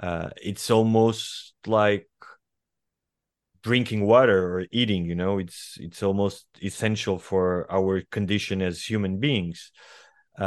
Uh, 0.00 0.30
it's 0.40 0.70
almost 0.70 1.54
like 1.66 2.08
drinking 3.68 4.02
water 4.14 4.38
or 4.52 4.58
eating 4.80 5.02
you 5.10 5.14
know 5.22 5.32
it's 5.44 5.60
it's 5.86 6.02
almost 6.02 6.46
essential 6.70 7.16
for 7.18 7.44
our 7.70 8.02
condition 8.10 8.62
as 8.62 8.82
human 8.92 9.14
beings. 9.26 9.70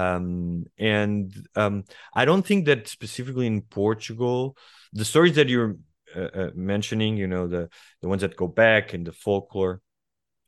Um, 0.02 0.64
and 0.78 1.26
um, 1.62 1.84
i 2.20 2.24
don't 2.24 2.46
think 2.50 2.62
that 2.70 2.88
specifically 2.88 3.46
in 3.54 3.60
portugal 3.80 4.56
the 5.00 5.04
stories 5.04 5.36
that 5.36 5.50
you're 5.50 5.76
uh, 6.16 6.32
uh, 6.42 6.52
mentioning 6.56 7.14
you 7.18 7.28
know 7.34 7.46
the 7.56 7.64
the 8.02 8.08
ones 8.12 8.22
that 8.22 8.42
go 8.44 8.48
back 8.48 8.94
and 8.94 9.04
the 9.06 9.12
folklore 9.26 9.76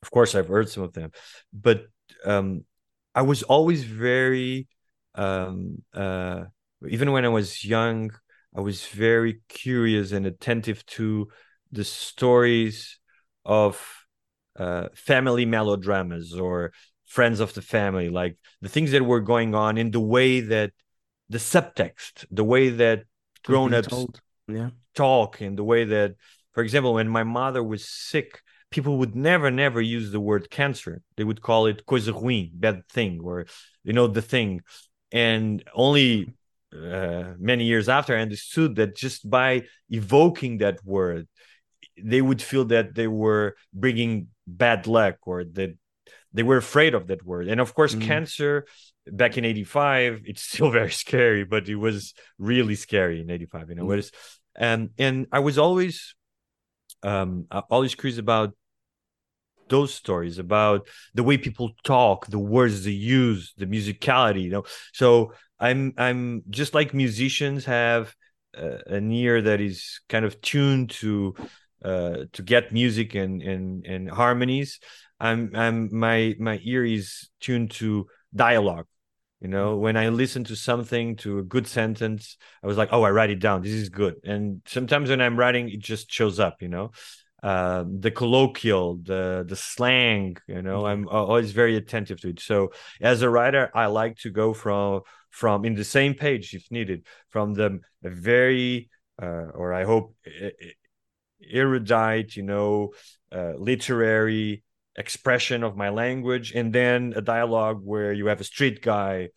of 0.03 0.07
course 0.15 0.33
i've 0.33 0.51
heard 0.55 0.69
some 0.69 0.83
of 0.87 0.93
them 0.93 1.09
but 1.67 1.79
um, 2.31 2.47
i 3.21 3.21
was 3.31 3.43
always 3.55 3.81
very 3.83 4.67
um, 5.25 5.55
uh, 6.03 6.39
even 6.95 7.11
when 7.11 7.25
i 7.29 7.33
was 7.39 7.49
young 7.75 7.99
i 8.57 8.61
was 8.69 8.77
very 8.87 9.33
curious 9.63 10.13
and 10.15 10.25
attentive 10.25 10.79
to 10.95 11.27
the 11.73 11.83
stories 11.83 12.99
of 13.43 13.81
uh, 14.57 14.87
family 14.93 15.45
melodramas 15.45 16.33
or 16.33 16.71
friends 17.05 17.39
of 17.39 17.53
the 17.53 17.61
family, 17.61 18.09
like 18.09 18.37
the 18.61 18.69
things 18.69 18.91
that 18.91 19.03
were 19.03 19.19
going 19.19 19.55
on 19.55 19.77
in 19.77 19.91
the 19.91 19.99
way 19.99 20.39
that 20.39 20.71
the 21.29 21.37
subtext, 21.37 22.25
the 22.31 22.43
way 22.43 22.69
that 22.69 23.03
grown 23.43 23.73
ups 23.73 24.05
yeah. 24.47 24.69
talk, 24.93 25.41
and 25.41 25.57
the 25.57 25.63
way 25.63 25.83
that, 25.85 26.15
for 26.53 26.63
example, 26.63 26.93
when 26.93 27.09
my 27.09 27.23
mother 27.23 27.63
was 27.63 27.87
sick, 27.87 28.41
people 28.69 28.97
would 28.99 29.15
never 29.15 29.49
never 29.51 29.81
use 29.81 30.11
the 30.11 30.19
word 30.19 30.49
cancer. 30.49 31.01
They 31.17 31.23
would 31.23 31.41
call 31.41 31.65
it 31.65 31.85
coisa 31.85 32.13
ruim 32.13 32.51
bad 32.53 32.87
thing 32.89 33.19
or 33.23 33.45
you 33.83 33.93
know 33.93 34.07
the 34.07 34.21
thing. 34.21 34.61
And 35.11 35.63
only 35.75 36.33
uh, 36.73 37.33
many 37.37 37.65
years 37.65 37.87
after 37.87 38.17
i 38.17 38.21
understood 38.21 38.75
that 38.75 38.95
just 38.95 39.29
by 39.29 39.61
evoking 39.89 40.57
that 40.57 40.83
word 40.83 41.27
they 41.97 42.21
would 42.21 42.41
feel 42.41 42.65
that 42.65 42.95
they 42.95 43.07
were 43.07 43.55
bringing 43.73 44.27
bad 44.47 44.87
luck 44.87 45.15
or 45.25 45.43
that 45.43 45.77
they 46.33 46.43
were 46.43 46.57
afraid 46.57 46.93
of 46.93 47.07
that 47.07 47.25
word 47.25 47.47
and 47.47 47.61
of 47.61 47.73
course 47.73 47.95
mm. 47.95 48.01
cancer 48.01 48.65
back 49.07 49.37
in 49.37 49.45
85 49.45 50.23
it's 50.25 50.41
still 50.41 50.71
very 50.71 50.91
scary 50.91 51.43
but 51.43 51.69
it 51.69 51.75
was 51.75 52.13
really 52.37 52.75
scary 52.75 53.21
in 53.21 53.29
85 53.29 53.69
you 53.69 53.75
know 53.75 53.85
mm. 53.85 54.11
and 54.55 54.89
and 54.97 55.27
i 55.31 55.39
was 55.39 55.57
always 55.57 56.15
um 57.03 57.45
always 57.69 57.95
curious 57.95 58.17
about 58.17 58.53
those 59.69 59.93
stories 59.93 60.39
about 60.39 60.87
the 61.13 61.23
way 61.23 61.37
people 61.37 61.71
talk 61.83 62.27
the 62.27 62.39
words 62.39 62.83
they 62.83 62.91
use 62.91 63.53
the 63.57 63.65
musicality 63.65 64.43
you 64.43 64.49
know 64.49 64.63
so 64.93 65.33
i'm 65.59 65.93
i'm 65.97 66.43
just 66.49 66.73
like 66.73 66.93
musicians 66.93 67.65
have 67.65 68.13
uh, 68.57 68.77
an 68.87 69.11
ear 69.11 69.41
that 69.41 69.61
is 69.61 70.01
kind 70.09 70.25
of 70.25 70.39
tuned 70.41 70.89
to 70.91 71.33
uh, 71.83 72.25
to 72.33 72.41
get 72.41 72.71
music 72.71 73.15
and 73.15 73.41
and 73.41 73.85
and 73.85 74.09
harmonies 74.09 74.79
i'm 75.19 75.51
i'm 75.55 75.89
my 75.91 76.35
my 76.39 76.59
ear 76.63 76.83
is 76.83 77.29
tuned 77.39 77.71
to 77.71 78.07
dialogue 78.35 78.87
you 79.43 79.49
know? 79.49 79.75
When 79.75 79.97
i 79.97 80.07
listen 80.07 80.45
to 80.45 80.55
something 80.55 81.17
to 81.17 81.39
a 81.39 81.43
good 81.43 81.67
sentence 81.67 82.37
i 82.63 82.67
was 82.67 82.77
like 82.77 82.89
oh 82.91 83.03
i 83.03 83.11
write 83.11 83.29
it 83.29 83.39
down. 83.39 83.61
This 83.61 83.73
is 83.73 83.89
good. 83.89 84.15
And 84.23 84.61
sometimes 84.65 85.09
when 85.09 85.21
i'm 85.21 85.37
writing 85.37 85.69
it 85.69 85.79
just 85.79 86.11
shows 86.11 86.39
up 86.39 86.61
you 86.61 86.69
know? 86.69 86.91
Uh, 87.43 87.83
the 87.99 88.09
colloquial 88.09 88.99
the 89.03 89.43
the 89.45 89.55
slang 89.55 90.37
you 90.47 90.61
know? 90.61 90.85
I'm 90.85 91.07
always 91.09 91.51
very 91.51 91.75
attentive 91.75 92.21
to 92.21 92.29
it. 92.29 92.39
So 92.39 92.71
as 93.01 93.21
a 93.21 93.29
writer 93.29 93.69
i 93.75 93.87
like 93.87 94.17
to 94.19 94.31
go 94.31 94.53
from 94.53 95.01
from 95.29 95.65
in 95.65 95.75
the 95.75 95.83
same 95.83 96.13
page 96.13 96.53
if 96.53 96.71
needed 96.71 97.05
from 97.29 97.53
the 97.53 97.79
very 98.01 98.89
uh, 99.21 99.47
or 99.59 99.73
i 99.73 99.83
hope 99.83 100.15
erudite 101.49 102.35
you 102.35 102.43
know 102.43 102.91
uh, 103.31 103.53
literary 103.57 104.63
expression 104.95 105.63
of 105.63 105.75
my 105.75 105.89
language 105.89 106.51
and 106.53 106.71
then 106.73 107.13
a 107.15 107.21
dialogue 107.21 107.81
where 107.83 108.13
you 108.13 108.27
have 108.27 108.41
a 108.41 108.43
street 108.43 108.81
guy 108.81 109.29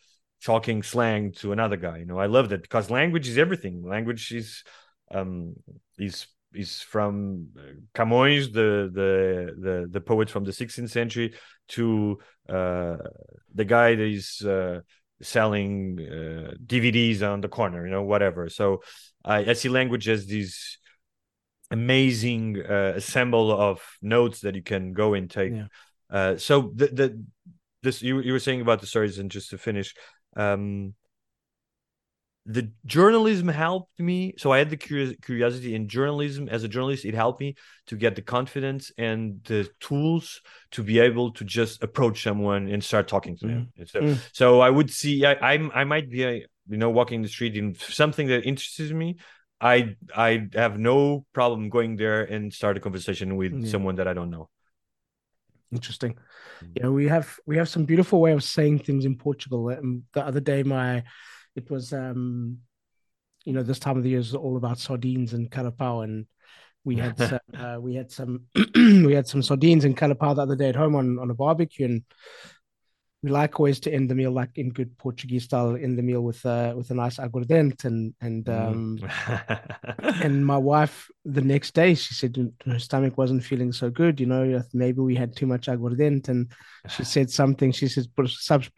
talking 0.43 0.83
slang 0.83 1.31
to 1.31 1.51
another 1.51 1.77
guy 1.77 1.97
you 1.97 2.05
know 2.05 2.19
i 2.19 2.27
love 2.27 2.49
that 2.49 2.61
because 2.61 2.91
language 2.91 3.27
is 3.27 3.37
everything 3.37 3.83
language 3.83 4.31
is 4.31 4.63
um 5.11 5.55
is 5.97 6.27
is 6.53 6.81
from 6.81 7.47
uh, 7.57 7.61
Camões, 7.93 8.51
the 8.51 8.89
the 8.93 9.53
the 9.61 9.87
the 9.91 10.01
poet 10.01 10.29
from 10.29 10.43
the 10.43 10.51
16th 10.51 10.89
century, 10.89 11.33
to 11.69 12.17
uh, 12.49 12.97
the 13.53 13.65
guy 13.65 13.95
that 13.95 14.07
is 14.07 14.41
uh, 14.41 14.79
selling 15.21 15.99
uh, 15.99 16.53
DVDs 16.65 17.21
on 17.21 17.41
the 17.41 17.47
corner, 17.49 17.85
you 17.85 17.91
know, 17.91 18.03
whatever. 18.03 18.49
So 18.49 18.81
I, 19.23 19.51
I 19.51 19.53
see 19.53 19.69
language 19.69 20.07
as 20.07 20.27
this 20.27 20.77
amazing 21.71 22.63
uh, 22.65 22.93
assemble 22.95 23.51
of 23.51 23.81
notes 24.01 24.41
that 24.41 24.55
you 24.55 24.63
can 24.63 24.93
go 24.93 25.13
and 25.13 25.29
take. 25.29 25.53
Yeah. 25.53 25.67
Uh, 26.09 26.37
so 26.37 26.71
the 26.75 26.87
the 26.87 27.23
this 27.83 28.01
you 28.01 28.19
you 28.19 28.33
were 28.33 28.39
saying 28.39 28.61
about 28.61 28.81
the 28.81 28.87
stories, 28.87 29.19
and 29.19 29.29
just 29.29 29.49
to 29.49 29.57
finish, 29.57 29.93
um, 30.35 30.93
the 32.45 32.71
journalism 32.85 33.49
helped 33.49 33.99
me. 33.99 34.33
So 34.37 34.53
I 34.53 34.59
had 34.59 34.69
the 34.69 34.77
curiosity 34.77 35.75
in 35.75 35.89
journalism. 35.89 36.47
As 36.47 36.63
a 36.63 36.69
journalist, 36.69 37.03
it 37.03 37.13
helped 37.13 37.41
me 37.41 37.55
to 37.87 37.97
get 37.97 38.15
the 38.15 38.21
confidence 38.21 38.91
and 38.97 39.41
the 39.43 39.69
tools 39.81 40.41
to 40.71 40.81
be 40.81 40.99
able 40.99 41.33
to 41.33 41.43
just 41.43 41.83
approach 41.83 42.23
someone 42.23 42.69
and 42.69 42.81
start 42.81 43.09
talking 43.09 43.35
to 43.37 43.47
them. 43.47 43.67
Mm. 43.77 43.89
So, 43.89 43.99
mm. 43.99 44.17
so 44.31 44.61
I 44.61 44.69
would 44.69 44.89
see 44.89 45.25
I 45.25 45.33
I'm, 45.33 45.71
I 45.75 45.83
might 45.83 46.09
be 46.09 46.23
a, 46.23 46.45
you 46.69 46.77
know 46.77 46.89
walking 46.89 47.21
the 47.21 47.27
street 47.27 47.57
in 47.57 47.75
something 47.75 48.27
that 48.27 48.45
interests 48.45 48.79
me 48.91 49.17
I 49.59 49.95
I 50.15 50.47
have 50.53 50.77
no 50.77 51.25
problem 51.33 51.69
going 51.69 51.95
there 51.95 52.23
and 52.23 52.53
start 52.53 52.77
a 52.77 52.79
conversation 52.79 53.35
with 53.35 53.53
yeah. 53.53 53.69
someone 53.69 53.95
that 53.95 54.07
I 54.07 54.13
don't 54.13 54.29
know. 54.29 54.49
Interesting. 55.71 56.15
Mm. 56.63 56.71
Yeah, 56.75 56.89
we 56.89 57.07
have 57.07 57.39
we 57.45 57.57
have 57.57 57.69
some 57.69 57.85
beautiful 57.85 58.21
way 58.21 58.33
of 58.33 58.43
saying 58.43 58.79
things 58.79 59.05
in 59.05 59.17
Portugal. 59.17 59.69
Um, 59.69 60.03
the 60.13 60.25
other 60.25 60.39
day, 60.39 60.63
my 60.63 61.03
it 61.55 61.69
was 61.69 61.91
um, 61.91 62.59
you 63.47 63.53
know, 63.53 63.63
this 63.63 63.79
time 63.79 63.97
of 63.97 64.03
the 64.03 64.09
year 64.09 64.19
is 64.19 64.35
all 64.35 64.57
about 64.57 64.77
sardines 64.77 65.33
and 65.33 65.49
carapau, 65.49 66.03
and 66.03 66.25
we 66.83 66.97
had 66.97 67.17
some, 67.29 67.39
uh, 67.57 67.77
we 67.79 67.95
had 67.95 68.11
some 68.11 68.41
we 68.75 69.13
had 69.13 69.25
some 69.25 69.41
sardines 69.41 69.85
and 69.85 69.97
carapau 69.97 70.35
the 70.35 70.41
other 70.41 70.55
day 70.55 70.69
at 70.69 70.75
home 70.75 70.95
on 70.95 71.17
on 71.17 71.31
a 71.31 71.33
barbecue, 71.33 71.85
and 71.85 72.03
we 73.23 73.31
like 73.31 73.59
always 73.59 73.79
to 73.79 73.91
end 73.91 74.09
the 74.09 74.15
meal 74.15 74.31
like 74.31 74.51
in 74.55 74.69
good 74.69 74.95
Portuguese 74.97 75.45
style, 75.45 75.75
in 75.75 75.95
the 75.95 76.03
meal 76.03 76.21
with 76.21 76.45
uh, 76.45 76.73
with 76.77 76.91
a 76.91 76.93
nice 76.93 77.17
aguardente 77.17 77.85
and 77.85 78.13
and 78.21 78.45
mm. 78.45 78.67
um 78.67 78.99
and 80.23 80.45
my 80.45 80.57
wife 80.57 81.09
the 81.25 81.41
next 81.41 81.73
day 81.73 81.95
she 81.95 82.13
said 82.13 82.37
her 82.65 82.79
stomach 82.79 83.17
wasn't 83.17 83.43
feeling 83.43 83.71
so 83.71 83.89
good, 83.89 84.19
you 84.19 84.27
know, 84.27 84.61
maybe 84.73 84.99
we 84.99 85.15
had 85.15 85.35
too 85.35 85.47
much 85.47 85.67
aguardente, 85.67 86.29
and 86.29 86.51
she 86.89 87.03
said 87.15 87.29
something. 87.31 87.71
She 87.71 87.87
says 87.87 88.07
sabes 88.07 88.69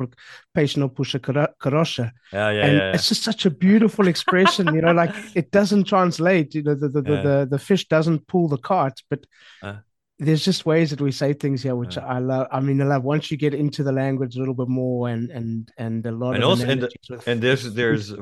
peixe 0.55 0.77
não 0.77 0.89
puxa 0.89 1.19
carroça. 1.19 2.11
Yeah, 2.31 2.51
yeah, 2.51 2.65
and 2.65 2.77
yeah, 2.77 2.93
it's 2.93 3.09
just 3.09 3.23
such 3.23 3.45
a 3.45 3.51
beautiful 3.51 4.07
expression, 4.07 4.73
you 4.73 4.81
know, 4.81 4.93
like 4.93 5.13
it 5.35 5.51
doesn't 5.51 5.83
translate. 5.83 6.55
You 6.55 6.63
know, 6.63 6.75
the 6.75 6.87
the, 6.87 7.03
yeah. 7.05 7.21
the, 7.21 7.47
the, 7.51 7.59
fish 7.59 7.87
doesn't 7.87 8.27
pull 8.27 8.47
the 8.47 8.57
cart, 8.57 9.01
but 9.09 9.25
uh 9.61 9.77
there's 10.19 10.43
just 10.43 10.65
ways 10.65 10.89
that 10.89 11.01
we 11.01 11.11
say 11.11 11.33
things 11.33 11.63
here 11.63 11.75
which 11.75 11.95
yeah. 11.95 12.05
I 12.05 12.19
love. 12.19 12.47
I 12.51 12.59
mean, 12.59 12.81
I 12.81 12.85
love 12.85 13.03
once 13.03 13.31
you 13.31 13.37
get 13.37 13.53
into 13.53 13.83
the 13.83 13.91
language 13.91 14.35
a 14.35 14.39
little 14.39 14.53
bit 14.53 14.67
more 14.67 15.07
and 15.09 15.31
and 15.31 15.71
and 15.77 16.05
a 16.05 16.11
lot 16.11 16.35
and 16.35 16.43
of 16.43 16.49
also 16.51 16.67
and, 16.67 16.81
with, 16.81 17.27
and 17.27 17.41
there's 17.41 17.73
there's 17.79 18.13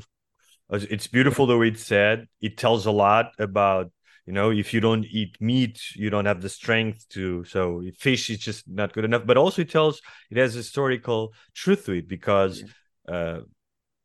it's 0.70 1.08
beautiful 1.08 1.48
the 1.48 1.58
way 1.58 1.70
it's 1.70 1.84
said. 1.84 2.28
It 2.40 2.58
tells 2.58 2.86
a 2.86 2.92
lot 2.92 3.32
about 3.40 3.92
you 4.28 4.34
know 4.34 4.52
if 4.52 4.74
you 4.74 4.80
don't 4.80 5.06
eat 5.06 5.38
meat 5.40 5.82
you 5.96 6.10
don't 6.10 6.26
have 6.26 6.42
the 6.42 6.50
strength 6.50 7.08
to 7.10 7.44
so 7.46 7.82
fish 7.98 8.30
is 8.30 8.38
just 8.38 8.68
not 8.68 8.92
good 8.94 9.06
enough 9.06 9.26
but 9.26 9.38
also 9.38 9.62
it 9.62 9.70
tells 9.70 10.02
it 10.30 10.38
has 10.38 10.54
historical 10.54 11.34
truth 11.56 11.86
to 11.86 11.94
it 11.94 12.08
because 12.10 12.62
yeah. 13.08 13.16
uh 13.16 13.40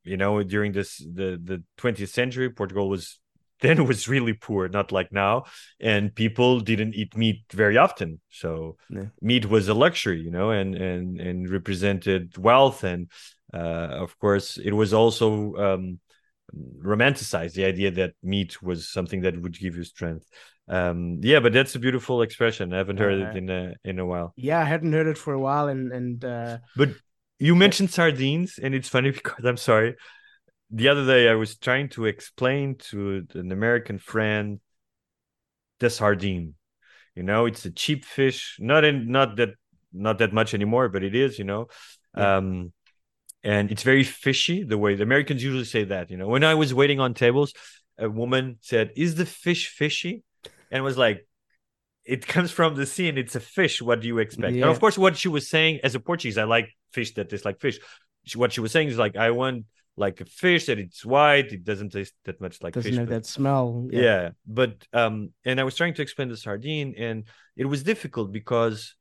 you 0.04 0.16
know 0.16 0.42
during 0.44 0.70
this 0.70 0.98
the 0.98 1.40
the 1.42 1.62
20th 1.76 2.08
century 2.08 2.48
portugal 2.48 2.88
was 2.88 3.18
then 3.62 3.78
it 3.78 3.86
was 3.86 4.08
really 4.08 4.34
poor, 4.34 4.68
not 4.68 4.92
like 4.92 5.12
now. 5.12 5.44
And 5.80 6.14
people 6.14 6.60
didn't 6.60 6.94
eat 6.94 7.16
meat 7.16 7.42
very 7.52 7.78
often, 7.78 8.20
so 8.30 8.76
yeah. 8.90 9.06
meat 9.22 9.46
was 9.46 9.68
a 9.68 9.74
luxury, 9.74 10.20
you 10.20 10.30
know, 10.30 10.50
and 10.50 10.74
and 10.74 11.20
and 11.20 11.48
represented 11.48 12.36
wealth. 12.36 12.84
And 12.84 13.10
uh, 13.54 14.02
of 14.04 14.18
course, 14.18 14.58
it 14.58 14.72
was 14.72 14.92
also 14.92 15.54
um, 15.56 16.00
romanticized 16.84 17.54
the 17.54 17.64
idea 17.64 17.90
that 17.92 18.14
meat 18.22 18.60
was 18.62 18.88
something 18.88 19.22
that 19.22 19.40
would 19.40 19.58
give 19.58 19.76
you 19.76 19.84
strength. 19.84 20.26
Um, 20.68 21.18
yeah, 21.22 21.40
but 21.40 21.52
that's 21.52 21.74
a 21.74 21.78
beautiful 21.78 22.22
expression. 22.22 22.72
I 22.72 22.78
haven't 22.78 22.98
heard 22.98 23.22
uh, 23.22 23.26
it 23.26 23.36
in 23.36 23.50
a 23.50 23.74
in 23.84 23.98
a 23.98 24.06
while. 24.06 24.32
Yeah, 24.36 24.60
I 24.60 24.64
hadn't 24.64 24.92
heard 24.92 25.06
it 25.06 25.18
for 25.18 25.32
a 25.32 25.40
while, 25.40 25.68
and 25.68 25.92
and 25.92 26.24
uh... 26.24 26.58
but 26.76 26.90
you 27.38 27.54
mentioned 27.54 27.90
sardines, 27.90 28.58
and 28.62 28.74
it's 28.74 28.88
funny 28.88 29.10
because 29.18 29.44
I'm 29.44 29.56
sorry 29.56 29.96
the 30.72 30.88
other 30.88 31.06
day 31.06 31.28
I 31.28 31.34
was 31.34 31.56
trying 31.56 31.90
to 31.90 32.06
explain 32.06 32.76
to 32.90 33.26
an 33.34 33.52
American 33.52 33.98
friend 33.98 34.58
the 35.78 35.90
sardine. 35.90 36.54
You 37.14 37.22
know, 37.22 37.44
it's 37.44 37.64
a 37.66 37.70
cheap 37.70 38.06
fish, 38.06 38.56
not 38.58 38.84
in 38.84 39.10
not 39.10 39.36
that 39.36 39.50
not 39.92 40.18
that 40.18 40.32
much 40.32 40.54
anymore, 40.54 40.88
but 40.88 41.04
it 41.04 41.14
is, 41.14 41.38
you 41.38 41.44
know. 41.44 41.68
Yeah. 42.16 42.36
Um 42.36 42.72
and 43.44 43.70
it's 43.70 43.82
very 43.82 44.04
fishy 44.04 44.62
the 44.62 44.78
way 44.78 44.94
the 44.94 45.02
Americans 45.02 45.42
usually 45.42 45.64
say 45.64 45.84
that, 45.84 46.10
you 46.10 46.16
know. 46.16 46.28
When 46.28 46.44
I 46.44 46.54
was 46.54 46.72
waiting 46.72 47.00
on 47.00 47.12
tables, 47.12 47.52
a 47.98 48.08
woman 48.08 48.58
said, 48.60 48.92
Is 48.96 49.16
the 49.16 49.26
fish 49.26 49.68
fishy? 49.68 50.22
And 50.70 50.82
was 50.82 50.96
like, 50.96 51.26
it 52.04 52.26
comes 52.26 52.50
from 52.50 52.74
the 52.76 52.86
sea 52.86 53.08
and 53.08 53.18
it's 53.18 53.34
a 53.34 53.40
fish. 53.40 53.82
What 53.82 54.00
do 54.00 54.08
you 54.08 54.18
expect? 54.18 54.54
Yeah. 54.54 54.62
And 54.62 54.70
of 54.70 54.80
course, 54.80 54.96
what 54.96 55.16
she 55.16 55.28
was 55.28 55.50
saying 55.50 55.80
as 55.84 55.94
a 55.94 56.00
Portuguese, 56.00 56.38
I 56.38 56.44
like 56.44 56.70
fish 56.92 57.12
that 57.14 57.28
taste 57.28 57.44
like 57.44 57.60
fish. 57.60 57.78
She, 58.24 58.38
what 58.38 58.52
she 58.52 58.60
was 58.60 58.72
saying 58.72 58.88
is 58.88 58.96
like, 58.96 59.16
I 59.16 59.32
want 59.32 59.66
like 59.96 60.20
a 60.20 60.24
fish 60.24 60.66
that 60.66 60.78
it's 60.78 61.04
white 61.04 61.52
it 61.52 61.64
doesn't 61.64 61.90
taste 61.90 62.14
that 62.24 62.40
much 62.40 62.62
like 62.62 62.74
doesn't 62.74 62.90
fish 62.90 62.98
have 62.98 63.08
but, 63.08 63.14
that 63.14 63.26
smell 63.26 63.86
yeah. 63.90 64.00
yeah. 64.00 64.30
but 64.46 64.86
um 64.92 65.30
and 65.44 65.60
i 65.60 65.64
was 65.64 65.74
trying 65.74 65.94
to 65.94 66.02
explain 66.02 66.28
the 66.28 66.36
sardine 66.36 66.94
and 66.96 67.24
it 67.56 67.66
was 67.66 67.82
difficult 67.82 68.32
because 68.32 68.94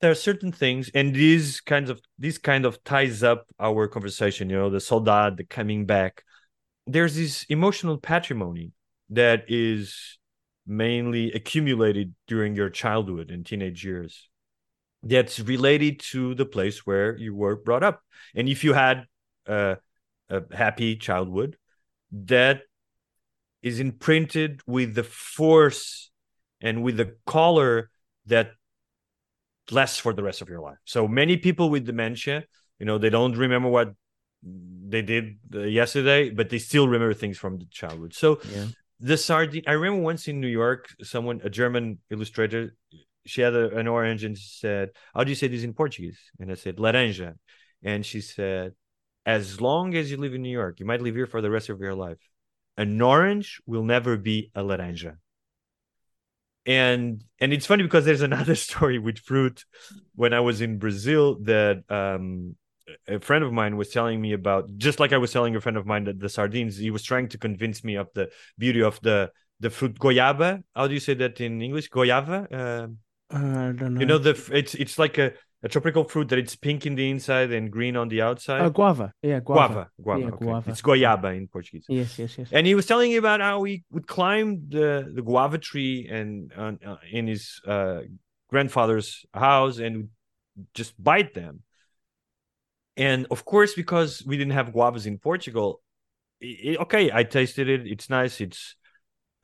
there 0.00 0.10
are 0.10 0.16
certain 0.16 0.52
things 0.52 0.90
and 0.94 1.14
these 1.14 1.60
kinds 1.60 1.90
of 1.90 2.00
these 2.18 2.38
kind 2.38 2.64
of 2.64 2.82
ties 2.84 3.22
up 3.22 3.46
our 3.60 3.86
conversation 3.86 4.48
you 4.48 4.56
know 4.56 4.70
the 4.70 4.78
saudade 4.78 5.36
the 5.36 5.44
coming 5.44 5.84
back 5.84 6.24
there's 6.86 7.16
this 7.16 7.44
emotional 7.50 7.98
patrimony 7.98 8.72
that 9.10 9.44
is 9.48 10.18
mainly 10.66 11.32
accumulated 11.32 12.14
during 12.26 12.54
your 12.54 12.70
childhood 12.70 13.30
and 13.30 13.44
teenage 13.44 13.84
years 13.84 14.28
that's 15.02 15.38
related 15.40 16.00
to 16.00 16.34
the 16.34 16.46
place 16.46 16.86
where 16.86 17.16
you 17.16 17.34
were 17.34 17.56
brought 17.56 17.82
up 17.82 18.02
and 18.34 18.48
if 18.48 18.64
you 18.64 18.72
had 18.72 19.04
uh, 19.46 19.76
a 20.30 20.42
happy 20.54 20.96
childhood 20.96 21.56
that 22.12 22.62
is 23.62 23.80
imprinted 23.80 24.60
with 24.66 24.94
the 24.94 25.04
force 25.04 26.10
and 26.60 26.82
with 26.82 26.96
the 26.96 27.16
color 27.26 27.90
that 28.26 28.52
lasts 29.70 29.98
for 29.98 30.12
the 30.12 30.22
rest 30.22 30.40
of 30.40 30.48
your 30.48 30.60
life. 30.60 30.78
So 30.84 31.08
many 31.08 31.36
people 31.36 31.70
with 31.70 31.84
dementia, 31.84 32.44
you 32.78 32.86
know, 32.86 32.98
they 32.98 33.10
don't 33.10 33.36
remember 33.36 33.68
what 33.68 33.94
they 34.42 35.02
did 35.02 35.38
uh, 35.54 35.60
yesterday, 35.60 36.30
but 36.30 36.48
they 36.48 36.58
still 36.58 36.88
remember 36.88 37.14
things 37.14 37.38
from 37.38 37.58
the 37.58 37.66
childhood. 37.66 38.14
So 38.14 38.40
Yeah. 38.50 38.66
the 39.00 39.16
sardine. 39.16 39.64
I 39.66 39.72
remember 39.72 40.02
once 40.02 40.28
in 40.28 40.40
New 40.40 40.48
York, 40.48 40.94
someone, 41.02 41.40
a 41.44 41.50
German 41.50 41.98
illustrator, 42.10 42.74
she 43.26 43.42
had 43.42 43.54
a, 43.54 43.76
an 43.76 43.86
orange 43.86 44.24
and 44.24 44.36
she 44.38 44.48
said, 44.48 44.90
"How 45.14 45.22
do 45.24 45.30
you 45.30 45.36
say 45.36 45.48
this 45.48 45.62
in 45.62 45.74
Portuguese?" 45.74 46.18
And 46.40 46.50
I 46.50 46.54
said, 46.54 46.76
"Laranja," 46.76 47.34
and 47.82 48.06
she 48.06 48.20
said, 48.20 48.74
"As 49.36 49.60
long 49.68 49.86
as 50.00 50.04
you 50.10 50.16
live 50.24 50.34
in 50.34 50.42
New 50.42 50.56
York, 50.62 50.74
you 50.80 50.86
might 50.90 51.02
live 51.06 51.16
here 51.20 51.30
for 51.34 51.40
the 51.44 51.50
rest 51.56 51.68
of 51.68 51.78
your 51.84 51.94
life. 52.06 52.22
An 52.84 53.00
orange 53.14 53.48
will 53.70 53.84
never 53.84 54.12
be 54.16 54.36
a 54.54 54.62
laranja." 54.68 55.12
And 56.66 57.24
and 57.40 57.52
it's 57.52 57.66
funny 57.70 57.82
because 57.88 58.04
there's 58.04 58.26
another 58.32 58.54
story 58.54 58.98
with 58.98 59.18
fruit. 59.18 59.64
When 60.14 60.32
I 60.38 60.40
was 60.48 60.60
in 60.60 60.78
Brazil, 60.78 61.24
that 61.52 61.76
um, 62.00 62.56
a 63.06 63.18
friend 63.20 63.44
of 63.44 63.52
mine 63.52 63.76
was 63.76 63.88
telling 63.90 64.18
me 64.20 64.32
about 64.32 64.64
just 64.76 64.98
like 65.00 65.12
I 65.12 65.18
was 65.18 65.32
telling 65.32 65.54
a 65.56 65.60
friend 65.60 65.76
of 65.76 65.86
mine 65.86 66.04
that 66.04 66.18
the 66.18 66.28
sardines, 66.28 66.76
he 66.76 66.90
was 66.90 67.02
trying 67.02 67.28
to 67.28 67.38
convince 67.38 67.84
me 67.84 67.94
of 67.96 68.08
the 68.14 68.30
beauty 68.56 68.82
of 68.82 69.00
the 69.02 69.30
the 69.60 69.70
fruit 69.70 69.98
goiaba. 69.98 70.62
How 70.74 70.86
do 70.88 70.94
you 70.94 71.00
say 71.00 71.14
that 71.14 71.40
in 71.40 71.60
English? 71.62 71.90
Goiaba. 71.90 72.38
Uh, 72.52 72.86
Uh, 73.30 73.36
I 73.36 73.72
don't 73.76 73.92
know. 73.94 74.00
you 74.00 74.06
know 74.06 74.18
the 74.18 74.34
it's 74.52 74.74
it's 74.74 74.96
like 74.98 75.18
a, 75.18 75.32
a 75.62 75.68
tropical 75.68 76.04
fruit 76.04 76.28
that 76.28 76.38
it's 76.38 76.54
pink 76.54 76.86
in 76.86 76.94
the 76.94 77.10
inside 77.10 77.50
and 77.52 77.70
green 77.70 77.96
on 77.96 78.08
the 78.08 78.22
outside. 78.22 78.60
Oh, 78.62 78.70
guava. 78.70 79.12
Yeah, 79.22 79.40
guava. 79.40 79.72
guava, 79.74 79.90
guava. 80.00 80.20
Yeah, 80.20 80.28
okay. 80.28 80.44
guava. 80.44 80.70
It's 80.70 80.82
goiaba 80.82 81.36
in 81.36 81.48
Portuguese. 81.48 81.86
Yes, 81.88 82.18
yes, 82.18 82.38
yes. 82.38 82.48
And 82.52 82.66
he 82.66 82.74
was 82.74 82.86
telling 82.86 83.10
me 83.10 83.16
about 83.16 83.40
how 83.40 83.62
he 83.64 83.84
would 83.90 84.06
climb 84.06 84.68
the 84.68 85.10
the 85.12 85.22
guava 85.22 85.58
tree 85.58 86.08
and 86.10 86.52
uh, 86.56 86.72
uh, 86.86 86.96
in 87.10 87.26
his 87.26 87.60
uh, 87.66 88.02
grandfather's 88.48 89.26
house 89.34 89.78
and 89.78 89.96
would 89.96 90.10
just 90.74 90.94
bite 91.02 91.34
them. 91.34 91.62
And 92.96 93.26
of 93.30 93.44
course, 93.44 93.74
because 93.74 94.24
we 94.26 94.36
didn't 94.36 94.54
have 94.54 94.72
guavas 94.72 95.06
in 95.06 95.18
Portugal, 95.18 95.80
i- 96.42 96.58
i- 96.70 96.76
okay, 96.82 97.10
I 97.12 97.24
tasted 97.24 97.68
it. 97.68 97.86
It's 97.86 98.10
nice. 98.10 98.40
It's 98.40 98.74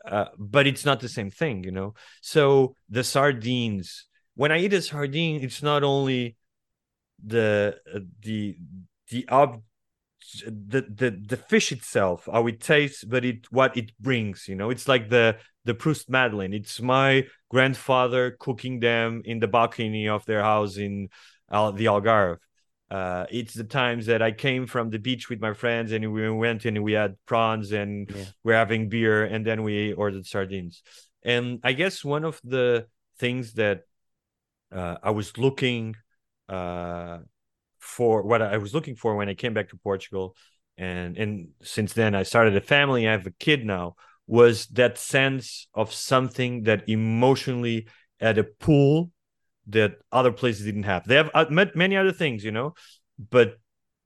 uh, 0.07 0.27
but 0.39 0.67
it's 0.67 0.85
not 0.85 1.01
the 1.01 1.09
same 1.09 1.31
thing, 1.31 1.65
you 1.65 1.71
know. 1.73 1.95
So 2.21 2.77
the 2.91 3.03
sardines, 3.03 4.07
when 4.35 4.53
I 4.53 4.59
eat 4.59 4.73
a 4.73 4.83
sardine, 4.83 5.43
it's 5.43 5.63
not 5.63 5.83
only 5.83 6.37
the 7.25 7.79
uh, 7.95 8.01
the 8.21 8.57
the 9.11 9.27
ob 9.29 9.63
the 10.47 10.81
the 10.83 11.11
the 11.27 11.37
fish 11.37 11.71
itself 11.71 12.29
how 12.33 12.47
it 12.47 12.61
tastes 12.61 13.05
but 13.05 13.25
it 13.25 13.47
what 13.53 13.77
it 13.77 13.93
brings 14.01 14.49
you 14.49 14.55
know 14.55 14.71
it's 14.71 14.89
like 14.89 15.09
the 15.11 15.37
the 15.65 15.75
proust 15.75 16.09
madeleine 16.11 16.53
it's 16.53 16.81
my 16.81 17.25
grandfather 17.51 18.37
cooking 18.41 18.81
them 18.81 19.23
in 19.25 19.39
the 19.39 19.47
balcony 19.47 20.09
of 20.09 20.25
their 20.25 20.43
house 20.43 20.77
in 20.77 21.09
Al- 21.53 21.73
the 21.73 21.85
algarve 21.85 22.39
uh, 22.91 23.27
it's 23.31 23.55
the 23.55 23.65
times 23.65 24.07
that 24.07 24.23
I 24.23 24.31
came 24.31 24.67
from 24.67 24.91
the 24.91 24.99
beach 24.99 25.29
with 25.29 25.41
my 25.41 25.53
friends 25.53 25.93
and 25.93 26.13
we 26.13 26.31
went 26.31 26.65
and 26.65 26.83
we 26.85 26.93
had 26.93 27.17
prawns 27.27 27.73
and 27.73 28.11
Yeah. 28.11 28.25
we're 28.45 28.55
having 28.55 28.89
beer 28.89 29.25
and 29.25 29.45
then 29.45 29.63
we 29.63 29.95
ordered 29.95 30.27
sardines. 30.27 30.83
And 31.23 31.59
I 31.65 31.73
guess 31.73 32.05
one 32.05 32.25
of 32.25 32.41
the 32.45 32.87
things 33.19 33.55
that 33.55 33.83
uh, 34.75 34.97
I 35.03 35.11
was 35.11 35.39
looking 35.39 35.97
uh, 36.49 37.19
for, 37.79 38.23
what 38.23 38.43
I 38.43 38.59
was 38.59 38.75
looking 38.75 38.97
for 38.97 39.17
when 39.17 39.29
I 39.29 39.35
came 39.35 39.55
back 39.55 39.69
to 39.71 39.77
Portugal, 39.77 40.37
and 40.77 41.17
and 41.17 41.49
since 41.63 41.93
then 41.93 42.15
I 42.15 42.25
started 42.25 42.57
a 42.57 42.61
family, 42.61 43.07
I 43.07 43.13
have 43.13 43.27
a 43.27 43.31
kid 43.31 43.65
now, 43.65 43.95
was 44.27 44.67
that 44.69 44.99
sense 44.99 45.69
of 45.75 45.93
something 45.93 46.65
that 46.65 46.89
emotionally 46.89 47.87
at 48.21 48.39
a 48.39 48.45
pool 48.45 49.11
that 49.69 49.97
other 50.13 50.33
places 50.33 50.65
didn't 50.65 50.85
have. 50.85 51.07
They 51.07 51.17
have 51.17 51.31
uh, 51.35 51.47
many 51.51 51.97
other 51.97 52.13
things, 52.13 52.45
you 52.45 52.51
know, 52.51 52.75
but 53.31 53.57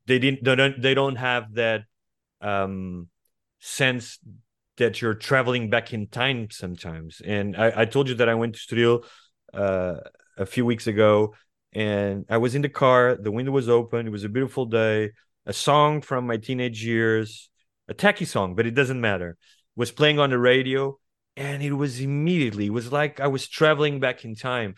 they 0.06 0.18
didn't. 0.18 0.44
They 0.44 0.54
don't. 0.54 0.82
They 0.82 0.94
don't 0.94 1.16
have 1.16 1.54
that 1.54 1.84
um, 2.40 3.08
sense 3.60 4.18
that 4.76 5.00
you're 5.00 5.14
traveling 5.14 5.70
back 5.70 5.92
in 5.92 6.06
time 6.06 6.48
sometimes. 6.50 7.20
And 7.24 7.56
I, 7.56 7.82
I 7.82 7.84
told 7.84 8.08
you 8.08 8.14
that 8.16 8.28
I 8.28 8.34
went 8.34 8.54
to 8.54 8.60
Estoril 8.60 9.04
uh, 9.52 10.00
a 10.38 10.46
few 10.46 10.64
weeks 10.64 10.86
ago, 10.86 11.34
and 11.72 12.24
I 12.30 12.38
was 12.38 12.54
in 12.54 12.62
the 12.62 12.68
car. 12.68 13.16
The 13.16 13.30
window 13.30 13.52
was 13.52 13.68
open. 13.68 14.06
It 14.06 14.10
was 14.10 14.24
a 14.24 14.28
beautiful 14.28 14.66
day. 14.66 15.10
A 15.46 15.52
song 15.52 16.00
from 16.02 16.26
my 16.26 16.36
teenage 16.36 16.84
years, 16.84 17.50
a 17.88 17.94
tacky 17.94 18.24
song, 18.24 18.54
but 18.54 18.66
it 18.66 18.74
doesn't 18.74 19.00
matter, 19.00 19.36
was 19.76 19.90
playing 19.90 20.18
on 20.18 20.30
the 20.30 20.38
radio, 20.38 20.98
and 21.36 21.62
it 21.62 21.72
was 21.72 22.00
immediately. 22.00 22.66
It 22.66 22.72
was 22.72 22.92
like 22.92 23.20
I 23.20 23.28
was 23.28 23.48
traveling 23.48 24.00
back 24.00 24.24
in 24.24 24.34
time. 24.34 24.74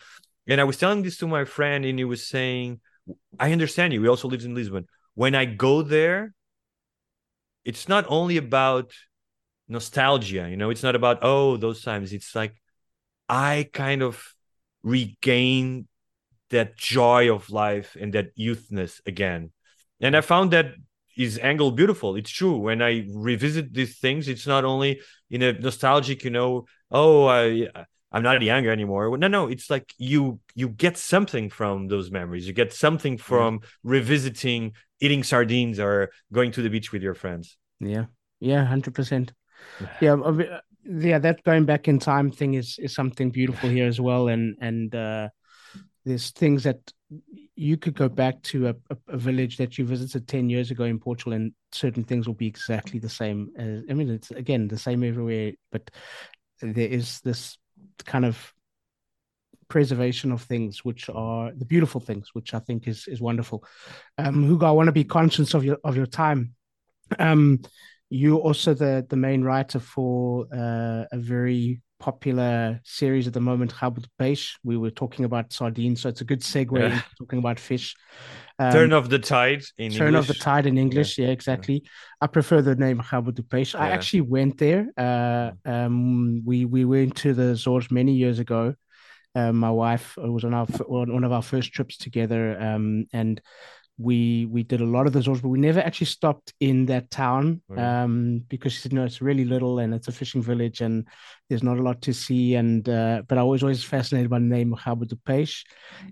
And 0.47 0.59
I 0.59 0.63
was 0.63 0.77
telling 0.77 1.03
this 1.03 1.17
to 1.17 1.27
my 1.27 1.45
friend, 1.45 1.85
and 1.85 1.99
he 1.99 2.05
was 2.05 2.27
saying, 2.27 2.79
"I 3.39 3.51
understand 3.51 3.93
you. 3.93 4.01
He 4.01 4.07
also 4.07 4.27
lives 4.27 4.45
in 4.45 4.55
Lisbon. 4.55 4.87
When 5.13 5.35
I 5.35 5.45
go 5.45 5.81
there, 5.81 6.33
it's 7.63 7.87
not 7.87 8.05
only 8.07 8.37
about 8.37 8.91
nostalgia. 9.67 10.47
You 10.49 10.57
know, 10.57 10.69
it's 10.69 10.83
not 10.83 10.95
about 10.95 11.19
oh 11.21 11.57
those 11.57 11.81
times. 11.83 12.13
It's 12.13 12.35
like 12.35 12.55
I 13.29 13.69
kind 13.73 14.01
of 14.03 14.23
regain 14.83 15.87
that 16.49 16.77
joy 16.77 17.33
of 17.33 17.49
life 17.49 17.95
and 17.99 18.13
that 18.13 18.31
youthness 18.35 19.01
again. 19.05 19.51
And 20.01 20.15
I 20.15 20.21
found 20.21 20.51
that 20.51 20.73
is 21.17 21.37
angle 21.39 21.71
beautiful. 21.71 22.15
It's 22.15 22.29
true. 22.29 22.57
When 22.57 22.81
I 22.81 23.05
revisit 23.13 23.73
these 23.73 23.99
things, 23.99 24.27
it's 24.27 24.47
not 24.47 24.65
only 24.65 25.01
in 25.29 25.41
a 25.41 25.53
nostalgic, 25.53 26.23
you 26.23 26.29
know, 26.31 26.65
oh, 26.89 27.27
I 27.27 27.67
I'm 28.11 28.23
not 28.23 28.41
young 28.41 28.67
anymore. 28.67 29.17
No, 29.17 29.27
no, 29.27 29.47
it's 29.47 29.69
like 29.69 29.93
you 29.97 30.39
you 30.53 30.67
get 30.69 30.97
something 30.97 31.49
from 31.49 31.87
those 31.87 32.11
memories. 32.11 32.45
You 32.47 32.53
get 32.53 32.73
something 32.73 33.17
from 33.17 33.61
revisiting 33.83 34.73
eating 34.99 35.23
sardines 35.23 35.79
or 35.79 36.11
going 36.31 36.51
to 36.51 36.61
the 36.61 36.69
beach 36.69 36.91
with 36.91 37.01
your 37.01 37.15
friends. 37.15 37.57
Yeah, 37.79 38.05
yeah, 38.39 38.65
hundred 38.65 38.95
percent. 38.95 39.33
Yeah, 40.01 40.17
I 40.25 40.31
mean, 40.31 40.49
yeah. 40.83 41.19
That 41.19 41.43
going 41.43 41.65
back 41.65 41.87
in 41.87 41.99
time 41.99 42.31
thing 42.31 42.55
is 42.55 42.77
is 42.79 42.93
something 42.93 43.29
beautiful 43.29 43.69
here 43.69 43.87
as 43.87 43.99
well, 43.99 44.27
and 44.27 44.55
and 44.61 44.93
uh, 44.93 45.29
there's 46.05 46.31
things 46.31 46.63
that 46.63 46.79
you 47.55 47.77
could 47.77 47.93
go 47.93 48.09
back 48.09 48.41
to 48.41 48.69
a, 48.69 48.75
a, 49.09 49.17
village 49.17 49.57
that 49.57 49.77
you 49.77 49.85
visited 49.85 50.27
ten 50.27 50.49
years 50.49 50.71
ago 50.71 50.83
in 50.85 50.99
Portugal, 50.99 51.33
and 51.33 51.53
certain 51.71 52.03
things 52.03 52.27
will 52.27 52.35
be 52.35 52.47
exactly 52.47 52.99
the 52.99 53.09
same. 53.09 53.51
As, 53.57 53.83
I 53.89 53.93
mean, 53.93 54.09
it's 54.09 54.31
again 54.31 54.67
the 54.67 54.77
same 54.77 55.03
everywhere, 55.03 55.53
but 55.71 55.89
there 56.61 56.87
is 56.87 57.21
this 57.21 57.57
kind 58.05 58.25
of 58.25 58.53
preservation 59.67 60.33
of 60.33 60.41
things 60.41 60.83
which 60.83 61.09
are 61.09 61.53
the 61.53 61.63
beautiful 61.63 62.01
things 62.01 62.31
which 62.33 62.53
i 62.53 62.59
think 62.59 62.89
is 62.89 63.07
is 63.07 63.21
wonderful 63.21 63.63
um 64.17 64.43
hugo 64.43 64.65
i 64.65 64.71
want 64.71 64.87
to 64.87 64.91
be 64.91 65.05
conscious 65.05 65.53
of 65.53 65.63
your 65.63 65.77
of 65.85 65.95
your 65.95 66.05
time 66.05 66.53
um 67.19 67.57
you're 68.11 68.39
also 68.39 68.73
the 68.73 69.05
the 69.09 69.15
main 69.15 69.41
writer 69.41 69.79
for 69.79 70.45
uh, 70.53 71.05
a 71.11 71.17
very 71.17 71.81
popular 71.97 72.79
series 72.83 73.27
at 73.27 73.33
the 73.33 73.39
moment 73.39 73.73
Rabo 73.75 74.03
de 74.19 74.37
we 74.63 74.75
were 74.75 74.89
talking 74.89 75.23
about 75.23 75.53
sardines 75.53 76.01
so 76.01 76.09
it's 76.09 76.21
a 76.21 76.25
good 76.25 76.41
segue 76.41 76.79
Yeah. 76.79 77.01
talking 77.17 77.39
about 77.39 77.59
fish 77.59 77.95
um, 78.59 78.71
Turn 78.73 78.93
of 78.93 79.09
the 79.09 79.17
tide 79.17 79.63
in 79.77 79.85
English. 79.85 79.97
Turn 79.97 80.07
English. 80.09 80.29
of 80.29 80.35
the 80.35 80.43
Tide 80.43 80.65
in 80.67 80.77
English. 80.77 81.17
Yeah, 81.17 81.29
exactly. 81.29 81.83
I 82.19 82.27
prefer 82.27 82.61
the 82.61 82.75
name 82.75 82.97
de 82.97 83.41
Peixe. 83.41 83.73
I 83.73 83.89
actually 83.89 84.21
went 84.21 84.59
there. 84.59 84.87
Uh, 84.95 85.51
um, 85.65 86.43
we 86.45 86.65
we 86.65 86.85
went 86.85 87.15
to 87.23 87.33
the 87.33 87.53
Azores 87.53 87.89
many 87.89 88.13
years 88.13 88.37
ago. 88.37 88.75
Uh, 89.33 89.51
my 89.51 89.71
wife 89.71 90.15
was 90.17 90.43
on 90.43 90.53
our 90.53 90.67
on 90.87 91.11
one 91.11 91.23
of 91.23 91.31
our 91.31 91.41
first 91.41 91.73
trips 91.73 91.97
together, 91.97 92.55
um, 92.61 93.05
and 93.13 93.41
we 93.97 94.45
we 94.45 94.63
did 94.63 94.81
a 94.81 94.85
lot 94.85 95.05
of 95.05 95.13
the 95.13 95.19
Azores, 95.19 95.41
but 95.41 95.49
we 95.49 95.59
never 95.59 95.79
actually 95.79 96.07
stopped 96.07 96.53
in 96.59 96.85
that 96.87 97.11
town 97.11 97.61
Right. 97.67 98.03
um, 98.03 98.43
because 98.49 98.73
she 98.73 98.79
said 98.79 98.93
no, 98.93 99.03
it's 99.03 99.21
really 99.21 99.45
little 99.45 99.79
and 99.79 99.93
it's 99.93 100.07
a 100.07 100.11
fishing 100.11 100.41
village 100.41 100.81
and 100.81 101.07
there's 101.49 101.63
not 101.63 101.77
a 101.77 101.83
lot 101.83 102.01
to 102.03 102.13
see. 102.13 102.55
And 102.55 102.87
uh, 102.87 103.23
but 103.27 103.37
I 103.37 103.43
was 103.43 103.61
always 103.63 103.83
fascinated 103.83 104.29
by 104.29 104.39
the 104.39 104.45
name 104.45 104.75
Rabo 104.75 105.07
de 105.07 105.15
Peixe, 105.17 105.63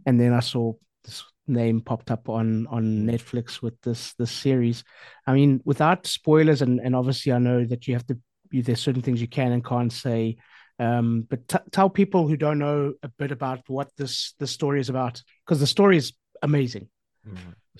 and 0.05 0.19
then 0.19 0.33
I 0.33 0.41
saw 0.41 0.73
this 1.03 1.23
name 1.47 1.81
popped 1.81 2.11
up 2.11 2.29
on 2.29 2.67
on 2.67 3.05
Netflix 3.07 3.61
with 3.61 3.79
this 3.81 4.13
this 4.19 4.31
series. 4.31 4.83
I 5.25 5.33
mean, 5.33 5.61
without 5.65 6.05
spoilers, 6.05 6.61
and 6.61 6.79
and 6.79 6.95
obviously 6.95 7.31
I 7.31 7.39
know 7.39 7.65
that 7.65 7.87
you 7.87 7.95
have 7.95 8.05
to. 8.07 8.17
You, 8.51 8.63
there's 8.63 8.81
certain 8.81 9.03
things 9.03 9.21
you 9.21 9.27
can 9.27 9.51
and 9.51 9.63
can't 9.63 9.93
say, 9.93 10.37
um, 10.79 11.27
but 11.29 11.47
t- 11.47 11.69
tell 11.71 11.89
people 11.89 12.27
who 12.27 12.35
don't 12.35 12.57
know 12.57 12.93
a 13.03 13.07
bit 13.07 13.31
about 13.31 13.61
what 13.67 13.89
this 13.95 14.33
this 14.39 14.51
story 14.51 14.79
is 14.79 14.89
about 14.89 15.21
because 15.45 15.59
the 15.59 15.67
story 15.67 15.97
is 15.97 16.13
amazing. 16.41 16.89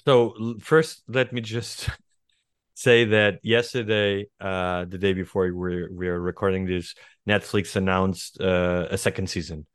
So 0.05 0.55
first, 0.59 1.03
let 1.07 1.33
me 1.33 1.41
just 1.41 1.89
say 2.73 3.05
that 3.05 3.39
yesterday, 3.43 4.27
uh, 4.39 4.85
the 4.85 4.97
day 4.97 5.13
before 5.13 5.51
we 5.51 5.87
we 5.91 6.07
are 6.07 6.19
recording 6.19 6.65
this, 6.65 6.95
Netflix 7.27 7.75
announced 7.75 8.39
uh, 8.39 8.87
a 8.89 8.97
second 8.97 9.29
season, 9.29 9.65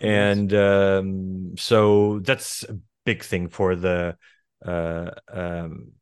and 0.00 0.52
um, 0.54 1.54
so 1.58 2.20
that's 2.20 2.64
a 2.64 2.78
big 3.04 3.22
thing 3.22 3.48
for 3.48 3.76
the 3.76 4.16
uh, 4.64 5.10
um, 5.32 5.92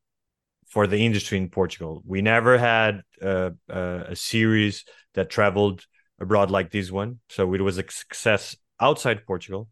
for 0.69 0.87
the 0.87 1.05
industry 1.05 1.37
in 1.37 1.49
Portugal. 1.49 2.01
We 2.05 2.21
never 2.21 2.57
had 2.57 3.01
uh, 3.21 3.51
uh, 3.69 4.03
a 4.07 4.15
series 4.15 4.85
that 5.13 5.29
traveled 5.29 5.85
abroad 6.19 6.51
like 6.51 6.71
this 6.71 6.91
one, 6.91 7.19
so 7.29 7.53
it 7.53 7.61
was 7.61 7.77
a 7.77 7.83
success 7.89 8.55
outside 8.79 9.25
Portugal. 9.25 9.69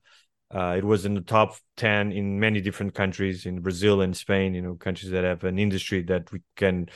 Uh, 0.53 0.75
it 0.77 0.83
was 0.83 1.05
in 1.05 1.15
the 1.15 1.21
top 1.21 1.55
10 1.77 2.11
in 2.11 2.39
many 2.39 2.61
different 2.61 2.93
countries 2.93 3.45
in 3.45 3.61
Brazil 3.61 4.01
and 4.01 4.15
Spain, 4.15 4.53
you 4.53 4.61
know, 4.61 4.75
countries 4.75 5.11
that 5.11 5.23
have 5.23 5.43
an 5.43 5.57
industry 5.57 6.03
that 6.03 6.31
we 6.31 6.41
can 6.55 6.87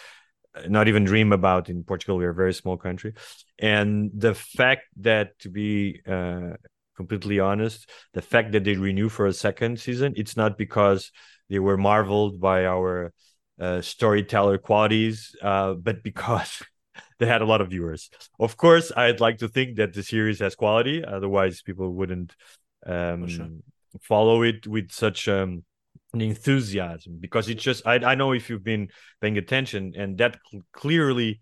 uh, 0.56 0.62
not 0.68 0.88
even 0.88 1.04
dream 1.04 1.34
about 1.34 1.70
in 1.70 1.84
Portugal. 1.84 2.18
We're 2.18 2.30
a 2.30 2.34
very 2.36 2.54
small 2.54 2.78
country. 2.78 3.14
And 3.58 4.12
the 4.14 4.36
fact 4.36 4.84
that, 4.98 5.38
to 5.40 5.50
be 5.50 6.02
uh, 6.08 6.52
completely 6.96 7.40
honest, 7.40 7.90
the 8.14 8.22
fact 8.22 8.52
that 8.52 8.64
they 8.64 8.76
renew 8.76 9.10
for 9.10 9.26
a 9.26 9.34
second 9.34 9.80
season, 9.80 10.14
it's 10.16 10.38
not 10.38 10.58
because 10.58 11.12
they 11.50 11.60
were 11.60 11.78
marveled 11.78 12.40
by 12.40 12.66
our 12.66 13.12
uh, 13.60 13.82
storyteller 13.82 14.58
qualities, 14.58 15.36
uh, 15.42 15.74
but 15.74 16.04
because 16.10 16.62
they 17.18 17.26
had 17.26 17.42
a 17.42 17.46
lot 17.46 17.62
of 17.62 17.70
viewers. 17.70 18.10
Of 18.40 18.58
course, 18.58 18.92
I'd 18.96 19.20
like 19.20 19.40
to 19.40 19.48
think 19.48 19.78
that 19.78 19.94
the 19.94 20.04
series 20.04 20.40
has 20.40 20.56
quality, 20.56 21.04
otherwise, 21.04 21.62
people 21.62 21.92
wouldn't 21.94 22.36
um, 22.86 23.28
sure. 23.28 23.50
follow 24.02 24.44
it 24.44 24.68
with 24.68 24.92
such 24.92 25.28
um, 25.28 25.64
an 26.14 26.22
enthusiasm 26.22 27.18
because 27.20 27.50
it's 27.50 27.64
just 27.64 27.86
I, 27.86 27.96
I 27.96 28.16
know 28.16 28.32
if 28.32 28.50
you've 28.50 28.64
been 28.64 28.90
paying 29.22 29.38
attention 29.38 29.94
and 29.96 30.18
that 30.18 30.40
cl- 30.50 30.64
clearly 30.74 31.40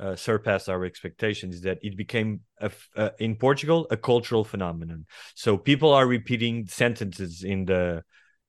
uh, 0.00 0.16
surpassed 0.16 0.68
our 0.68 0.84
expectations 0.84 1.60
that 1.62 1.78
it 1.82 1.96
became 1.96 2.40
a, 2.60 2.70
uh, 2.96 3.10
in 3.18 3.36
Portugal 3.36 3.86
a 3.90 3.96
cultural 3.96 4.44
phenomenon. 4.44 5.06
So 5.34 5.56
people 5.56 5.92
are 5.92 6.06
repeating 6.06 6.66
sentences 6.66 7.44
in 7.44 7.64
the 7.66 8.02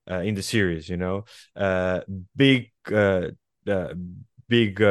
uh, 0.09 0.19
in 0.19 0.35
the 0.35 0.41
series. 0.41 0.89
You 0.89 0.97
know, 0.97 1.25
uh, 1.55 2.01
big 2.35 2.71
uh, 2.91 3.27
uh, 3.67 3.93
big 4.49 4.81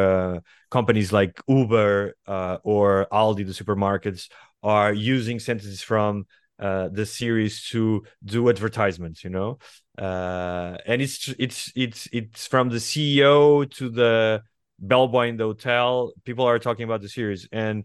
companies 0.70 1.12
like 1.12 1.40
Uber 1.48 2.14
or 2.26 3.06
Aldi, 3.12 3.46
the 3.46 3.64
supermarkets, 3.64 4.28
are 4.62 4.92
using 4.92 5.38
sentences 5.38 5.82
from 5.82 6.26
uh, 6.62 6.88
the 6.88 7.04
series 7.04 7.68
to 7.70 8.04
do 8.24 8.48
advertisements 8.48 9.24
you 9.24 9.30
know? 9.30 9.58
Uh, 9.98 10.78
and 10.86 11.02
it's 11.02 11.28
it's 11.38 11.72
it's 11.76 12.08
it's 12.12 12.46
from 12.46 12.70
the 12.70 12.76
ceo 12.76 13.70
to 13.70 13.90
the 13.90 14.42
bellboy 14.78 15.28
in 15.28 15.36
the 15.36 15.44
hotel. 15.44 16.12
People 16.24 16.44
are 16.46 16.58
talking 16.58 16.84
about 16.84 17.00
the 17.00 17.08
series. 17.08 17.48
And 17.52 17.84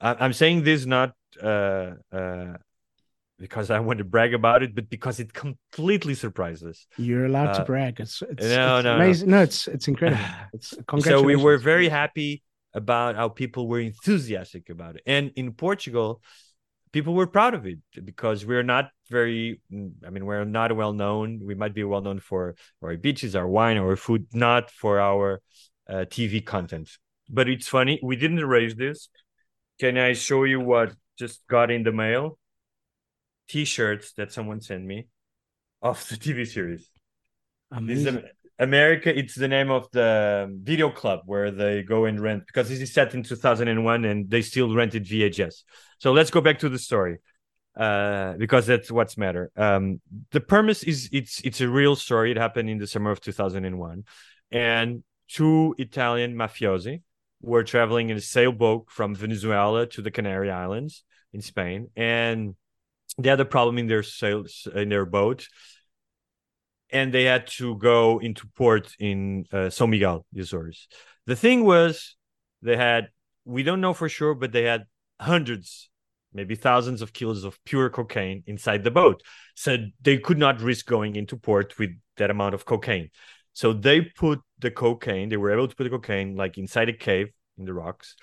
I, 0.00 0.24
am 0.24 0.32
saying 0.32 0.64
this 0.64 0.86
not 0.86 1.12
uh, 1.42 1.92
uh, 2.12 2.54
because 3.38 3.68
i 3.70 3.80
want 3.80 3.98
to 3.98 4.04
brag 4.04 4.32
about 4.32 4.62
it 4.62 4.74
but 4.74 4.88
because 4.88 5.20
it 5.20 5.32
completely 5.32 6.14
surprises. 6.14 6.86
You're 6.96 7.26
allowed 7.26 7.54
to 7.54 7.62
uh, 7.62 7.64
brag. 7.64 8.00
It's 8.00 8.22
it's, 8.22 8.42
no, 8.42 8.78
it's 8.78 8.84
no, 8.84 8.96
amazing. 8.96 9.30
No. 9.30 9.36
no 9.38 9.42
it's 9.42 9.68
it's 9.68 9.88
incredible. 9.88 10.24
It's 10.52 10.74
so 11.00 11.22
we 11.22 11.36
were 11.36 11.58
very 11.58 11.88
happy 11.88 12.42
about 12.72 13.14
how 13.16 13.28
people 13.28 13.68
were 13.68 13.80
enthusiastic 13.80 14.68
about 14.70 14.96
it. 14.96 15.02
And 15.06 15.30
in 15.36 15.52
portugal 15.52 16.20
people 16.94 17.12
were 17.12 17.26
proud 17.26 17.54
of 17.54 17.66
it 17.66 17.80
because 18.04 18.46
we're 18.46 18.62
not 18.62 18.84
very 19.10 19.60
i 20.06 20.10
mean 20.10 20.24
we're 20.24 20.44
not 20.44 20.74
well 20.74 20.92
known 20.92 21.40
we 21.44 21.54
might 21.62 21.74
be 21.74 21.82
well 21.82 22.00
known 22.00 22.20
for 22.20 22.54
our 22.82 22.96
beaches 22.96 23.34
our 23.34 23.48
wine 23.48 23.76
our 23.76 23.96
food 23.96 24.22
not 24.32 24.70
for 24.70 25.00
our 25.00 25.42
uh, 25.90 26.04
tv 26.14 26.32
content. 26.54 26.88
But 27.28 27.48
it's 27.48 27.68
funny 27.68 27.98
we 28.02 28.16
didn't 28.16 28.38
erase 28.38 28.74
this. 28.74 29.08
Can 29.80 29.98
i 29.98 30.12
show 30.12 30.44
you 30.44 30.60
what 30.60 30.94
just 31.18 31.46
got 31.48 31.70
in 31.70 31.82
the 31.82 31.92
mail? 31.92 32.38
T-shirts 33.48 34.12
that 34.12 34.32
someone 34.32 34.60
sent 34.60 34.84
me 34.84 35.08
of 35.82 36.08
the 36.08 36.16
tv 36.16 36.46
series. 36.46 36.88
Amazing. 37.72 38.22
America, 38.58 39.16
it's 39.16 39.34
the 39.34 39.48
name 39.48 39.70
of 39.70 39.90
the 39.90 40.48
video 40.62 40.90
club 40.90 41.20
where 41.26 41.50
they 41.50 41.82
go 41.82 42.04
and 42.04 42.20
rent 42.20 42.44
because 42.46 42.68
this 42.68 42.80
is 42.80 42.92
set 42.92 43.12
in 43.14 43.22
2001 43.22 44.04
and 44.04 44.30
they 44.30 44.42
still 44.42 44.74
rented 44.74 45.04
VHS. 45.04 45.64
So 45.98 46.12
let's 46.12 46.30
go 46.30 46.40
back 46.40 46.60
to 46.60 46.68
the 46.68 46.78
story 46.78 47.18
uh, 47.76 48.34
because 48.34 48.66
that's 48.66 48.90
what's 48.90 49.18
matter. 49.18 49.50
Um, 49.56 50.00
the 50.30 50.40
premise 50.40 50.84
is 50.84 51.08
it's 51.12 51.40
it's 51.40 51.60
a 51.60 51.68
real 51.68 51.96
story. 51.96 52.30
It 52.30 52.36
happened 52.36 52.70
in 52.70 52.78
the 52.78 52.86
summer 52.86 53.10
of 53.10 53.20
2001, 53.20 54.04
and 54.52 55.02
two 55.28 55.74
Italian 55.78 56.36
mafiosi 56.36 57.02
were 57.42 57.64
traveling 57.64 58.10
in 58.10 58.16
a 58.16 58.20
sailboat 58.20 58.86
from 58.88 59.14
Venezuela 59.14 59.86
to 59.86 60.02
the 60.02 60.10
Canary 60.10 60.50
Islands 60.50 61.02
in 61.32 61.40
Spain, 61.40 61.88
and 61.96 62.54
they 63.18 63.30
had 63.30 63.40
a 63.40 63.44
problem 63.44 63.78
in 63.78 63.88
their 63.88 64.04
sails 64.04 64.68
in 64.72 64.88
their 64.88 65.06
boat 65.06 65.48
and 66.94 67.12
they 67.12 67.24
had 67.24 67.48
to 67.48 67.76
go 67.76 68.20
into 68.20 68.46
port 68.56 68.94
in 69.00 69.44
uh, 69.52 69.68
São 69.68 69.88
Miguel 69.88 70.24
the 70.32 70.40
Azores. 70.40 70.86
The 71.26 71.36
thing 71.36 71.64
was, 71.64 72.16
they 72.62 72.76
had 72.76 73.08
we 73.44 73.62
don't 73.62 73.82
know 73.82 73.92
for 73.92 74.08
sure, 74.08 74.34
but 74.34 74.52
they 74.52 74.62
had 74.62 74.84
hundreds, 75.20 75.90
maybe 76.32 76.54
thousands 76.54 77.02
of 77.02 77.12
kilos 77.12 77.44
of 77.44 77.62
pure 77.64 77.90
cocaine 77.90 78.42
inside 78.46 78.84
the 78.84 78.90
boat. 78.90 79.22
So 79.54 79.76
they 80.00 80.18
could 80.18 80.38
not 80.38 80.62
risk 80.62 80.86
going 80.86 81.16
into 81.16 81.36
port 81.36 81.78
with 81.78 81.90
that 82.16 82.30
amount 82.30 82.54
of 82.54 82.64
cocaine. 82.64 83.10
So 83.52 83.72
they 83.72 84.00
put 84.00 84.40
the 84.60 84.70
cocaine. 84.70 85.28
They 85.28 85.36
were 85.36 85.52
able 85.52 85.68
to 85.68 85.76
put 85.76 85.84
the 85.84 85.90
cocaine 85.90 86.36
like 86.36 86.56
inside 86.58 86.88
a 86.88 86.92
cave 86.92 87.28
in 87.58 87.64
the 87.64 87.74
rocks. 87.74 88.14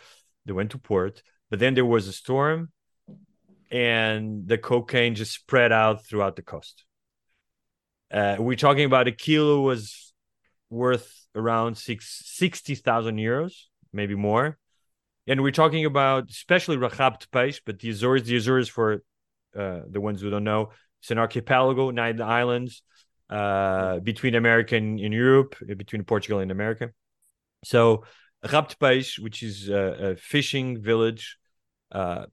They 0.46 0.54
went 0.54 0.72
to 0.72 0.80
port, 0.80 1.22
but 1.50 1.60
then 1.60 1.76
there 1.76 1.86
was 1.86 2.08
a 2.08 2.14
storm, 2.14 2.72
and 3.70 4.48
the 4.48 4.58
cocaine 4.58 5.14
just 5.14 5.34
spread 5.34 5.72
out 5.72 6.06
throughout 6.06 6.36
the 6.36 6.42
coast 6.42 6.86
uh, 8.12 8.36
we're 8.40 8.56
talking 8.56 8.86
about 8.86 9.08
a 9.08 9.12
kilo 9.12 9.62
was 9.62 10.14
worth 10.70 11.26
around 11.36 11.78
six, 11.78 12.22
60,000 12.26 13.18
euros, 13.18 13.54
maybe 13.94 14.16
more. 14.16 14.58
And 15.28 15.42
we're 15.42 15.52
talking 15.52 15.86
about 15.86 16.30
especially 16.30 16.78
Rabo 16.78 17.20
de 17.20 17.28
Peixe, 17.28 17.62
but 17.66 17.80
the 17.80 17.90
Azores, 17.90 18.24
the 18.24 18.36
Azores 18.36 18.68
for 18.68 19.04
uh, 19.58 19.82
the 19.90 20.02
ones 20.02 20.22
who 20.22 20.30
don't 20.30 20.44
know, 20.44 20.72
it's 21.02 21.12
an 21.12 21.18
archipelago, 21.18 21.92
nine 21.92 22.22
islands 22.22 22.84
uh, 23.30 24.00
between 24.00 24.36
America 24.36 24.76
and, 24.76 25.00
Europe, 25.00 25.56
uh, 25.70 25.76
between 25.76 26.04
Portugal 26.04 26.40
and 26.40 26.52
America. 26.52 26.92
So 27.64 28.04
de 28.44 29.20
which 29.20 29.44
is 29.44 29.70
a, 29.70 30.12
a 30.12 30.16
fishing 30.16 30.82
village, 30.82 31.38
uh, 31.92 32.26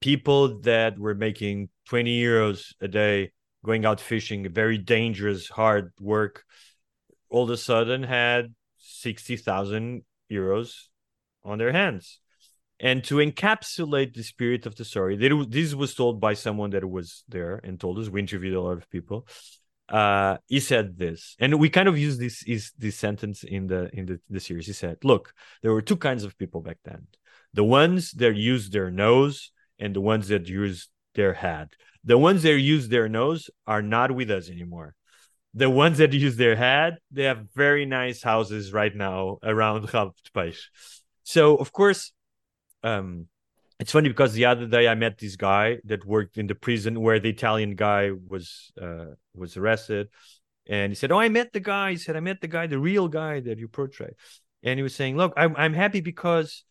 people 0.00 0.60
that 0.60 0.98
were 0.98 1.14
making 1.14 1.68
20 1.88 2.20
euros 2.20 2.74
a 2.80 2.88
day 2.88 3.30
going 3.64 3.84
out 3.84 4.00
fishing, 4.00 4.48
very 4.52 4.78
dangerous, 4.78 5.48
hard 5.48 5.92
work, 6.00 6.44
all 7.28 7.44
of 7.44 7.50
a 7.50 7.56
sudden 7.56 8.02
had 8.02 8.54
60,000 8.78 10.02
euros 10.30 10.74
on 11.44 11.58
their 11.58 11.72
hands. 11.72 12.18
And 12.80 13.04
to 13.04 13.16
encapsulate 13.16 14.14
the 14.14 14.24
spirit 14.24 14.66
of 14.66 14.74
the 14.74 14.84
story, 14.84 15.16
this 15.16 15.74
was 15.74 15.94
told 15.94 16.20
by 16.20 16.34
someone 16.34 16.70
that 16.70 16.88
was 16.88 17.22
there 17.28 17.60
and 17.62 17.78
told 17.78 17.98
us. 18.00 18.08
We 18.08 18.20
interviewed 18.20 18.54
a 18.54 18.60
lot 18.60 18.76
of 18.76 18.90
people. 18.90 19.28
Uh, 19.88 20.38
he 20.48 20.58
said 20.58 20.98
this, 20.98 21.36
and 21.38 21.60
we 21.60 21.68
kind 21.68 21.86
of 21.86 21.98
use 21.98 22.18
this 22.18 22.42
is 22.44 22.72
this 22.78 22.96
sentence 22.96 23.44
in 23.44 23.66
the 23.66 23.90
in 23.92 24.06
the, 24.06 24.20
the 24.30 24.40
series. 24.40 24.66
He 24.66 24.72
said, 24.72 24.96
"Look, 25.04 25.34
there 25.60 25.72
were 25.72 25.82
two 25.82 25.96
kinds 25.96 26.24
of 26.24 26.36
people 26.38 26.60
back 26.60 26.78
then: 26.84 27.06
the 27.52 27.62
ones 27.62 28.12
that 28.12 28.34
used 28.34 28.72
their 28.72 28.90
nose 28.90 29.52
and 29.78 29.94
the 29.94 30.00
ones 30.00 30.28
that 30.28 30.48
used 30.48 30.88
their 31.14 31.34
head. 31.34 31.70
The 32.04 32.18
ones 32.18 32.42
that 32.42 32.58
use 32.58 32.88
their 32.88 33.08
nose 33.08 33.50
are 33.66 33.82
not 33.82 34.12
with 34.12 34.30
us 34.30 34.50
anymore. 34.50 34.94
The 35.54 35.70
ones 35.70 35.98
that 35.98 36.12
use 36.12 36.36
their 36.36 36.56
head, 36.56 36.98
they 37.10 37.24
have 37.24 37.46
very 37.54 37.84
nice 37.84 38.22
houses 38.22 38.72
right 38.72 38.94
now 38.94 39.38
around 39.42 39.86
de 39.92 40.52
So, 41.24 41.56
of 41.56 41.72
course, 41.72 42.12
um, 42.82 43.26
it's 43.78 43.92
funny 43.92 44.08
because 44.08 44.32
the 44.32 44.46
other 44.46 44.66
day 44.66 44.88
I 44.88 44.94
met 44.94 45.18
this 45.18 45.36
guy 45.36 45.78
that 45.84 46.04
worked 46.04 46.38
in 46.38 46.46
the 46.46 46.54
prison 46.54 47.00
where 47.00 47.18
the 47.18 47.30
Italian 47.30 47.74
guy 47.74 48.10
was 48.12 48.72
uh, 48.80 49.06
was 49.34 49.56
arrested, 49.56 50.08
and 50.66 50.92
he 50.92 50.94
said, 50.94 51.10
"Oh, 51.10 51.18
I 51.18 51.28
met 51.28 51.52
the 51.52 51.60
guy." 51.60 51.90
He 51.90 51.96
said, 51.96 52.16
"I 52.16 52.20
met 52.20 52.40
the 52.40 52.48
guy, 52.48 52.68
the 52.68 52.78
real 52.78 53.08
guy 53.08 53.40
that 53.40 53.58
you 53.58 53.66
portray," 53.68 54.12
and 54.62 54.78
he 54.78 54.84
was 54.84 54.94
saying, 54.94 55.16
"Look, 55.16 55.32
I'm 55.36 55.56
I'm 55.56 55.72
happy 55.72 56.00
because 56.00 56.64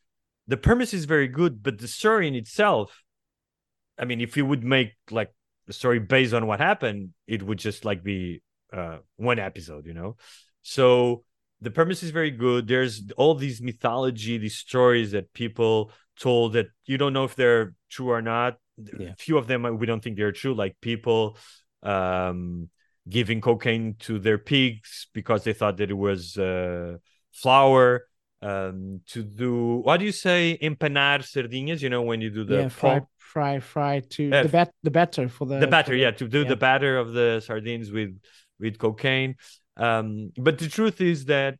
the 0.47 0.55
premise 0.55 0.93
is 0.93 1.03
very 1.05 1.27
good, 1.27 1.61
but 1.61 1.79
the 1.79 1.87
story 1.87 2.27
in 2.27 2.35
itself 2.35 3.03
I 4.01 4.05
mean, 4.05 4.19
if 4.19 4.35
you 4.35 4.45
would 4.45 4.63
make 4.63 4.93
like 5.11 5.31
a 5.69 5.73
story 5.73 5.99
based 5.99 6.33
on 6.33 6.47
what 6.47 6.59
happened, 6.59 7.11
it 7.27 7.43
would 7.43 7.59
just 7.59 7.85
like 7.85 8.03
be 8.03 8.41
uh, 8.73 8.97
one 9.15 9.37
episode, 9.37 9.85
you 9.85 9.93
know. 9.93 10.17
So 10.63 11.23
the 11.61 11.69
premise 11.69 12.01
is 12.01 12.09
very 12.09 12.31
good. 12.31 12.67
There's 12.67 13.03
all 13.15 13.35
these 13.35 13.61
mythology, 13.61 14.39
these 14.39 14.57
stories 14.57 15.11
that 15.11 15.31
people 15.33 15.91
told 16.19 16.53
that 16.53 16.67
you 16.85 16.97
don't 16.97 17.13
know 17.13 17.23
if 17.23 17.35
they're 17.35 17.75
true 17.89 18.09
or 18.09 18.21
not. 18.21 18.57
Yeah. 18.77 19.09
A 19.09 19.15
few 19.15 19.37
of 19.37 19.45
them 19.45 19.77
we 19.77 19.85
don't 19.85 20.03
think 20.03 20.17
they're 20.17 20.31
true, 20.31 20.55
like 20.55 20.75
people 20.81 21.37
um, 21.83 22.69
giving 23.07 23.39
cocaine 23.39 23.95
to 23.99 24.17
their 24.17 24.39
pigs 24.39 25.07
because 25.13 25.43
they 25.43 25.53
thought 25.53 25.77
that 25.77 25.91
it 25.91 25.97
was 25.97 26.37
uh, 26.37 26.97
flour. 27.31 28.07
Um, 28.43 29.01
to 29.09 29.21
do 29.21 29.81
what 29.83 29.97
do 29.97 30.05
you 30.05 30.11
say 30.11 30.57
empanar 30.63 31.19
sardinhas? 31.21 31.83
You 31.83 31.89
know 31.89 32.01
when 32.01 32.21
you 32.21 32.31
do 32.31 32.43
the 32.43 32.61
yeah, 32.61 32.69
fried, 32.69 33.03
fry 33.31 33.59
fry 33.59 34.01
to 34.15 34.23
uh, 34.31 34.43
the 34.43 34.49
bat 34.49 34.69
the 34.83 34.93
batter 34.99 35.27
for 35.29 35.45
the 35.45 35.57
the 35.59 35.73
batter 35.75 35.95
yeah 35.95 36.11
to 36.11 36.27
do 36.27 36.41
yeah. 36.41 36.49
the 36.53 36.59
batter 36.67 36.93
of 37.03 37.07
the 37.13 37.29
sardines 37.45 37.91
with 37.91 38.13
with 38.59 38.77
cocaine 38.77 39.35
um 39.77 40.31
but 40.37 40.57
the 40.57 40.69
truth 40.77 40.99
is 41.01 41.25
that 41.25 41.51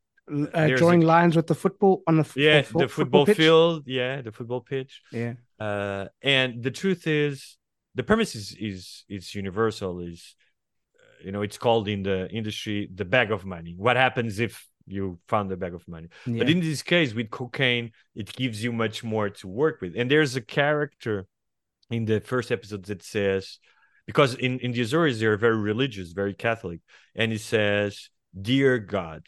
uh, 0.53 0.67
drawing 0.81 1.03
a, 1.03 1.05
lines 1.05 1.35
with 1.35 1.47
the 1.47 1.55
football 1.63 2.03
on 2.07 2.15
the 2.17 2.27
yeah 2.35 2.61
the 2.61 2.87
football, 2.87 2.87
football 2.87 3.25
field 3.25 3.83
yeah 3.85 4.21
the 4.21 4.31
football 4.31 4.61
pitch 4.61 5.01
yeah 5.11 5.33
uh 5.59 6.05
and 6.21 6.63
the 6.63 6.71
truth 6.71 7.07
is 7.07 7.57
the 7.95 8.03
premise 8.03 8.35
is 8.35 8.55
is 8.59 9.03
is 9.09 9.35
universal. 9.35 9.99
Is 9.99 10.35
uh, 10.95 11.25
you 11.25 11.31
know 11.31 11.41
it's 11.41 11.57
called 11.57 11.87
in 11.87 12.03
the 12.03 12.29
industry 12.29 12.89
the 12.93 13.05
bag 13.05 13.31
of 13.31 13.45
money. 13.45 13.75
What 13.77 13.97
happens 13.97 14.39
if 14.39 14.65
you 14.87 15.19
found 15.27 15.49
the 15.49 15.57
bag 15.57 15.73
of 15.73 15.87
money? 15.87 16.07
Yeah. 16.25 16.39
But 16.39 16.49
in 16.49 16.61
this 16.61 16.83
case, 16.83 17.13
with 17.13 17.29
cocaine, 17.29 17.91
it 18.15 18.33
gives 18.33 18.63
you 18.63 18.71
much 18.71 19.03
more 19.03 19.29
to 19.29 19.47
work 19.47 19.81
with. 19.81 19.95
And 19.95 20.09
there's 20.09 20.35
a 20.35 20.41
character 20.41 21.27
in 21.91 22.05
the 22.05 22.21
first 22.21 22.51
episode 22.51 22.85
that 22.85 23.03
says, 23.03 23.59
because 24.07 24.33
in, 24.35 24.59
in 24.59 24.71
the 24.71 24.81
Azores, 24.81 25.19
they're 25.19 25.37
very 25.37 25.57
religious, 25.57 26.11
very 26.11 26.33
Catholic. 26.33 26.79
And 27.15 27.31
it 27.31 27.41
says, 27.41 28.09
Dear 28.39 28.79
God, 28.79 29.23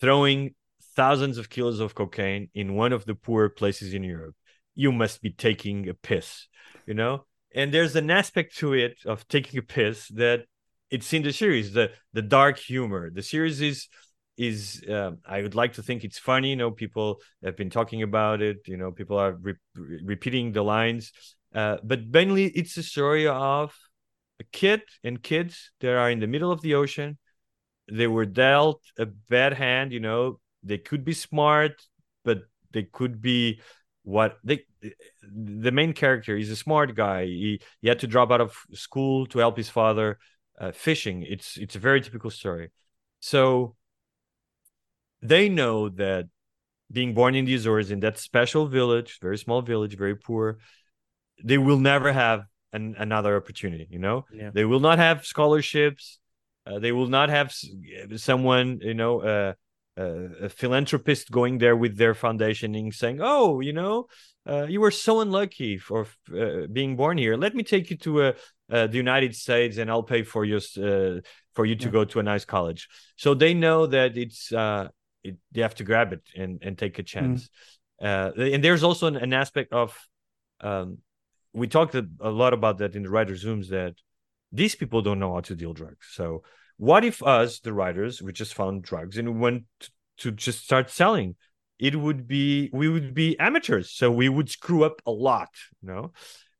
throwing 0.00 0.54
thousands 0.96 1.38
of 1.38 1.48
kilos 1.48 1.80
of 1.80 1.94
cocaine 1.94 2.48
in 2.54 2.74
one 2.74 2.92
of 2.92 3.04
the 3.04 3.14
poor 3.14 3.48
places 3.48 3.94
in 3.94 4.02
Europe, 4.02 4.34
you 4.74 4.90
must 4.92 5.22
be 5.22 5.30
taking 5.30 5.88
a 5.88 5.94
piss, 5.94 6.48
you 6.86 6.94
know? 6.94 7.24
And 7.54 7.72
there's 7.72 7.94
an 7.96 8.10
aspect 8.10 8.56
to 8.58 8.72
it 8.72 8.98
of 9.04 9.28
taking 9.28 9.58
a 9.58 9.62
piss 9.62 10.08
that 10.08 10.44
it's 10.90 11.12
in 11.12 11.22
the 11.22 11.32
series, 11.32 11.72
the 11.72 11.90
the 12.12 12.22
dark 12.22 12.58
humor. 12.58 13.10
The 13.10 13.22
series 13.22 13.60
is 13.60 13.88
is 14.36 14.82
uh, 14.88 15.12
I 15.26 15.42
would 15.42 15.54
like 15.54 15.74
to 15.74 15.82
think 15.82 16.04
it's 16.04 16.18
funny. 16.18 16.50
You 16.50 16.56
know, 16.56 16.70
people 16.70 17.20
have 17.44 17.56
been 17.56 17.70
talking 17.70 18.02
about 18.02 18.42
it. 18.42 18.58
You 18.66 18.76
know, 18.76 18.90
people 18.92 19.18
are 19.18 19.32
re- 19.32 19.54
repeating 20.04 20.52
the 20.52 20.62
lines. 20.62 21.12
Uh, 21.54 21.76
but 21.82 22.06
mainly, 22.06 22.46
it's 22.46 22.76
a 22.76 22.82
story 22.82 23.26
of 23.26 23.74
a 24.40 24.44
kid 24.52 24.82
and 25.04 25.22
kids 25.22 25.72
that 25.80 25.92
are 25.94 26.10
in 26.10 26.20
the 26.20 26.26
middle 26.26 26.50
of 26.50 26.62
the 26.62 26.74
ocean. 26.74 27.18
They 27.90 28.06
were 28.06 28.26
dealt 28.26 28.82
a 28.98 29.06
bad 29.06 29.52
hand. 29.54 29.92
You 29.92 30.00
know, 30.00 30.40
they 30.62 30.78
could 30.78 31.04
be 31.04 31.12
smart, 31.12 31.82
but 32.24 32.42
they 32.72 32.84
could 32.84 33.20
be 33.20 33.60
what 34.02 34.38
they. 34.44 34.64
The 35.22 35.72
main 35.72 35.92
character 35.92 36.36
is 36.36 36.50
a 36.50 36.56
smart 36.56 36.94
guy. 36.94 37.26
He 37.26 37.60
he 37.80 37.88
had 37.88 38.00
to 38.00 38.06
drop 38.06 38.30
out 38.30 38.40
of 38.40 38.56
school 38.72 39.26
to 39.26 39.38
help 39.38 39.56
his 39.56 39.68
father 39.68 40.18
uh, 40.58 40.72
fishing. 40.72 41.22
It's 41.22 41.56
it's 41.56 41.76
a 41.76 41.80
very 41.80 42.00
typical 42.00 42.30
story. 42.30 42.70
So 43.20 43.76
they 45.20 45.48
know 45.48 45.88
that 45.90 46.26
being 46.90 47.14
born 47.14 47.34
in 47.34 47.44
the 47.44 47.54
Azores 47.54 47.90
in 47.90 48.00
that 48.00 48.18
special 48.18 48.66
village, 48.66 49.18
very 49.20 49.38
small 49.38 49.62
village, 49.62 49.96
very 49.96 50.16
poor, 50.16 50.58
they 51.44 51.58
will 51.58 51.78
never 51.78 52.12
have 52.12 52.44
an, 52.72 52.94
another 52.98 53.36
opportunity. 53.36 53.86
You 53.90 53.98
know, 53.98 54.24
Yeah. 54.32 54.50
they 54.52 54.64
will 54.64 54.80
not 54.80 54.98
have 54.98 55.24
scholarships. 55.24 56.18
Uh, 56.66 56.78
they 56.78 56.92
will 56.92 57.08
not 57.08 57.28
have 57.28 57.52
someone, 58.16 58.78
you 58.82 58.94
know, 58.94 59.20
uh, 59.20 59.52
uh, 59.98 60.46
a 60.46 60.48
philanthropist 60.48 61.30
going 61.30 61.58
there 61.58 61.76
with 61.76 61.96
their 61.96 62.14
foundation 62.14 62.74
and 62.74 62.94
saying, 62.94 63.18
"Oh, 63.20 63.60
you 63.60 63.72
know, 63.72 64.06
uh, 64.46 64.66
you 64.68 64.80
were 64.80 64.90
so 64.90 65.20
unlucky 65.20 65.76
for 65.76 66.06
uh, 66.34 66.66
being 66.72 66.96
born 66.96 67.18
here. 67.18 67.36
Let 67.36 67.54
me 67.54 67.62
take 67.62 67.90
you 67.90 67.96
to 67.98 68.22
uh, 68.22 68.32
uh, 68.70 68.86
the 68.86 68.96
United 68.96 69.34
States, 69.34 69.76
and 69.78 69.90
I'll 69.90 70.02
pay 70.02 70.22
for 70.22 70.44
your 70.44 70.60
for 71.52 71.66
you 71.66 71.76
to 71.76 71.86
Yeah. 71.86 71.92
go 71.92 72.04
to 72.04 72.20
a 72.20 72.22
nice 72.22 72.46
college." 72.46 72.88
So 73.16 73.34
they 73.34 73.54
know 73.54 73.86
that 73.86 74.16
it's 74.16 74.50
uh, 74.52 74.88
it, 75.22 75.36
they 75.52 75.60
have 75.60 75.74
to 75.74 75.84
grab 75.84 76.12
it 76.12 76.22
and 76.36 76.62
and 76.62 76.78
take 76.78 76.98
a 76.98 77.02
chance. 77.02 77.50
Uh, 78.00 78.30
and 78.36 78.64
there's 78.64 78.82
also 78.82 79.06
an, 79.08 79.16
an 79.16 79.32
aspect 79.32 79.72
of 79.72 79.96
um, 80.60 80.98
we 81.52 81.66
talked 81.68 81.94
a, 81.94 82.06
lot 82.20 82.54
about 82.54 82.78
that 82.78 82.96
in 82.96 83.02
the 83.02 83.10
writers' 83.10 83.44
rooms 83.44 83.68
that 83.68 83.94
these 84.50 84.74
people 84.74 85.02
don't 85.02 85.18
know 85.18 85.34
how 85.34 85.40
to 85.40 85.54
deal 85.54 85.72
drugs. 85.72 86.08
So 86.12 86.42
what 86.76 87.04
if 87.04 87.22
us, 87.22 87.60
the 87.60 87.72
writers, 87.72 88.22
we 88.22 88.32
just 88.32 88.54
found 88.54 88.82
drugs 88.82 89.18
and 89.18 89.40
went 89.40 89.64
to 90.18 90.30
just 90.30 90.64
start 90.64 90.90
selling? 90.90 91.36
It 91.78 91.96
would 91.96 92.28
be 92.28 92.70
we 92.72 92.88
would 92.88 93.12
be 93.12 93.38
amateurs, 93.38 93.90
so 93.90 94.10
we 94.10 94.28
would 94.28 94.48
screw 94.48 94.84
up 94.84 95.02
a 95.06 95.10
lot, 95.10 95.50
you 95.82 95.88
know. 95.88 96.12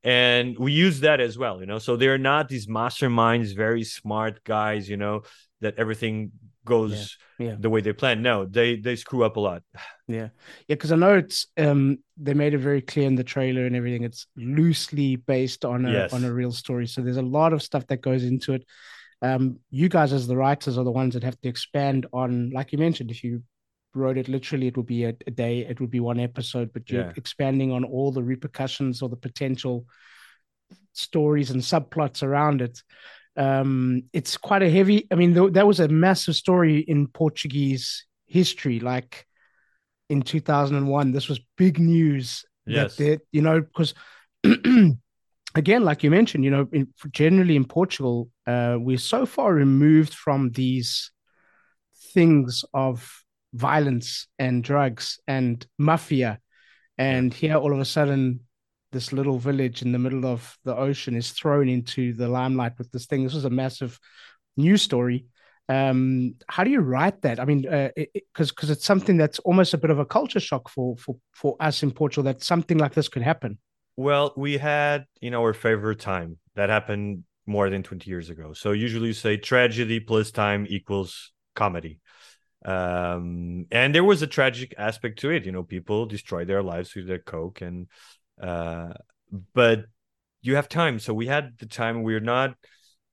And 0.04 0.58
we 0.58 0.72
use 0.72 1.00
that 1.00 1.20
as 1.20 1.38
well, 1.38 1.60
you 1.60 1.66
know. 1.66 1.78
So 1.78 1.96
they're 1.96 2.18
not 2.18 2.48
these 2.48 2.66
masterminds, 2.66 3.54
very 3.54 3.84
smart 3.84 4.42
guys, 4.42 4.88
you 4.88 4.96
know, 4.96 5.22
that 5.60 5.74
everything 5.78 6.32
goes 6.64 7.16
yeah. 7.38 7.56
the 7.58 7.70
way 7.70 7.80
they 7.80 7.92
plan. 7.92 8.22
No, 8.22 8.44
they 8.44 8.76
they 8.76 8.96
screw 8.96 9.24
up 9.24 9.36
a 9.36 9.40
lot. 9.40 9.62
Yeah, 10.08 10.28
yeah, 10.68 10.74
because 10.74 10.92
I 10.92 10.96
know 10.96 11.14
it's 11.16 11.46
um 11.56 11.98
they 12.16 12.34
made 12.34 12.54
it 12.54 12.58
very 12.58 12.82
clear 12.82 13.06
in 13.06 13.14
the 13.14 13.24
trailer 13.24 13.66
and 13.66 13.74
everything. 13.76 14.04
It's 14.04 14.26
loosely 14.36 15.16
based 15.16 15.64
on 15.64 15.84
a 15.86 15.92
Yes. 15.92 16.12
on 16.12 16.24
a 16.24 16.32
real 16.32 16.52
story, 16.52 16.86
so 16.86 17.00
there's 17.02 17.16
a 17.16 17.22
lot 17.22 17.52
of 17.52 17.62
stuff 17.62 17.86
that 17.88 18.02
goes 18.02 18.24
into 18.24 18.54
it. 18.54 18.64
Um, 19.22 19.60
you 19.70 19.88
guys 19.88 20.12
as 20.12 20.26
the 20.26 20.36
writers 20.36 20.76
are 20.78 20.84
the 20.84 20.90
ones 20.90 21.14
that 21.14 21.22
have 21.22 21.40
to 21.42 21.48
expand 21.48 22.06
on, 22.12 22.50
like 22.50 22.72
you 22.72 22.78
mentioned, 22.78 23.10
if 23.12 23.22
you 23.22 23.42
wrote 23.94 24.18
it 24.18 24.28
literally, 24.28 24.66
it 24.66 24.76
would 24.76 24.86
be 24.86 25.04
a, 25.04 25.14
a 25.26 25.30
day, 25.30 25.60
it 25.60 25.80
would 25.80 25.90
be 25.90 26.00
one 26.00 26.18
episode, 26.18 26.72
but 26.72 26.90
you're 26.90 27.02
Yeah. 27.02 27.12
expanding 27.16 27.70
on 27.70 27.84
all 27.84 28.10
the 28.10 28.22
repercussions 28.22 29.00
or 29.00 29.08
the 29.08 29.16
potential 29.16 29.86
stories 30.92 31.50
and 31.50 31.60
subplots 31.60 32.22
around 32.22 32.62
it. 32.62 32.82
Um, 33.36 34.04
it's 34.12 34.36
quite 34.36 34.62
a 34.62 34.70
heavy. 34.70 35.06
I 35.10 35.14
mean, 35.14 35.34
th- 35.34 35.52
that 35.52 35.66
was 35.66 35.80
a 35.80 35.88
massive 35.88 36.36
story 36.36 36.78
in 36.80 37.06
Portuguese 37.08 38.04
history, 38.26 38.80
like 38.80 39.26
in 40.12 40.20
2001 40.20 41.12
this 41.12 41.28
was 41.28 41.40
big 41.56 41.78
news 41.78 42.44
Yes. 42.66 42.96
that 42.96 43.22
you 43.32 43.42
know 43.42 43.60
because 43.60 43.94
again 45.54 45.84
like 45.84 46.04
you 46.04 46.10
mentioned 46.10 46.44
you 46.44 46.50
know 46.50 46.68
in, 46.70 46.86
generally 47.10 47.56
in 47.56 47.64
portugal 47.64 48.28
uh, 48.46 48.76
we're 48.78 48.98
so 48.98 49.26
far 49.26 49.52
removed 49.54 50.14
from 50.14 50.50
these 50.50 51.10
things 52.14 52.64
of 52.72 53.24
violence 53.54 54.28
and 54.38 54.62
drugs 54.62 55.18
and 55.26 55.66
mafia 55.78 56.38
and 56.98 57.34
here 57.34 57.56
all 57.56 57.72
of 57.72 57.80
a 57.80 57.84
sudden 57.84 58.40
this 58.92 59.12
little 59.12 59.38
village 59.38 59.82
in 59.82 59.92
the 59.92 59.98
middle 59.98 60.26
of 60.26 60.56
the 60.64 60.76
ocean 60.76 61.14
is 61.14 61.30
thrown 61.30 61.68
into 61.68 62.12
the 62.14 62.28
limelight 62.28 62.72
with 62.78 62.90
this 62.92 63.06
thing 63.06 63.24
this 63.24 63.34
was 63.34 63.44
a 63.44 63.50
massive 63.50 63.98
news 64.56 64.82
story 64.82 65.26
um 65.68 66.34
how 66.48 66.64
do 66.64 66.70
you 66.70 66.80
write 66.80 67.20
that 67.22 67.40
i 67.40 67.44
mean 67.44 67.66
uh 67.68 67.88
because 67.96 68.50
because 68.50 68.70
it's 68.70 68.84
something 68.84 69.16
that's 69.16 69.38
almost 69.40 69.74
a 69.74 69.78
bit 69.78 69.90
of 69.90 69.98
a 69.98 70.04
culture 70.04 70.40
shock 70.40 70.68
for 70.68 70.96
for 70.96 71.16
for 71.32 71.56
us 71.60 71.82
in 71.82 71.90
portugal 71.90 72.24
that 72.24 72.42
something 72.42 72.78
like 72.78 72.94
this 72.94 73.08
could 73.08 73.22
happen 73.22 73.58
Well, 73.96 74.32
we 74.36 74.56
had 74.58 75.04
in 75.20 75.34
our 75.34 75.52
favorite 75.52 76.00
time 76.00 76.38
that 76.54 76.70
happened 76.70 77.24
more 77.46 77.68
than 77.70 77.82
20 77.82 78.08
years 78.08 78.30
ago. 78.30 78.52
So 78.54 78.72
usually 78.72 79.08
you 79.08 79.12
say 79.12 79.36
tragedy 79.36 80.00
plus 80.00 80.30
time 80.30 80.66
equals 80.68 81.32
comedy. 81.54 82.00
Um, 82.64 83.66
and 83.70 83.94
there 83.94 84.04
was 84.04 84.22
a 84.22 84.26
tragic 84.26 84.74
aspect 84.78 85.18
to 85.20 85.30
it. 85.30 85.44
You 85.44 85.52
know, 85.52 85.62
people 85.62 86.06
destroy 86.06 86.44
their 86.44 86.62
lives 86.62 86.94
with 86.94 87.06
their 87.06 87.18
coke 87.18 87.60
and 87.60 87.88
uh 88.42 88.92
but 89.54 89.86
you 90.42 90.56
have 90.56 90.68
time. 90.68 90.98
So 90.98 91.14
we 91.14 91.26
had 91.26 91.56
the 91.58 91.66
time 91.66 92.02
we're 92.02 92.20
not 92.20 92.54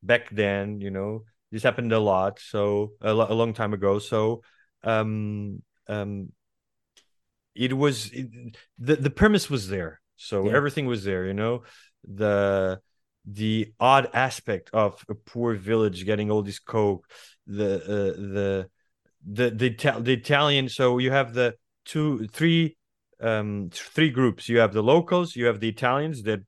back 0.01 0.29
then, 0.31 0.81
you 0.81 0.91
know, 0.91 1.23
this 1.51 1.63
happened 1.63 1.93
a 1.93 1.99
lot. 1.99 2.39
So 2.39 2.93
a, 3.01 3.13
lo- 3.13 3.27
a 3.29 3.33
long 3.33 3.53
time 3.53 3.73
ago. 3.73 3.99
So 3.99 4.41
um 4.83 5.61
um 5.87 6.31
it 7.55 7.73
was 7.75 8.11
it, 8.11 8.27
the 8.77 8.95
the 8.95 9.09
premise 9.09 9.49
was 9.49 9.67
there 9.67 10.01
so 10.15 10.47
Yeah. 10.47 10.55
everything 10.55 10.85
was 10.85 11.03
there 11.03 11.25
you 11.25 11.33
know 11.33 11.63
the 12.03 12.79
the 13.25 13.73
odd 13.79 14.09
aspect 14.13 14.69
of 14.73 15.03
a 15.09 15.15
poor 15.15 15.55
village 15.55 16.05
getting 16.05 16.31
all 16.31 16.41
this 16.41 16.59
coke 16.59 17.05
the 17.47 17.75
uh, 17.75 18.13
the 18.35 18.69
the 19.25 19.49
the, 19.51 19.99
the 19.99 20.13
italian 20.13 20.69
so 20.69 20.97
you 20.97 21.11
have 21.11 21.33
the 21.33 21.55
two 21.85 22.27
three 22.27 22.77
um 23.21 23.69
three 23.71 24.09
groups. 24.09 24.47
You 24.49 24.59
have 24.59 24.73
the 24.73 24.83
locals 24.83 25.35
you 25.35 25.45
have 25.45 25.59
the 25.59 25.69
italians 25.69 26.23
that 26.23 26.41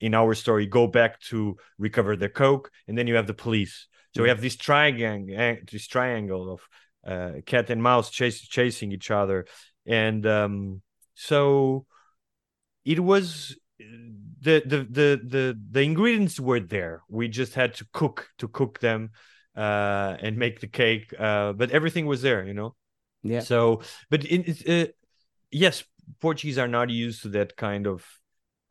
in 0.00 0.14
our 0.14 0.34
story 0.34 0.66
go 0.66 0.86
back 0.86 1.20
to 1.20 1.56
recover 1.78 2.16
the 2.16 2.28
coke 2.28 2.70
and 2.86 2.96
then 2.96 3.06
you 3.06 3.14
have 3.16 3.26
the 3.26 3.34
police. 3.34 3.86
So 4.14 4.22
we 4.22 4.28
have 4.30 4.40
this 4.40 4.56
triangle 4.56 5.56
this 5.70 5.86
triangle 5.86 6.52
of 6.54 6.60
uh, 7.06 7.40
cat 7.44 7.70
and 7.70 7.82
mouse 7.82 8.10
chase, 8.10 8.40
chasing 8.40 8.92
each 8.92 9.10
other. 9.10 9.46
And 9.86 10.26
um 10.26 10.82
so 11.14 11.86
it 12.84 13.00
was 13.00 13.56
the, 13.78 14.62
the 14.64 14.78
the 14.98 15.20
the 15.24 15.60
the 15.70 15.80
ingredients 15.82 16.40
were 16.40 16.60
there. 16.60 17.02
We 17.08 17.28
just 17.28 17.54
had 17.54 17.74
to 17.74 17.86
cook 17.92 18.28
to 18.38 18.48
cook 18.48 18.80
them 18.80 19.10
uh 19.56 20.16
and 20.20 20.36
make 20.36 20.60
the 20.60 20.68
cake 20.68 21.12
uh 21.18 21.52
but 21.52 21.70
everything 21.70 22.06
was 22.06 22.22
there 22.22 22.44
you 22.46 22.54
know? 22.54 22.74
Yeah. 23.22 23.40
So 23.40 23.82
but 24.10 24.24
in, 24.24 24.44
it, 24.46 24.58
uh, 24.68 24.92
yes 25.50 25.84
portuguese 26.20 26.58
are 26.58 26.68
not 26.68 26.90
used 26.90 27.22
to 27.22 27.28
that 27.28 27.56
kind 27.56 27.86
of 27.86 28.04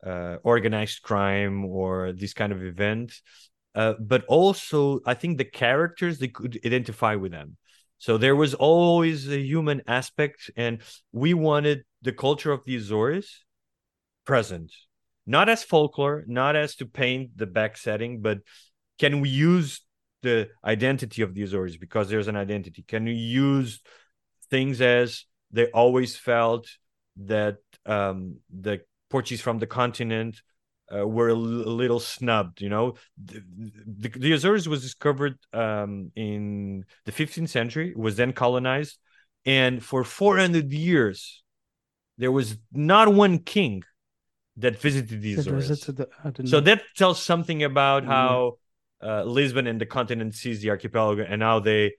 uh 0.04 0.36
organized 0.42 1.02
crime 1.02 1.64
or 1.64 2.12
this 2.12 2.32
kind 2.34 2.52
of 2.52 2.62
event 2.62 3.12
uh, 3.76 3.94
but 4.00 4.24
also 4.26 5.00
i 5.06 5.14
think 5.14 5.36
the 5.36 5.44
characters 5.44 6.18
they 6.18 6.28
could 6.28 6.58
identify 6.64 7.14
with 7.14 7.30
them. 7.30 7.56
So 7.98 8.18
there 8.18 8.36
was 8.36 8.54
always 8.54 9.30
a 9.30 9.38
human 9.38 9.82
aspect 9.86 10.50
and 10.56 10.82
we 11.12 11.34
wanted 11.34 11.84
the 12.02 12.12
culture 12.12 12.52
of 12.52 12.62
the 12.64 12.76
azores 12.76 13.44
present. 14.24 14.72
Not 15.26 15.48
as 15.48 15.62
folklore 15.62 16.24
not 16.26 16.56
as 16.56 16.74
to 16.76 16.86
paint 16.86 17.36
the 17.36 17.46
back 17.46 17.76
setting 17.76 18.20
but 18.20 18.38
can 18.98 19.20
we 19.20 19.28
use 19.28 19.82
the 20.22 20.48
identity 20.64 21.22
of 21.22 21.34
the 21.34 21.42
azores 21.42 21.76
because 21.76 22.08
there's 22.08 22.28
an 22.28 22.36
identity? 22.36 22.82
Can 22.86 23.04
we 23.04 23.12
use 23.12 23.80
things 24.50 24.80
as 24.80 25.24
they 25.50 25.66
always 25.66 26.16
felt 26.16 26.68
that 27.16 27.58
um, 27.86 28.36
the 28.50 28.80
portuguese 29.10 29.40
from 29.40 29.58
the 29.58 29.66
continent 29.66 30.42
uh, 30.94 31.06
were 31.06 31.28
a 31.28 31.34
little 31.34 32.00
snubbed. 32.00 32.60
You 32.60 32.68
know, 32.68 32.94
the, 33.22 33.42
the, 33.86 34.08
the 34.08 34.32
Azores 34.32 34.68
was 34.68 34.82
discovered 34.82 35.38
um, 35.52 36.12
in 36.14 36.84
the 37.04 37.12
15th 37.12 37.48
century, 37.48 37.92
was 37.96 38.16
then 38.16 38.32
colonized, 38.32 38.98
and 39.44 39.82
for 39.82 40.04
400 40.04 40.72
years, 40.72 41.42
there 42.18 42.32
was 42.32 42.56
not 42.72 43.12
one 43.12 43.38
king 43.38 43.82
that 44.56 44.80
visited 44.80 45.20
the 45.20 45.34
Azores. 45.34 45.68
The, 45.68 46.08
so 46.44 46.60
that 46.60 46.82
tells 46.96 47.22
something 47.22 47.62
about 47.62 48.02
mm-hmm. 48.02 48.12
how 48.12 48.58
uh, 49.02 49.24
Lisbon 49.24 49.66
and 49.66 49.80
the 49.80 49.86
continent 49.86 50.34
sees 50.34 50.60
the 50.62 50.70
archipelago 50.70 51.22
and 51.22 51.42
how 51.42 51.60
they 51.60 51.92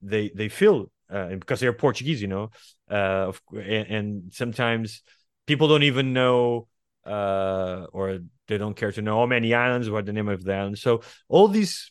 they 0.00 0.30
they 0.34 0.48
feel 0.48 0.90
uh, 1.10 1.28
because 1.36 1.60
they're 1.60 1.72
Portuguese, 1.72 2.20
you 2.20 2.28
know, 2.28 2.50
uh, 2.90 3.32
and, 3.52 3.86
and 3.88 4.32
sometimes 4.32 5.02
people 5.46 5.68
don't 5.68 5.82
even 5.82 6.12
know 6.12 6.68
uh, 7.06 7.86
or 7.92 8.18
they 8.48 8.58
don't 8.58 8.76
care 8.76 8.92
to 8.92 9.02
know 9.02 9.18
how 9.20 9.26
many 9.26 9.54
islands, 9.54 9.90
what 9.90 10.06
the 10.06 10.12
name 10.12 10.28
of 10.28 10.44
the 10.44 10.54
island. 10.54 10.78
So 10.78 11.02
all 11.28 11.48
these 11.48 11.90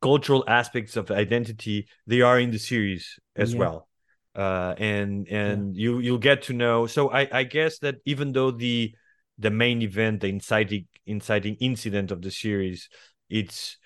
cultural 0.00 0.44
aspects 0.48 0.96
of 0.96 1.10
identity 1.10 1.86
they 2.06 2.22
are 2.22 2.40
in 2.40 2.50
the 2.50 2.58
series 2.58 3.18
as 3.36 3.52
yeah. 3.52 3.58
well. 3.60 3.88
Uh, 4.34 4.74
and 4.78 5.28
and 5.28 5.76
yeah. 5.76 5.82
you 5.82 5.98
you'll 5.98 6.18
get 6.18 6.42
to 6.42 6.54
know. 6.54 6.86
So 6.86 7.10
I 7.10 7.28
I 7.30 7.42
guess 7.44 7.78
that 7.80 7.96
even 8.06 8.32
though 8.32 8.50
the 8.50 8.94
the 9.38 9.50
main 9.50 9.82
event, 9.82 10.22
the 10.22 10.28
inciting 10.28 10.86
inciting 11.06 11.56
incident 11.60 12.10
of 12.10 12.22
the 12.22 12.30
series, 12.30 12.88
it's 13.28 13.76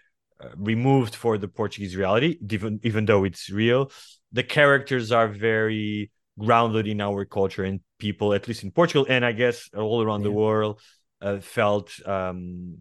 uh, 0.43 0.49
removed 0.57 1.15
for 1.15 1.39
the 1.39 1.49
Portuguese 1.49 1.97
reality, 1.97 2.39
even 2.51 2.81
even 2.83 3.07
though 3.07 3.25
it's 3.25 3.49
real. 3.51 3.91
The 4.33 4.43
characters 4.43 5.13
are 5.13 5.29
very 5.29 6.11
grounded 6.39 6.87
in 6.87 7.01
our 7.01 7.25
culture 7.25 7.65
and 7.65 7.81
people, 7.99 8.35
at 8.35 8.47
least 8.47 8.63
in 8.63 8.71
Portugal, 8.71 9.07
and 9.09 9.25
I 9.25 9.33
guess 9.33 9.71
all 9.75 10.03
around 10.03 10.21
yeah. 10.21 10.29
the 10.29 10.33
world, 10.33 10.81
uh, 11.23 11.41
felt 11.41 11.91
um, 12.07 12.79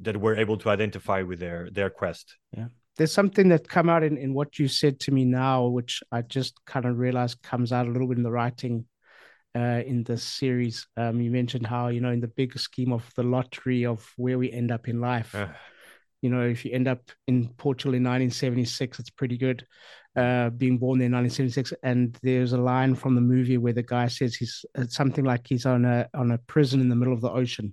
that 0.00 0.16
we're 0.16 0.36
able 0.36 0.56
to 0.58 0.70
identify 0.70 1.22
with 1.22 1.38
their 1.38 1.68
their 1.70 1.90
quest. 1.90 2.36
Yeah, 2.56 2.68
there's 2.96 3.12
something 3.12 3.48
that 3.50 3.68
come 3.68 3.88
out 3.88 4.02
in 4.02 4.16
in 4.16 4.34
what 4.34 4.58
you 4.58 4.68
said 4.68 4.98
to 5.00 5.12
me 5.12 5.24
now, 5.24 5.66
which 5.66 6.02
I 6.10 6.22
just 6.22 6.64
kind 6.64 6.86
of 6.86 6.98
realized 6.98 7.42
comes 7.42 7.72
out 7.72 7.86
a 7.86 7.90
little 7.90 8.08
bit 8.08 8.18
in 8.18 8.24
the 8.24 8.30
writing. 8.30 8.86
Uh, 9.54 9.82
in 9.86 10.04
this 10.04 10.22
series, 10.22 10.86
um, 10.98 11.18
you 11.18 11.30
mentioned 11.30 11.66
how 11.66 11.88
you 11.88 11.98
know 11.98 12.10
in 12.10 12.20
the 12.20 12.28
big 12.28 12.58
scheme 12.58 12.92
of 12.92 13.10
the 13.14 13.22
lottery 13.22 13.86
of 13.86 14.06
where 14.16 14.36
we 14.36 14.52
end 14.52 14.70
up 14.70 14.86
in 14.86 15.00
life, 15.00 15.34
uh. 15.34 15.48
You 16.26 16.32
know, 16.34 16.42
if 16.42 16.64
you 16.64 16.72
end 16.72 16.88
up 16.88 17.12
in 17.28 17.46
Portugal 17.50 17.94
in 17.94 18.02
1976, 18.02 18.98
it's 18.98 19.10
pretty 19.10 19.38
good 19.38 19.64
uh, 20.16 20.50
being 20.50 20.76
born 20.76 20.98
there 20.98 21.06
in 21.06 21.12
1976, 21.12 21.72
and 21.84 22.18
there's 22.20 22.52
a 22.52 22.58
line 22.58 22.96
from 22.96 23.14
the 23.14 23.20
movie 23.20 23.58
where 23.58 23.72
the 23.72 23.84
guy 23.84 24.08
says 24.08 24.34
he's 24.34 24.64
something 24.88 25.24
like 25.24 25.46
he's 25.46 25.66
on 25.66 25.84
a 25.84 26.08
on 26.14 26.32
a 26.32 26.38
prison 26.38 26.80
in 26.80 26.88
the 26.88 26.96
middle 26.96 27.14
of 27.14 27.20
the 27.20 27.30
ocean, 27.30 27.72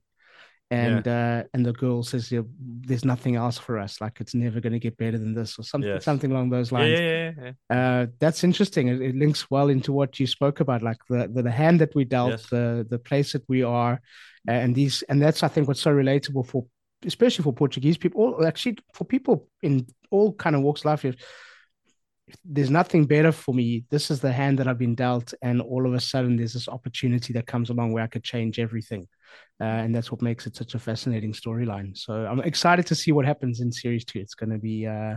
and 0.69 1.03
yeah. 1.03 1.39
uh, 1.39 1.43
and 1.55 1.65
the 1.65 1.73
girl 1.73 2.03
says 2.03 2.31
there's 2.81 3.05
nothing 3.05 3.37
else 3.37 3.57
for 3.57 3.79
us, 3.79 3.99
like 3.99 4.21
it's 4.21 4.35
never 4.35 4.59
going 4.59 4.73
to 4.73 4.79
get 4.79 4.97
better 4.97 5.17
than 5.17 5.33
this, 5.33 5.57
or 5.57 5.63
something 5.63 5.89
yes. 5.89 6.05
something 6.05 6.31
along 6.31 6.51
those 6.51 6.71
lines. 6.71 6.99
Yeah, 6.99 7.31
yeah, 7.39 7.51
yeah. 7.71 7.75
Uh, 7.75 8.05
that's 8.19 8.43
interesting. 8.43 8.87
It, 8.89 9.01
it, 9.01 9.15
links 9.15 9.49
well 9.49 9.69
into 9.69 9.93
what 9.93 10.19
you 10.19 10.27
spoke 10.27 10.59
about, 10.59 10.83
like 10.83 10.99
the 11.09 11.27
the, 11.33 11.41
the 11.41 11.51
hand 11.51 11.81
that 11.81 11.95
we 11.95 12.05
dealt, 12.05 12.31
yes. 12.31 12.49
the 12.51 12.85
the 12.87 12.99
place 12.99 13.33
that 13.33 13.49
we 13.49 13.63
are, 13.63 13.99
and 14.47 14.75
these, 14.75 15.01
and 15.09 15.19
that's 15.19 15.41
I 15.41 15.47
think 15.47 15.67
what's 15.67 15.81
so 15.81 15.91
relatable 15.91 16.45
for 16.45 16.67
especially 17.05 17.43
for 17.43 17.53
Portuguese 17.53 17.97
people, 17.97 18.21
or 18.21 18.45
actually 18.45 18.77
for 18.93 19.05
people 19.05 19.47
in 19.61 19.85
all 20.11 20.33
kind 20.33 20.55
of 20.55 20.61
walks 20.61 20.81
of 20.81 20.85
life 20.85 21.05
there's 22.45 22.69
nothing 22.69 23.05
better 23.05 23.31
for 23.31 23.53
me. 23.53 23.83
This 23.89 24.09
is 24.09 24.19
the 24.19 24.31
hand 24.31 24.59
that 24.59 24.67
I've 24.67 24.77
been 24.77 24.95
dealt, 24.95 25.33
and 25.41 25.61
all 25.61 25.85
of 25.85 25.93
a 25.93 25.99
sudden 25.99 26.37
there's 26.37 26.53
this 26.53 26.67
opportunity 26.67 27.33
that 27.33 27.47
comes 27.47 27.69
along 27.69 27.91
where 27.91 28.03
I 28.03 28.07
could 28.07 28.23
change 28.23 28.59
everything, 28.59 29.07
uh, 29.59 29.65
and 29.65 29.93
that's 29.93 30.11
what 30.11 30.21
makes 30.21 30.47
it 30.47 30.55
such 30.55 30.75
a 30.75 30.79
fascinating 30.79 31.33
storyline. 31.33 31.97
So 31.97 32.13
I'm 32.13 32.39
excited 32.41 32.87
to 32.87 32.95
see 32.95 33.11
what 33.11 33.25
happens 33.25 33.59
in 33.59 33.71
series 33.71 34.05
two. 34.05 34.19
It's 34.19 34.35
going 34.35 34.51
to 34.51 34.57
be. 34.57 34.87
Uh, 34.87 35.15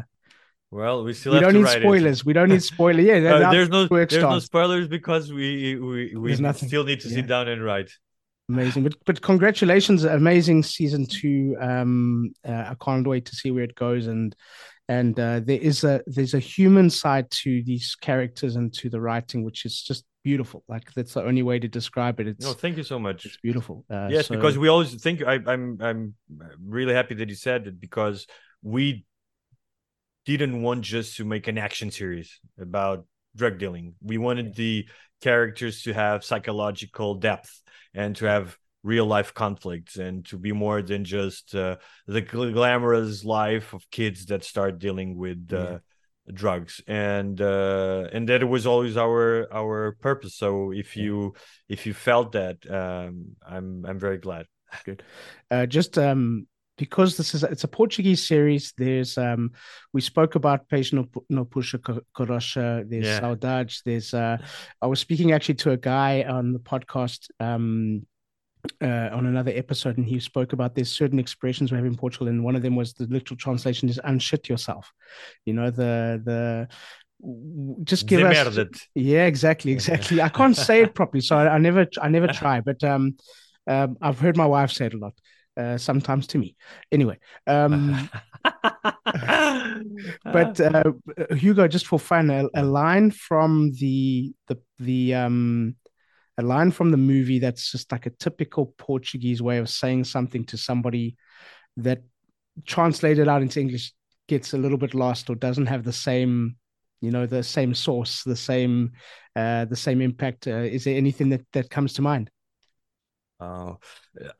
well, 0.70 1.04
we 1.04 1.12
still 1.12 1.34
we 1.34 1.40
don't 1.40 1.54
need 1.54 1.68
spoilers. 1.68 2.20
It. 2.20 2.26
We 2.26 2.32
don't 2.32 2.48
need 2.48 2.62
spoilers. 2.74 3.04
Yeah, 3.04 3.16
uh, 3.16 3.50
there's 3.50 3.68
no 3.68 3.86
there's 3.86 4.12
no 4.14 4.38
spoilers 4.40 4.88
because 4.88 5.32
we 5.32 5.76
we 5.76 6.16
we 6.16 6.34
still 6.34 6.84
need 6.84 7.00
to 7.00 7.08
yeah. 7.08 7.14
sit 7.14 7.26
down 7.28 7.48
and 7.48 7.64
write. 7.64 7.90
Amazing, 8.48 8.84
but 8.84 8.94
but 9.04 9.20
congratulations, 9.22 10.04
amazing 10.04 10.62
season 10.62 11.04
two. 11.04 11.56
Um, 11.60 12.32
uh, 12.46 12.52
I 12.52 12.76
can't 12.80 13.06
wait 13.06 13.26
to 13.26 13.34
see 13.34 13.50
where 13.50 13.64
it 13.64 13.74
goes, 13.74 14.06
and 14.06 14.36
and 14.88 15.18
uh, 15.18 15.40
there 15.40 15.58
is 15.58 15.82
a 15.82 16.00
there's 16.06 16.34
a 16.34 16.38
human 16.38 16.88
side 16.88 17.28
to 17.42 17.62
these 17.64 17.96
characters 17.96 18.54
and 18.54 18.72
to 18.74 18.88
the 18.88 19.00
writing 19.00 19.42
which 19.42 19.64
is 19.64 19.82
just 19.82 20.04
beautiful. 20.22 20.62
Like 20.68 20.92
that's 20.94 21.14
the 21.14 21.24
only 21.24 21.42
way 21.42 21.58
to 21.58 21.66
describe 21.66 22.20
it. 22.20 22.28
It's 22.28 22.44
no 22.44 22.52
thank 22.52 22.76
you 22.76 22.84
so 22.84 23.00
much. 23.00 23.26
it's 23.26 23.38
beautiful. 23.38 23.84
Uh, 23.90 24.08
yes 24.10 24.28
so... 24.28 24.36
because 24.36 24.56
we 24.56 24.68
always 24.68 24.94
think 24.94 25.22
I, 25.24 25.40
i'm 25.46 25.78
i'm 25.80 26.14
really 26.64 26.94
happy 26.94 27.14
that 27.14 27.28
you 27.28 27.34
said 27.34 27.66
it 27.66 27.80
because 27.80 28.26
we 28.62 29.04
didn't 30.24 30.62
want 30.62 30.82
just 30.82 31.16
to 31.16 31.24
make 31.24 31.46
an 31.46 31.58
action 31.58 31.90
series 31.90 32.40
about 32.60 33.06
drug 33.36 33.58
dealing. 33.58 33.94
We 34.02 34.18
wanted 34.18 34.56
the 34.56 34.86
characters 35.20 35.82
to 35.82 35.92
have 35.92 36.24
psychological 36.24 37.14
depth 37.14 37.62
and 37.94 38.16
to 38.16 38.26
have 38.26 38.56
real 38.82 39.06
life 39.06 39.34
conflicts 39.34 39.96
and 39.96 40.24
to 40.26 40.38
be 40.38 40.52
more 40.52 40.80
than 40.80 41.04
just 41.04 41.54
uh, 41.54 41.76
the 42.06 42.20
glamorous 42.20 43.24
life 43.24 43.72
of 43.72 43.82
kids 43.90 44.26
that 44.26 44.44
start 44.44 44.78
dealing 44.78 45.16
with 45.16 45.52
uh, 45.52 45.56
yeah. 45.56 45.78
drugs. 46.32 46.80
And 46.86 47.40
uh, 47.40 48.08
and 48.12 48.28
that 48.28 48.48
was 48.48 48.66
always 48.66 48.96
our 48.96 49.52
our 49.52 49.96
purpose. 50.00 50.36
So 50.36 50.72
if 50.72 50.96
you 50.96 51.34
if 51.68 51.86
you 51.86 51.94
felt 51.94 52.32
that 52.32 52.58
um, 52.70 53.36
i'm 53.46 53.84
i'm 53.86 53.98
very 53.98 54.18
glad. 54.18 54.46
Good. 54.84 55.02
Uh, 55.50 55.66
just 55.66 55.98
um 55.98 56.46
because 56.76 57.16
this 57.16 57.34
is 57.34 57.42
it's 57.42 57.64
a 57.64 57.68
Portuguese 57.68 58.26
series. 58.26 58.72
There's 58.76 59.18
um 59.18 59.52
we 59.92 60.00
spoke 60.00 60.34
about 60.34 60.68
Peixe 60.68 60.92
no 60.92 61.44
Puxa 61.44 62.02
Carroça. 62.14 62.88
There's 62.88 63.06
yeah. 63.06 63.20
Saudades. 63.20 63.82
There's 63.84 64.14
uh 64.14 64.38
I 64.80 64.86
was 64.86 65.00
speaking 65.00 65.32
actually 65.32 65.56
to 65.56 65.72
a 65.72 65.76
guy 65.76 66.24
on 66.28 66.52
the 66.52 66.58
podcast 66.58 67.28
um 67.40 68.06
uh, 68.82 69.10
on 69.12 69.26
another 69.26 69.52
episode, 69.54 69.96
and 69.96 70.06
he 70.06 70.18
spoke 70.18 70.52
about 70.52 70.74
there's 70.74 70.90
certain 70.90 71.20
expressions 71.20 71.70
we 71.70 71.78
have 71.78 71.86
in 71.86 71.96
Portugal, 71.96 72.26
and 72.26 72.42
one 72.42 72.56
of 72.56 72.62
them 72.62 72.74
was 72.74 72.94
the 72.94 73.06
literal 73.06 73.36
translation 73.36 73.88
is 73.88 74.00
"unshit 74.04 74.48
yourself." 74.48 74.92
You 75.44 75.54
know 75.54 75.70
the 75.70 76.20
the 76.24 76.68
just 77.84 78.06
give 78.06 78.20
us 78.20 78.56
yeah 78.94 79.24
exactly 79.24 79.72
exactly 79.72 80.20
i 80.20 80.28
can't 80.28 80.54
say 80.54 80.82
it 80.82 80.94
properly 80.94 81.22
so 81.22 81.34
I, 81.34 81.54
I, 81.54 81.58
never 81.58 81.86
i 82.00 82.08
never 82.10 82.26
try 82.26 82.60
but 82.60 82.84
um, 82.84 83.16
um 83.66 83.96
i've 84.02 84.20
heard 84.20 84.36
my 84.36 84.44
wife 84.44 84.70
say 84.70 84.84
it 84.84 84.92
a 84.94 84.98
lot 84.98 85.14
uh, 85.56 85.78
sometimes 85.78 86.26
to 86.28 86.38
me. 86.38 86.56
Anyway 86.92 87.18
um 87.46 88.08
but 90.24 90.60
uh, 90.60 90.92
hugo 91.34 91.68
just 91.68 91.86
for 91.86 91.98
fun 91.98 92.30
a, 92.30 92.46
a 92.54 92.62
line 92.64 93.10
from 93.10 93.72
the 93.72 94.32
the 94.48 94.58
the 94.78 95.14
um 95.14 95.74
a 96.38 96.42
line 96.42 96.70
from 96.70 96.90
the 96.90 96.96
movie 96.96 97.38
that's 97.38 97.72
just 97.72 97.90
like 97.90 98.06
a 98.06 98.10
typical 98.10 98.74
Portuguese 98.78 99.40
way 99.40 99.58
of 99.58 99.68
saying 99.68 100.04
something 100.04 100.44
to 100.44 100.56
somebody 100.56 101.16
that 101.78 102.02
translated 102.66 103.28
out 103.28 103.42
into 103.42 103.60
English 103.60 103.92
gets 104.28 104.52
a 104.52 104.58
little 104.58 104.78
bit 104.78 104.94
lost 104.94 105.30
or 105.30 105.34
doesn't 105.34 105.66
have 105.66 105.84
the 105.84 105.92
same 105.92 106.56
you 107.00 107.10
know 107.10 107.26
the 107.26 107.42
same 107.42 107.74
source 107.74 108.22
the 108.24 108.36
same 108.36 108.92
uh 109.36 109.64
the 109.66 109.76
same 109.76 110.00
impact. 110.00 110.46
Uh, 110.46 110.56
is 110.56 110.84
there 110.84 110.96
anything 110.96 111.28
that 111.30 111.44
that 111.52 111.70
comes 111.70 111.94
to 111.94 112.02
mind 112.02 112.30
uh, 113.38 113.74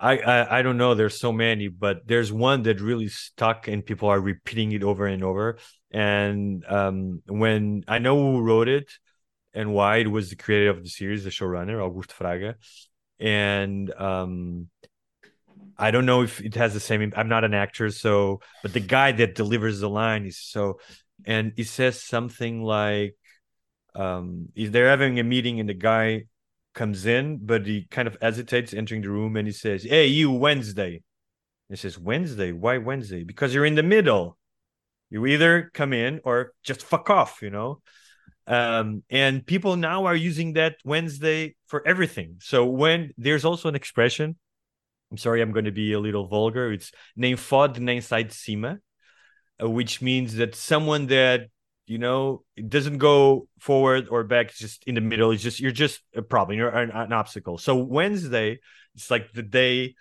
I, 0.01 0.18
I 0.18 0.59
I 0.59 0.62
don't 0.62 0.78
know. 0.78 0.94
There's 0.94 1.18
so 1.18 1.32
many, 1.32 1.68
but 1.68 2.07
there's 2.07 2.32
one 2.32 2.62
that 2.62 2.80
really 2.80 3.09
stuck, 3.09 3.68
and 3.68 3.84
people 3.84 4.09
are 4.09 4.20
repeating 4.20 4.72
it 4.72 4.82
over 4.82 5.07
and 5.07 5.22
over. 5.22 5.59
And 5.90 6.64
um, 6.66 7.22
when 7.26 7.84
I 7.86 7.99
know 7.99 8.16
who 8.16 8.40
wrote 8.40 8.68
it, 8.68 8.90
and 9.53 9.72
why, 9.72 9.97
it 9.99 10.11
was 10.11 10.30
the 10.30 10.36
creator 10.36 10.70
of 10.70 10.82
the 10.82 10.88
series, 10.88 11.24
the 11.24 11.30
showrunner, 11.30 11.78
Augusto 11.78 12.12
Fraga. 12.12 12.55
And 13.18 13.92
um, 13.94 14.68
I 15.78 15.90
don't 15.90 16.07
know 16.07 16.22
if 16.22 16.40
it 16.40 16.55
has 16.55 16.74
the 16.74 16.80
same. 16.80 17.12
I'm 17.16 17.28
not 17.28 17.44
an 17.44 17.55
actor, 17.55 17.90
so 17.90 18.40
but 18.62 18.72
the 18.72 18.80
guy 18.80 19.12
that 19.12 19.34
delivers 19.34 19.80
the 19.80 19.88
line 19.88 20.26
is 20.26 20.38
so, 20.38 20.78
and 21.24 21.53
he 21.57 21.64
says 21.64 22.03
something 22.03 22.62
like, 22.62 23.16
um, 23.94 24.49
they're 24.55 24.90
having 24.90 25.18
a 25.18 25.24
meeting 25.24 25.59
and 25.59 25.68
the 25.68 25.74
guy 25.74 26.24
comes 26.77 27.07
in, 27.07 27.39
but 27.43 27.66
he 27.66 27.89
kind 27.91 28.07
of 28.07 28.16
hesitates 28.22 28.72
entering 28.72 29.03
the 29.03 29.11
room 29.11 29.37
and 29.37 29.49
he 29.49 29.53
says, 29.53 29.83
"Hey, 29.83 30.07
you 30.07 30.31
Wednesday." 30.31 31.03
He 31.68 31.77
says, 31.77 31.99
"Wednesday? 31.99 32.53
Why 32.53 32.79
Wednesday? 32.79 33.24
Because 33.24 33.53
you're 33.53 33.66
in 33.66 33.74
the 33.74 33.83
middle. 33.83 34.39
You 35.11 35.27
either 35.27 35.70
come 35.74 35.93
in 35.93 36.20
or 36.22 36.53
just 36.62 36.83
fuck 36.83 37.11
off, 37.11 37.43
you 37.43 37.51
know." 37.51 37.81
um, 38.47 39.03
and 39.11 39.45
people 39.45 39.77
now 39.77 40.05
are 40.05 40.14
using 40.14 40.53
that 40.55 40.77
Wednesday 40.85 41.57
for 41.66 41.87
everything. 41.87 42.37
So 42.41 42.66
when 42.66 43.12
there's 43.18 43.45
also 43.45 43.68
an 43.68 43.74
expression, 43.74 44.37
I'm 45.11 45.18
sorry, 45.18 45.43
I'm 45.43 45.53
going 45.53 45.64
to 45.64 45.72
be 45.72 45.93
a 45.93 46.01
little 46.01 46.27
vulgar. 46.27 46.72
It's 46.72 46.93
nem 47.16 47.37
fode 47.37 47.79
nem 47.79 48.01
sai 48.01 48.24
de 48.24 48.33
cima, 48.33 48.79
uh, 49.62 49.68
which 49.68 50.01
means 50.01 50.37
that 50.37 50.55
someone 50.55 51.07
that 51.07 51.49
you 51.87 51.99
know 51.99 52.43
it 52.57 52.68
doesn't 52.68 52.99
go 52.99 53.49
forward 53.59 54.09
or 54.11 54.24
back, 54.24 54.47
it's 54.51 54.59
just 54.59 54.84
in 54.87 54.95
the 54.95 55.01
middle. 55.01 55.30
It's 55.30 55.43
just 55.43 55.61
you're 55.61 55.72
just 55.72 56.01
a 56.14 56.22
problem. 56.22 56.59
You're 56.59 56.68
an, 56.70 56.91
an 56.91 57.12
obstacle. 57.12 57.59
So 57.59 57.76
Wednesday, 57.76 58.61
it's 58.95 59.11
like 59.11 59.32
the 59.32 59.43
day 59.43 59.95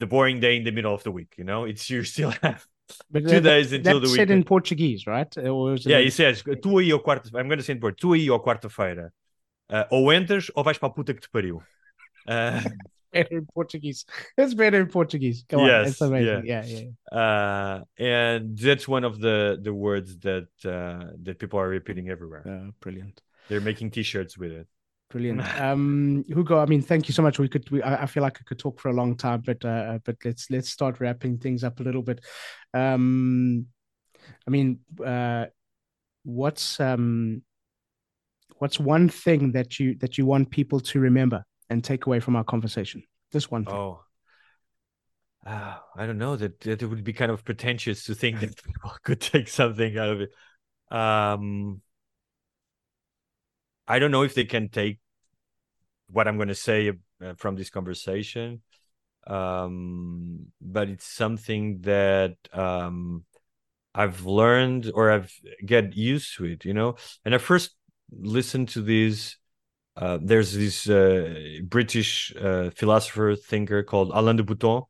the 0.00 0.06
boring 0.06 0.40
day 0.40 0.56
in 0.56 0.64
the 0.64 0.72
middle 0.72 0.94
of 0.94 1.02
the 1.02 1.10
week. 1.10 1.34
You 1.36 1.44
know, 1.44 1.64
it's 1.64 1.88
you 1.88 2.02
still 2.04 2.30
have 2.42 2.66
But 3.10 3.22
two 3.22 3.40
that- 3.40 3.42
days 3.42 3.72
until 3.72 4.00
the 4.00 4.08
said 4.08 4.30
in. 4.30 4.44
Portuguese, 4.44 5.06
right? 5.06 5.28
It 5.36 5.86
Yeah, 5.86 6.00
he 6.00 6.10
says, 6.10 6.42
tu 6.42 6.78
aí 6.78 6.92
ao 6.92 6.98
quarto, 7.00 7.30
I'm 7.36 7.48
going 7.48 7.58
to 7.58 7.64
say 7.64 7.72
in 7.74 7.80
Portuguese, 7.80 8.00
tu 8.00 8.12
aí 8.12 8.28
ao 8.28 8.40
quarta-feira, 8.40 9.12
uh, 9.70 9.84
ou 9.90 10.12
entras 10.12 10.50
ou 10.54 10.62
vais 10.64 10.78
para 10.78 10.88
a 10.88 10.92
puta 10.92 11.14
que 11.14 11.20
te 11.20 11.28
pariu. 11.30 11.62
Uh, 12.28 12.60
better 13.14 13.38
in 13.38 13.46
Portuguese. 13.54 14.04
It's 14.36 14.54
better 14.54 14.80
in 14.80 14.88
Portuguese. 14.88 15.44
Come 15.48 15.60
on, 15.60 15.66
Yes, 15.66 15.90
it's 15.92 16.00
amazing. 16.00 16.46
Yeah, 16.46 16.64
yeah. 16.64 16.80
yeah. 17.12 17.18
uh, 17.18 17.84
and 17.98 18.58
that's 18.58 18.86
one 18.86 19.04
of 19.04 19.20
the 19.20 19.58
the 19.60 19.72
words 19.72 20.18
that 20.18 20.48
uh, 20.64 21.12
that 21.22 21.38
people 21.38 21.58
are 21.58 21.68
repeating 21.68 22.10
everywhere. 22.10 22.44
Uh, 22.46 22.70
brilliant. 22.80 23.22
They're 23.48 23.60
making 23.60 23.90
T-shirts 23.90 24.38
with 24.38 24.52
it. 24.52 24.68
Brilliant. 25.10 25.42
Um, 25.60 26.24
Hugo, 26.26 26.58
I 26.58 26.66
mean, 26.66 26.82
thank 26.82 27.08
you 27.08 27.14
so 27.14 27.22
much. 27.22 27.38
We 27.38 27.48
could, 27.48 27.70
we, 27.70 27.82
I, 27.82 28.02
I 28.02 28.06
feel 28.06 28.22
like 28.22 28.38
I 28.40 28.44
could 28.44 28.58
talk 28.58 28.80
for 28.80 28.88
a 28.88 28.92
long 28.92 29.16
time, 29.16 29.42
but, 29.46 29.64
uh, 29.64 29.98
but 30.04 30.16
let's, 30.24 30.50
let's 30.50 30.70
start 30.70 30.98
wrapping 30.98 31.38
things 31.38 31.62
up 31.62 31.78
a 31.78 31.82
little 31.84 32.02
bit. 32.02 32.20
Um, 32.72 33.66
I 34.46 34.50
mean, 34.50 34.80
uh, 35.04 35.46
what's, 36.24 36.80
um, 36.80 37.42
what's 38.58 38.80
one 38.80 39.08
thing 39.08 39.52
that 39.52 39.78
you, 39.78 39.94
that 39.96 40.18
you 40.18 40.26
want 40.26 40.50
people 40.50 40.80
to 40.80 40.98
remember 40.98 41.44
and 41.70 41.82
take 41.82 42.06
away 42.06 42.20
from 42.20 42.36
our 42.36 42.44
conversation? 42.44 43.02
This 43.32 43.50
one 43.50 43.64
thing. 43.64 43.74
Oh, 43.74 44.04
Ah, 45.46 45.84
I 45.94 46.06
don't 46.06 46.18
know 46.18 46.36
that, 46.36 46.60
that 46.60 46.82
it 46.82 46.86
would 46.86 47.04
be 47.04 47.12
kind 47.12 47.30
of 47.30 47.44
pretentious 47.44 48.04
to 48.04 48.14
think 48.14 48.40
that 48.40 48.62
people 48.64 48.92
could 49.02 49.20
take 49.20 49.48
something 49.48 49.98
out 49.98 50.08
of 50.08 50.20
it. 50.22 50.30
Um, 50.90 51.82
I 53.86 53.98
don't 53.98 54.10
know 54.10 54.22
if 54.22 54.34
they 54.34 54.44
can 54.44 54.68
take 54.70 54.98
what 56.08 56.26
I'm 56.28 56.36
going 56.36 56.48
to 56.48 56.54
say 56.54 56.92
uh, 57.22 57.34
from 57.36 57.56
this 57.56 57.70
conversation, 57.70 58.62
um, 59.26 60.46
but 60.60 60.88
it's 60.88 61.06
something 61.06 61.80
that 61.82 62.36
um, 62.52 63.24
I've 63.94 64.24
learned 64.24 64.90
or 64.94 65.10
I've 65.10 65.32
get 65.64 65.96
used 65.96 66.36
to 66.36 66.46
it. 66.46 66.64
You 66.64 66.74
know, 66.74 66.96
and 67.24 67.34
I 67.34 67.38
first 67.38 67.74
listened 68.10 68.70
to 68.70 68.82
this. 68.82 69.36
Uh, 69.96 70.18
there's 70.20 70.52
this 70.52 70.88
uh, 70.88 71.60
British 71.62 72.34
uh, 72.40 72.70
philosopher 72.70 73.36
thinker 73.36 73.82
called 73.82 74.10
Alain 74.12 74.36
de 74.36 74.42
Botton, 74.42 74.82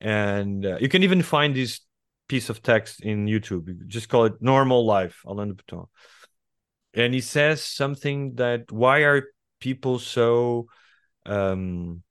and 0.00 0.64
uh, 0.64 0.78
you 0.80 0.88
can 0.88 1.02
even 1.02 1.22
find 1.22 1.54
this 1.54 1.80
piece 2.28 2.48
of 2.48 2.62
text 2.62 3.00
in 3.00 3.26
YouTube. 3.26 3.66
You 3.66 3.74
just 3.86 4.08
call 4.08 4.24
it 4.26 4.34
"Normal 4.40 4.86
Life," 4.86 5.22
Alain 5.26 5.48
de 5.48 5.54
Botton, 5.54 5.86
and 6.94 7.12
he 7.12 7.20
says 7.20 7.64
something 7.64 8.36
that 8.36 8.70
why 8.70 9.00
are 9.00 9.24
people 9.58 9.98
so 9.98 10.68
um, 11.24 12.02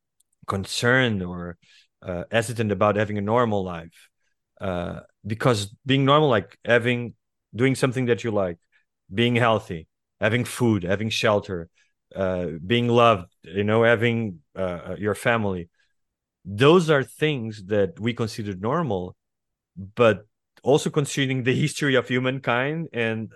concerned 0.46 1.24
or 1.24 1.58
uh, 2.02 2.26
hesitant 2.32 2.72
about 2.72 2.98
having 2.98 3.18
a 3.18 3.22
normal 3.22 3.64
life? 3.64 4.10
Because 5.26 5.74
being 5.86 6.04
normal, 6.04 6.30
like 6.30 6.58
having 6.66 7.14
doing 7.56 7.76
something 7.76 8.08
that 8.08 8.24
you 8.26 8.32
like, 8.32 8.58
being 9.14 9.38
healthy, 9.38 9.88
having 10.20 10.44
food, 10.44 10.84
having 10.84 11.10
shelter, 11.10 11.70
uh, 12.16 12.48
being 12.66 12.88
loved, 12.88 13.32
you 13.44 13.64
know, 13.64 13.84
having 13.84 14.40
uh, 14.56 14.96
your 14.98 15.16
family. 15.16 15.70
Those 16.44 16.90
are 16.90 17.04
things 17.04 17.66
that 17.66 18.00
we 18.00 18.14
consider 18.14 18.56
normal, 18.56 19.16
but 19.78 20.26
also 20.64 20.90
considering 20.90 21.44
the 21.44 21.56
history 21.56 21.96
of 21.96 22.08
humankind 22.08 22.90
and 22.94 23.32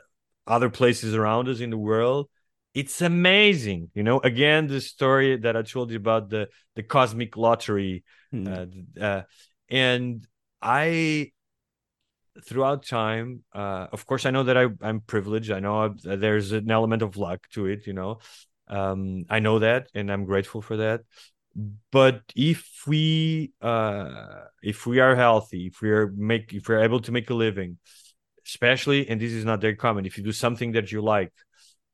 other 0.48 0.70
places 0.70 1.16
around 1.16 1.48
us 1.48 1.60
in 1.60 1.70
the 1.70 1.78
world, 1.78 2.30
it's 2.74 3.02
amazing. 3.02 3.90
You 3.94 4.04
know, 4.04 4.20
again, 4.20 4.68
the 4.68 4.82
story 4.82 5.38
that 5.38 5.56
I 5.58 5.62
told 5.64 5.92
you 5.92 5.98
about 5.98 6.30
the 6.30 6.50
the 6.76 6.84
cosmic 6.84 7.38
lottery, 7.38 8.04
Hmm. 8.32 8.48
uh, 8.48 8.66
uh, 9.02 9.22
and 9.70 10.26
I 10.62 11.32
throughout 12.46 12.86
time 12.86 13.44
uh 13.54 13.88
of 13.92 14.06
course 14.06 14.26
i 14.26 14.32
know 14.32 14.44
that 14.44 14.58
I, 14.58 14.68
i'm 14.82 15.02
privileged 15.02 15.52
i 15.52 15.60
know 15.60 15.96
I, 16.06 16.16
there's 16.16 16.52
an 16.54 16.72
element 16.72 17.02
of 17.02 17.18
luck 17.18 17.48
to 17.54 17.66
it 17.66 17.86
you 17.86 17.94
know 17.94 18.20
um 18.70 19.26
i 19.30 19.40
know 19.40 19.60
that 19.60 19.88
and 19.94 20.12
i'm 20.12 20.26
grateful 20.26 20.62
for 20.62 20.78
that. 20.78 21.02
But 21.92 22.22
if 22.36 22.84
we 22.88 23.52
uh 23.62 24.46
if 24.62 24.86
we 24.86 25.00
are 25.00 25.16
healthy 25.16 25.68
if 25.68 25.82
we 25.82 25.90
are 25.90 26.08
make 26.16 26.54
if 26.54 26.70
we're 26.70 26.84
able 26.84 27.02
to 27.02 27.12
make 27.12 27.30
a 27.30 27.34
living 27.34 27.78
especially 28.46 29.10
and 29.10 29.20
this 29.20 29.32
is 29.32 29.46
not 29.46 29.60
very 29.60 29.76
common 29.76 30.06
if 30.06 30.18
you 30.18 30.24
do 30.24 30.32
something 30.32 30.72
that 30.74 30.92
you 30.92 31.02
like 31.02 31.34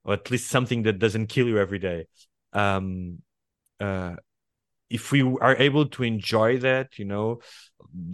or 0.03 0.13
at 0.13 0.30
least 0.30 0.49
something 0.49 0.84
that 0.84 0.99
doesn't 0.99 1.28
kill 1.28 1.47
you 1.47 1.57
every 1.57 1.80
day 1.80 2.05
um 2.53 3.19
uh 3.80 4.15
if 4.89 5.11
we 5.11 5.21
are 5.41 5.55
able 5.57 5.86
to 5.88 6.03
enjoy 6.03 6.57
that 6.59 6.99
you 6.99 7.05
know 7.05 7.39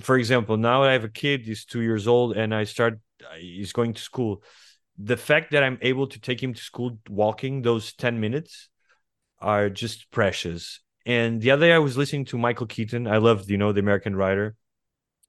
for 0.02 0.18
example 0.18 0.58
now 0.58 0.84
i 0.84 0.92
have 0.94 1.04
a 1.04 1.10
kid 1.10 1.46
he's 1.46 1.66
two 1.66 1.82
years 1.82 2.08
old 2.08 2.38
and 2.38 2.54
i 2.54 2.64
start 2.64 3.00
he's 3.40 3.74
going 3.74 3.94
to 3.94 4.02
school 4.02 4.44
the 4.98 5.18
fact 5.18 5.52
that 5.52 5.64
i'm 5.64 5.78
able 5.82 6.08
to 6.08 6.20
take 6.20 6.42
him 6.42 6.54
to 6.54 6.62
school 6.62 6.98
walking 7.10 7.62
those 7.62 7.94
10 7.94 8.20
minutes 8.20 8.70
are 9.40 9.70
just 9.70 10.12
precious. 10.12 10.82
And 11.06 11.42
the 11.42 11.52
other 11.52 11.68
day 11.68 11.74
i 11.74 11.80
was 11.80 11.98
listening 11.98 12.26
to 12.26 12.38
michael 12.38 12.68
keaton. 12.68 13.08
I 13.08 13.18
loved 13.18 13.50
you 13.50 13.58
know 13.58 13.72
the 13.72 13.80
american 13.80 14.16
writer 14.16 14.56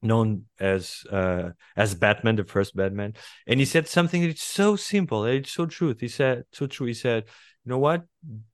known 0.02 0.44
as 0.58 1.04
uh 1.10 1.50
as 1.76 1.94
batman 1.94 2.36
the 2.36 2.44
first 2.44 2.76
batman. 2.76 3.14
And 3.46 3.58
he 3.58 3.66
said 3.66 3.88
something 3.88 4.22
that's 4.22 4.42
so 4.42 4.76
simple 4.76 5.24
it's 5.24 5.52
so 5.52 5.66
true 5.66 5.94
he 5.98 6.08
said 6.08 6.44
so 6.52 6.66
true. 6.66 6.86
He 6.86 6.94
said 6.94 7.24
you 7.64 7.70
know 7.70 7.78
what? 7.78 8.02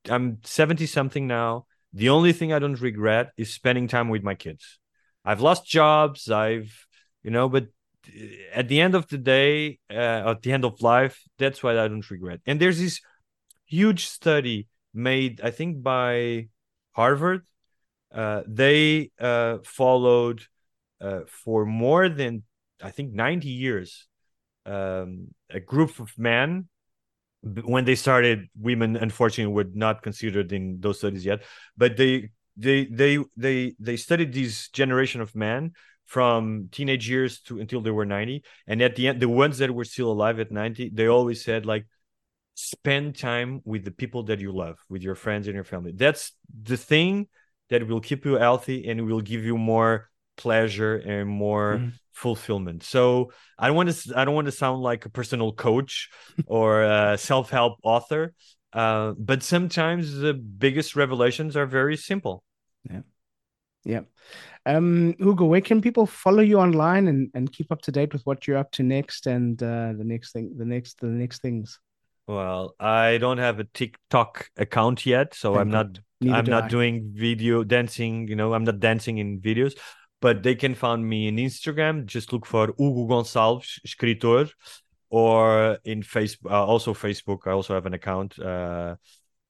I'm 0.09 0.39
70 0.45 0.85
something 0.85 1.27
now. 1.27 1.65
The 1.95 2.11
only 2.11 2.33
thing 2.33 2.53
i 2.53 2.59
don't 2.59 2.81
regret 2.81 3.31
is 3.37 3.53
spending 3.53 3.89
time 3.89 4.09
with 4.11 4.23
my 4.23 4.35
kids. 4.35 4.79
I've 5.25 5.41
lost 5.41 5.67
jobs. 5.67 6.31
I've 6.31 6.87
you 7.23 7.31
know 7.31 7.49
but 7.49 7.67
at 8.55 8.69
the 8.69 8.81
end 8.81 8.95
of 8.95 9.07
the 9.09 9.19
day 9.19 9.79
uh, 9.91 10.31
at 10.31 10.43
the 10.43 10.53
end 10.53 10.65
of 10.65 10.81
life 10.83 11.23
that's 11.39 11.63
what 11.63 11.77
i 11.77 11.87
don't 11.89 12.11
regret 12.11 12.41
and 12.47 12.61
there's 12.61 12.79
this 12.79 13.01
huge 13.67 14.07
study 14.07 14.67
made 14.95 15.41
i 15.43 15.51
think 15.51 15.83
by 15.83 16.49
harvard 16.93 17.43
uh, 18.13 18.43
they 18.47 19.11
uh, 19.21 19.59
followed 19.65 20.43
uh, 21.01 21.21
for 21.27 21.67
more 21.67 22.09
than 22.09 22.43
I 22.83 22.91
think 22.91 23.13
90 23.13 23.49
years 23.49 24.07
um, 24.67 25.29
a 25.51 25.61
group 25.61 25.99
of 26.01 26.17
men. 26.19 26.69
When 27.43 27.85
they 27.85 27.95
started, 27.95 28.49
women 28.61 28.97
unfortunately 28.97 29.55
were 29.55 29.71
not 29.73 30.03
considered 30.03 30.53
in 30.53 30.81
those 30.81 30.99
studies 30.99 31.25
yet, 31.25 31.45
but 31.77 31.97
they 31.97 32.31
they 32.57 32.87
they 32.87 33.19
they 33.37 33.75
they 33.79 33.97
studied 33.97 34.33
this 34.33 34.69
generation 34.71 35.21
of 35.21 35.37
men 35.37 35.73
from 36.09 36.69
teenage 36.73 37.09
years 37.09 37.41
to 37.47 37.61
until 37.61 37.81
they 37.83 37.91
were 37.93 38.07
90 38.07 38.43
and 38.67 38.81
at 38.83 38.97
the 38.97 39.09
end 39.09 39.21
the 39.21 39.29
ones 39.29 39.59
that 39.59 39.71
were 39.71 39.85
still 39.85 40.11
alive 40.11 40.41
at 40.41 40.51
90 40.51 40.91
they 40.93 41.07
always 41.07 41.45
said 41.45 41.67
like 41.67 41.85
spend 42.55 43.17
time 43.17 43.61
with 43.65 43.85
the 43.85 43.91
people 43.93 44.25
that 44.25 44.41
you 44.41 44.51
love 44.51 44.77
with 44.89 45.03
your 45.03 45.15
friends 45.15 45.47
and 45.47 45.55
your 45.55 45.65
family. 45.65 45.93
That's 45.95 46.33
the 46.63 46.77
thing 46.77 47.29
that 47.71 47.87
will 47.87 48.01
keep 48.01 48.25
you 48.25 48.35
healthy 48.35 48.89
and 48.89 49.07
will 49.07 49.21
give 49.21 49.45
you 49.45 49.57
more 49.57 50.11
pleasure 50.37 50.97
and 50.97 51.29
more 51.29 51.79
Mhm. 51.79 51.93
fulfillment. 52.13 52.83
So 52.83 53.31
i 53.59 53.67
don't 53.69 53.77
want 53.77 53.91
to 53.91 54.19
i 54.19 54.25
don't 54.25 54.35
want 54.35 54.47
to 54.47 54.59
sound 54.65 54.83
like 54.83 55.07
a 55.07 55.11
personal 55.11 55.53
coach 55.53 56.11
or 56.47 56.83
a 56.83 57.19
self-help 57.19 57.75
author 57.83 58.35
uh, 58.73 59.13
but 59.19 59.43
sometimes 59.43 60.15
the 60.15 60.35
biggest 60.35 60.97
revelations 60.97 61.57
are 61.57 61.67
very 61.67 61.97
simple. 61.97 62.45
Yeah. 62.91 63.03
Yeah. 63.85 64.01
Um, 64.69 65.15
Hugo, 65.19 65.47
where 65.47 65.61
can 65.61 65.81
people 65.81 66.07
follow 66.07 66.43
you 66.43 66.59
online 66.59 67.09
and, 67.09 67.31
and 67.35 67.51
keep 67.51 67.73
up 67.73 67.81
to 67.83 67.93
date 67.93 68.13
with 68.13 68.23
what 68.27 68.47
you're 68.47 68.59
up 68.59 68.71
to 68.73 68.83
next 68.83 69.27
and 69.27 69.61
uh, 69.63 69.95
the 69.97 70.05
next 70.05 70.33
thing, 70.33 70.55
the 70.57 70.65
next, 70.65 71.01
the 71.01 71.07
next 71.07 71.43
things? 71.43 71.79
well 72.27 72.75
i 72.79 73.17
don't 73.17 73.39
have 73.39 73.59
a 73.59 73.65
tiktok 73.73 74.51
account 74.59 75.07
yet 75.07 75.33
so 75.33 75.55
Thank 75.55 75.61
i'm 75.63 75.71
not 75.71 75.87
God. 75.95 76.05
I'm 76.27 76.45
do 76.45 76.51
not 76.51 76.65
I. 76.65 76.69
doing 76.69 77.13
video 77.15 77.63
dancing, 77.63 78.27
you 78.27 78.35
know, 78.35 78.53
I'm 78.53 78.65
not 78.65 78.81
dancing 78.81 79.19
in 79.19 79.41
videos, 79.41 79.79
but 80.21 80.43
they 80.43 80.57
can 80.57 80.75
find 80.75 81.09
me 81.09 81.29
in 81.29 81.37
Instagram. 81.37 82.07
Just 82.07 82.33
look 82.33 82.45
for 82.45 82.75
Hugo 82.79 83.07
Gonçalves, 83.07 83.79
escritor, 83.85 84.49
or 85.11 85.79
in 85.85 86.03
Facebook, 86.03 86.51
uh, 86.51 86.67
also 86.67 86.93
Facebook. 86.93 87.47
I 87.47 87.53
also 87.53 87.75
have 87.75 87.87
an 87.87 87.95
account. 87.95 88.39
Uh, 88.39 88.97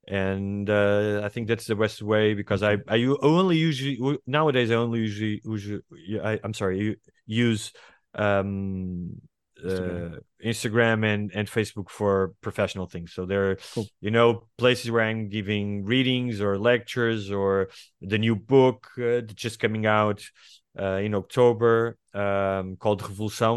and 0.09 0.69
uh, 0.71 1.21
I 1.25 1.29
think 1.29 1.49
that's 1.49 1.67
the 1.67 1.77
best 1.77 2.03
way 2.03 2.35
because 2.35 2.63
I 2.63 2.79
I 2.89 3.05
only 3.23 3.57
usually 3.59 4.19
nowadays 4.27 4.71
I 4.71 4.75
only 4.77 5.01
usually, 5.01 5.41
usually 5.45 5.83
I, 6.23 6.41
I'm 6.43 6.55
sorry, 6.55 6.97
use 7.27 7.73
um 8.15 9.21
Instagram. 9.65 10.17
uh, 10.17 10.21
Instagram 10.45 11.05
and 11.05 11.31
and 11.35 11.49
Facebook 11.49 11.91
for 11.91 12.35
professional 12.41 12.87
things. 12.87 13.13
So 13.13 13.27
there, 13.27 13.51
are, 13.51 13.59
Cool. 13.75 13.87
you 14.01 14.11
know 14.11 14.49
places 14.57 14.91
where 14.91 15.03
I'm 15.03 15.29
giving 15.29 15.85
readings 15.85 16.41
or 16.41 16.59
lectures 16.59 17.31
or 17.31 17.69
the 18.01 18.19
new 18.19 18.37
book 18.37 18.89
uh, 18.99 19.21
that's 19.27 19.35
just 19.35 19.61
coming 19.61 19.85
out 19.87 20.23
uh, 20.81 21.01
in 21.07 21.15
October 21.15 21.99
um, 22.15 22.77
called 22.77 23.03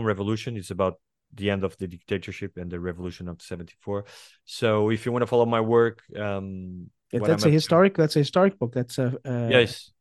Revolution. 0.04 0.58
It's 0.58 0.72
about 0.72 0.96
the 1.34 1.50
end 1.50 1.64
of 1.64 1.78
the 1.78 1.88
dictatorship 1.88 2.58
and 2.58 2.70
the 2.72 2.80
revolution 2.80 3.28
of 3.28 3.42
74. 3.42 4.06
So 4.46 4.90
if 4.90 5.06
you 5.06 5.12
want 5.12 5.24
to 5.24 5.28
follow 5.28 5.46
my 5.46 5.62
work, 5.62 6.02
um, 6.18 6.90
that's 7.12 7.28
I'm 7.28 7.34
a 7.36 7.38
to- 7.38 7.50
historic, 7.52 7.96
that's 7.98 8.16
a 8.16 8.20
historic 8.20 8.58
book. 8.60 8.74
That's 8.74 8.98
a 8.98 9.08
uh, 9.26 9.48
yes, 9.50 9.92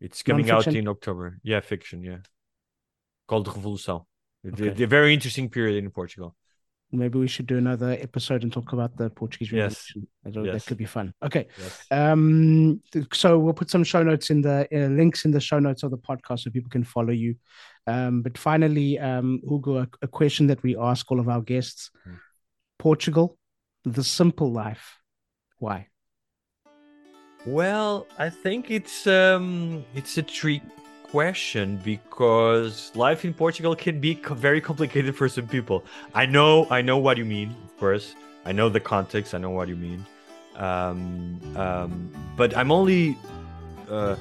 It's 0.00 0.22
coming 0.22 0.50
out 0.50 0.66
in 0.66 0.86
October. 0.88 1.38
Yeah, 1.42 1.60
fiction. 1.60 2.02
Yeah, 2.02 2.18
called 3.26 3.48
Revolução. 3.48 4.04
Okay. 4.46 4.70
The, 4.70 4.86
very 4.86 5.12
interesting 5.12 5.48
period 5.50 5.82
in 5.82 5.90
Portugal. 5.90 6.36
Maybe 6.90 7.18
we 7.18 7.26
should 7.28 7.46
do 7.46 7.58
another 7.58 7.90
episode 8.00 8.44
and 8.44 8.52
talk 8.52 8.72
about 8.72 8.96
the 8.96 9.10
Portuguese 9.10 9.52
Yes. 9.52 9.92
Revolution. 9.94 10.08
That, 10.24 10.32
that 10.34 10.52
Yes. 10.54 10.64
could 10.66 10.78
be 10.78 10.86
fun. 10.86 11.12
Okay. 11.22 11.48
Yes. 11.58 11.86
Um, 11.90 12.80
so 13.12 13.38
we'll 13.38 13.52
put 13.52 13.68
some 13.70 13.84
show 13.84 14.02
notes 14.02 14.30
in 14.30 14.40
the 14.40 14.66
uh, 14.72 14.86
links 14.88 15.24
in 15.26 15.32
the 15.32 15.40
show 15.40 15.58
notes 15.58 15.82
of 15.82 15.90
the 15.90 15.98
podcast 15.98 16.40
so 16.40 16.50
people 16.50 16.70
can 16.70 16.84
follow 16.84 17.10
you. 17.12 17.34
Um, 17.88 18.22
but 18.22 18.36
finally, 18.36 18.98
um, 18.98 19.40
Hugo, 19.48 19.78
a, 19.78 19.88
a 20.02 20.08
question 20.08 20.46
that 20.48 20.62
we 20.62 20.76
ask 20.76 21.10
all 21.10 21.20
of 21.20 21.28
our 21.28 21.40
guests: 21.40 21.90
Hmm. 22.04 22.14
Portugal, 22.78 23.38
the 23.84 24.04
simple 24.04 24.52
life. 24.52 24.98
Why? 25.58 25.88
Well, 27.46 28.06
I 28.18 28.28
think 28.30 28.70
it's 28.70 29.06
um 29.06 29.84
it's 29.94 30.18
a 30.18 30.22
trick 30.22 30.62
question 31.10 31.80
because 31.84 32.92
life 32.94 33.24
in 33.24 33.32
Portugal 33.32 33.74
can 33.74 34.00
be 34.00 34.14
co- 34.16 34.34
very 34.34 34.60
complicated 34.60 35.16
for 35.16 35.28
some 35.28 35.46
people. 35.46 35.84
I 36.14 36.26
know 36.26 36.66
I 36.70 36.82
know 36.82 36.98
what 36.98 37.16
you 37.16 37.24
mean, 37.24 37.54
of 37.64 37.76
course. 37.78 38.14
I 38.44 38.52
know 38.52 38.68
the 38.68 38.80
context. 38.80 39.34
I 39.34 39.38
know 39.38 39.50
what 39.50 39.68
you 39.68 39.76
mean. 39.76 40.04
Um, 40.56 41.40
um, 41.56 42.10
but 42.36 42.56
I'm 42.56 42.70
only 42.70 43.16
uh, 43.90 44.16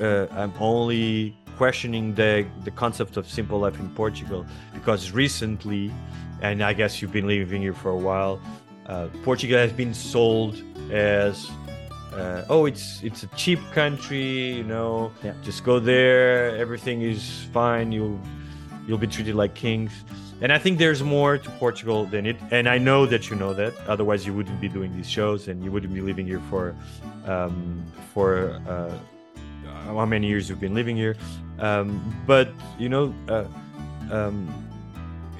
uh, 0.00 0.26
I'm 0.32 0.52
only 0.60 1.36
questioning 1.56 2.14
the 2.14 2.46
the 2.64 2.70
concept 2.70 3.16
of 3.16 3.28
simple 3.28 3.58
life 3.60 3.78
in 3.80 3.88
Portugal 3.90 4.44
because 4.74 5.10
recently, 5.12 5.92
and 6.40 6.62
I 6.62 6.72
guess 6.72 7.00
you've 7.00 7.12
been 7.12 7.26
living 7.26 7.62
here 7.62 7.74
for 7.74 7.90
a 7.90 7.96
while, 7.96 8.40
uh, 8.86 9.08
Portugal 9.24 9.58
has 9.58 9.72
been 9.72 9.94
sold 9.94 10.62
as 10.90 11.50
uh, 12.14 12.44
oh 12.50 12.66
it's 12.66 13.02
it's 13.02 13.22
a 13.22 13.26
cheap 13.28 13.58
country 13.72 14.54
you 14.56 14.64
know 14.64 15.10
Yeah. 15.24 15.32
just 15.42 15.64
go 15.64 15.78
there 15.78 16.54
everything 16.56 17.02
is 17.02 17.44
fine 17.52 17.90
you'll 17.92 18.20
you'll 18.86 18.98
be 18.98 19.06
treated 19.06 19.34
like 19.34 19.54
kings 19.54 19.92
and 20.42 20.52
i 20.52 20.58
think 20.58 20.78
there's 20.78 21.02
more 21.02 21.38
to 21.38 21.50
portugal 21.52 22.04
than 22.04 22.26
it 22.26 22.36
and 22.50 22.68
i 22.68 22.76
know 22.76 23.06
that 23.06 23.30
you 23.30 23.36
know 23.36 23.54
that 23.54 23.72
otherwise 23.88 24.26
you 24.26 24.34
wouldn't 24.34 24.60
be 24.60 24.68
doing 24.68 24.94
these 24.94 25.08
shows 25.08 25.48
and 25.48 25.64
you 25.64 25.72
wouldn't 25.72 25.94
be 25.94 26.00
living 26.02 26.26
here 26.26 26.42
for 26.50 26.74
um, 27.26 27.82
for 28.12 28.60
uh, 28.68 28.92
how 29.86 30.06
many 30.06 30.26
years 30.26 30.48
you've 30.48 30.60
been 30.60 30.74
living 30.74 30.96
here. 30.96 31.16
Um, 31.58 32.00
but 32.26 32.48
you 32.78 32.88
know 32.88 33.14
uh, 33.28 33.44
um, 34.10 34.48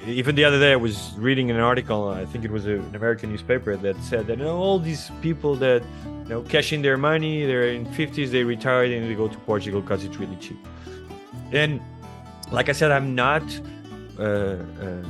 even 0.05 0.35
the 0.35 0.43
other 0.43 0.59
day 0.59 0.73
i 0.73 0.75
was 0.75 1.13
reading 1.17 1.49
an 1.49 1.59
article 1.59 2.09
i 2.09 2.25
think 2.25 2.43
it 2.43 2.51
was 2.51 2.65
a, 2.65 2.73
an 2.73 2.95
american 2.95 3.29
newspaper 3.29 3.75
that 3.77 3.95
said 4.03 4.27
that 4.27 4.37
you 4.37 4.43
know, 4.43 4.57
all 4.57 4.79
these 4.79 5.11
people 5.21 5.55
that 5.55 5.81
you 6.05 6.29
know 6.29 6.41
cash 6.43 6.73
in 6.73 6.81
their 6.81 6.97
money 6.97 7.45
they're 7.45 7.69
in 7.69 7.85
50s 7.85 8.29
they 8.29 8.43
retired 8.43 8.91
and 8.91 9.09
they 9.09 9.15
go 9.15 9.27
to 9.27 9.37
portugal 9.39 9.81
because 9.81 10.03
it's 10.03 10.17
really 10.17 10.35
cheap. 10.37 10.57
And 11.51 11.81
like 12.51 12.69
i 12.69 12.71
said 12.71 12.91
i'm 12.91 13.15
not 13.15 13.43
uh, 14.19 14.23
uh, 14.23 15.03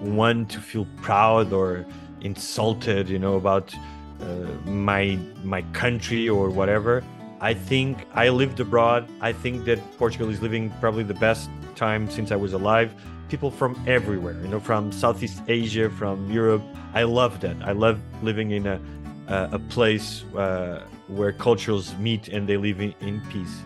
one 0.00 0.46
to 0.46 0.60
feel 0.60 0.86
proud 1.02 1.52
or 1.52 1.86
insulted 2.22 3.08
you 3.08 3.18
know 3.18 3.34
about 3.34 3.74
uh, 4.20 4.24
my 4.68 5.18
my 5.44 5.62
country 5.72 6.28
or 6.28 6.50
whatever 6.50 7.04
i 7.40 7.52
think 7.54 8.06
i 8.14 8.28
lived 8.28 8.60
abroad. 8.60 9.08
I 9.20 9.32
think 9.32 9.64
that 9.64 9.78
portugal 9.98 10.30
is 10.30 10.40
living 10.42 10.72
probably 10.80 11.04
the 11.04 11.14
best 11.14 11.50
time 11.74 12.10
since 12.10 12.32
i 12.32 12.36
was 12.36 12.52
alive. 12.52 12.94
People 13.28 13.50
from 13.50 13.80
everywhere 13.86 14.36
you 14.42 14.48
know 14.48 14.60
from 14.60 14.92
southeast 14.92 15.42
asia 15.48 15.90
from 15.90 16.30
europe. 16.30 16.62
I 16.94 17.02
love 17.02 17.40
that. 17.40 17.56
I 17.62 17.72
love 17.72 18.00
living 18.22 18.52
in 18.52 18.66
a 18.66 18.80
uh, 19.28 19.48
a 19.52 19.58
place 19.58 20.24
uh, 20.36 20.86
where 21.08 21.32
cultures 21.32 21.96
meet 21.98 22.28
and 22.28 22.48
they 22.48 22.56
live 22.56 22.80
in, 22.80 22.94
in 23.00 23.20
peace. 23.28 23.60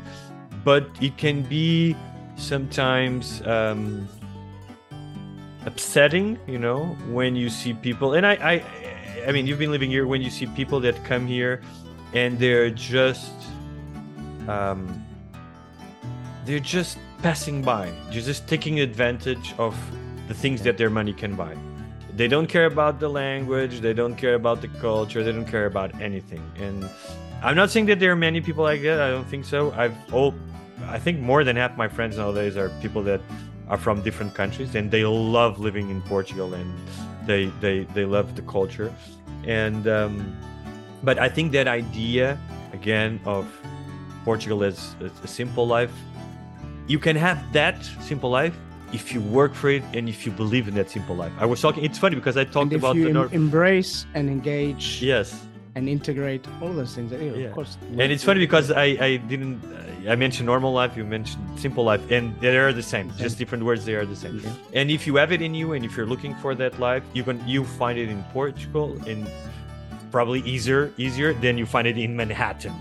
But 0.64 0.88
it 1.00 1.18
can 1.18 1.42
be 1.42 1.94
sometimes 2.36 3.42
um, 3.46 4.08
upsetting 5.66 6.38
you 6.46 6.58
know 6.58 6.86
when 7.10 7.36
you 7.36 7.50
see 7.50 7.74
people 7.74 8.14
and 8.14 8.26
I, 8.26 8.32
I 8.32 8.64
i 9.28 9.32
mean 9.32 9.46
you've 9.46 9.58
been 9.58 9.70
living 9.70 9.90
here 9.90 10.06
when 10.06 10.22
you 10.22 10.30
see 10.30 10.46
people 10.46 10.80
that 10.80 11.04
come 11.04 11.26
here 11.26 11.60
and 12.14 12.38
they're 12.38 12.70
just 12.70 13.32
um 14.48 15.04
they're 16.44 16.58
just 16.58 16.98
passing 17.22 17.62
by. 17.62 17.92
They're 18.10 18.22
just 18.22 18.48
taking 18.48 18.80
advantage 18.80 19.54
of 19.58 19.76
the 20.28 20.34
things 20.34 20.62
that 20.62 20.78
their 20.78 20.90
money 20.90 21.12
can 21.12 21.36
buy. 21.36 21.56
They 22.16 22.28
don't 22.28 22.46
care 22.46 22.66
about 22.66 22.98
the 22.98 23.08
language. 23.08 23.80
They 23.80 23.92
don't 23.92 24.16
care 24.16 24.34
about 24.34 24.60
the 24.60 24.68
culture. 24.68 25.22
They 25.22 25.32
don't 25.32 25.46
care 25.46 25.66
about 25.66 26.00
anything. 26.00 26.42
And 26.56 26.88
i'm 27.42 27.56
not 27.56 27.70
saying 27.70 27.86
that 27.86 27.98
there 27.98 28.12
are 28.12 28.16
many 28.16 28.40
people 28.40 28.64
like 28.64 28.82
that. 28.82 29.00
I 29.00 29.10
don't 29.10 29.28
think 29.28 29.44
so. 29.44 29.72
I've 29.72 29.96
all 30.12 30.34
i 30.96 30.98
think 30.98 31.20
more 31.20 31.44
than 31.44 31.56
half 31.56 31.76
my 31.76 31.88
friends 31.88 32.16
nowadays 32.16 32.56
are 32.56 32.70
people 32.80 33.02
that 33.02 33.20
are 33.68 33.76
from 33.76 34.02
different 34.02 34.34
countries 34.34 34.74
and 34.74 34.90
they 34.90 35.04
love 35.04 35.60
living 35.60 35.90
in 35.90 36.00
portugal 36.02 36.54
and 36.54 36.68
they 37.26 37.46
they 37.60 37.84
they 37.94 38.04
love 38.04 38.34
the 38.34 38.42
culture. 38.42 38.92
And 39.46 39.86
um 39.88 40.14
but 41.02 41.18
i 41.18 41.28
think 41.28 41.52
that 41.52 41.68
idea 41.68 42.38
again 42.72 43.20
of 43.24 43.46
portugal 44.24 44.62
as 44.62 44.94
a, 45.00 45.28
simple 45.28 45.66
life 45.66 45.92
you 46.86 46.98
can 46.98 47.16
have 47.16 47.38
that 47.52 47.82
simple 48.00 48.30
life 48.30 48.56
if 48.92 49.12
you 49.12 49.20
work 49.20 49.54
for 49.54 49.70
it 49.70 49.82
and 49.94 50.08
if 50.08 50.26
you 50.26 50.32
believe 50.32 50.66
in 50.68 50.74
that 50.74 50.90
simple 50.90 51.14
life 51.14 51.32
i 51.38 51.46
was 51.46 51.60
talking 51.60 51.84
it's 51.84 51.98
funny 51.98 52.16
because 52.16 52.36
i 52.36 52.44
talked 52.44 52.72
if 52.72 52.80
about 52.80 52.96
you 52.96 53.04
the 53.04 53.12
north 53.12 53.32
embrace 53.32 54.06
and 54.14 54.28
engage 54.28 55.02
yes 55.02 55.44
and 55.74 55.88
integrate 55.88 56.44
all 56.60 56.72
those 56.72 56.94
things, 56.94 57.12
eh, 57.12 57.18
yeah, 57.18 57.32
Yeah. 57.32 57.46
of 57.46 57.52
course. 57.54 57.78
and 57.92 58.12
it's 58.12 58.24
funny 58.24 58.40
because 58.40 58.70
I, 58.70 58.84
I 59.00 59.16
didn't 59.16 59.62
I 60.08 60.16
mentioned 60.16 60.46
normal 60.46 60.72
life, 60.72 60.96
you 60.96 61.04
mentioned 61.04 61.42
simple 61.58 61.84
life, 61.84 62.00
and 62.10 62.38
they 62.40 62.56
are 62.56 62.72
the 62.72 62.82
same. 62.82 63.12
Just 63.18 63.36
different 63.36 63.64
words, 63.64 63.84
they 63.84 63.94
are 63.94 64.06
the 64.06 64.16
same. 64.16 64.40
Yeah. 64.40 64.52
And 64.72 64.90
if 64.90 65.06
you 65.06 65.16
have 65.16 65.30
it 65.30 65.42
in 65.42 65.54
you, 65.54 65.74
and 65.74 65.84
if 65.84 65.94
you're 65.94 66.06
looking 66.06 66.34
for 66.36 66.54
that 66.54 66.80
life, 66.80 67.02
you 67.12 67.22
can 67.22 67.46
you 67.46 67.64
find 67.64 67.98
it 67.98 68.08
in 68.08 68.22
Portugal, 68.32 68.96
and 69.06 69.28
probably 70.10 70.40
easier 70.40 70.90
easier 70.96 71.34
than 71.34 71.58
you 71.58 71.66
find 71.66 71.86
it 71.86 71.98
in 71.98 72.16
Manhattan, 72.16 72.72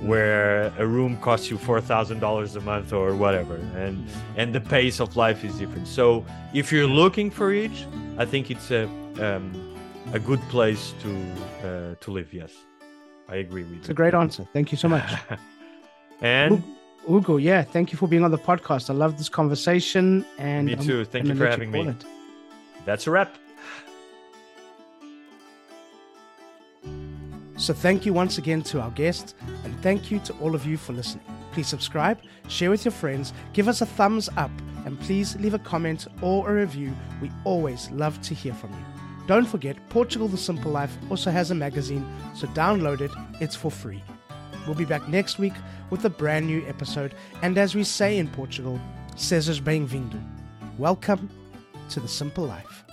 where 0.00 0.72
a 0.78 0.86
room 0.86 1.16
costs 1.18 1.50
you 1.50 1.58
four 1.58 1.80
thousand 1.80 2.20
dollars 2.20 2.56
a 2.56 2.60
month 2.60 2.92
or 2.92 3.14
whatever, 3.14 3.56
and 3.76 4.06
and 4.36 4.54
the 4.54 4.60
pace 4.60 5.00
of 5.00 5.16
life 5.16 5.44
is 5.44 5.58
different. 5.58 5.86
So 5.88 6.24
if 6.54 6.72
you're 6.72 6.86
looking 6.86 7.30
for 7.30 7.52
it, 7.52 7.72
I 8.18 8.24
think 8.24 8.50
it's 8.50 8.70
a 8.70 8.84
um, 9.20 9.52
a 10.12 10.18
good 10.18 10.40
place 10.48 10.94
to 11.02 11.10
uh, 11.64 11.94
to 12.00 12.10
live. 12.10 12.32
Yes, 12.32 12.52
I 13.28 13.36
agree 13.36 13.64
with 13.64 13.78
It's 13.78 13.88
you. 13.88 13.92
a 13.92 13.94
great 13.94 14.14
answer. 14.14 14.46
Thank 14.52 14.70
you 14.72 14.78
so 14.78 14.88
much. 14.88 15.10
and 16.20 16.62
Hugo, 17.06 17.36
yeah, 17.38 17.62
thank 17.62 17.90
you 17.92 17.98
for 17.98 18.06
being 18.08 18.24
on 18.24 18.30
the 18.30 18.38
podcast. 18.38 18.90
I 18.90 18.92
love 18.94 19.16
this 19.18 19.28
conversation. 19.28 20.24
And 20.38 20.66
Me 20.66 20.74
I'm 20.74 20.78
too. 20.84 21.04
Thank 21.04 21.24
you 21.26 21.34
gonna 21.34 21.44
for 21.44 21.50
having 21.50 21.70
me. 21.70 21.88
it. 21.88 22.04
that's 22.84 23.06
a 23.06 23.10
wrap. 23.10 23.36
So 27.58 27.74
thank 27.74 28.06
you 28.06 28.12
once 28.12 28.38
again 28.38 28.62
to 28.62 28.80
our 28.80 28.92
guests, 28.92 29.34
and 29.64 29.76
thank 29.82 30.12
you 30.12 30.20
to 30.20 30.32
all 30.34 30.54
of 30.54 30.64
you 30.64 30.76
for 30.76 30.92
listening. 30.92 31.24
Please 31.50 31.66
subscribe, 31.66 32.20
share 32.46 32.70
with 32.70 32.84
your 32.84 32.92
friends, 32.92 33.32
give 33.52 33.66
us 33.66 33.80
a 33.80 33.86
thumbs 33.86 34.28
up, 34.36 34.52
and 34.86 34.98
please 35.00 35.34
leave 35.36 35.54
a 35.54 35.58
comment 35.58 36.06
or 36.22 36.48
a 36.48 36.54
review. 36.54 36.94
We 37.20 37.32
always 37.42 37.90
love 37.90 38.22
to 38.22 38.32
hear 38.32 38.54
from 38.54 38.70
you. 38.70 38.84
Don't 39.26 39.44
forget, 39.44 39.76
Portugal 39.88 40.28
the 40.28 40.38
Simple 40.38 40.70
Life 40.70 40.96
also 41.10 41.32
has 41.32 41.50
a 41.50 41.54
magazine, 41.56 42.06
so 42.32 42.46
download 42.48 43.00
it, 43.00 43.10
it's 43.40 43.56
for 43.56 43.72
free. 43.72 44.04
We'll 44.64 44.76
be 44.76 44.84
back 44.84 45.08
next 45.08 45.40
week 45.40 45.54
with 45.90 46.04
a 46.04 46.10
brand 46.10 46.46
new 46.46 46.64
episode, 46.68 47.12
and 47.42 47.58
as 47.58 47.74
we 47.74 47.82
say 47.82 48.18
in 48.18 48.28
Portugal, 48.28 48.80
Cesar's 49.16 49.58
bem-vindo. 49.58 50.22
Welcome 50.78 51.28
to 51.90 51.98
the 51.98 52.06
Simple 52.06 52.44
Life. 52.44 52.84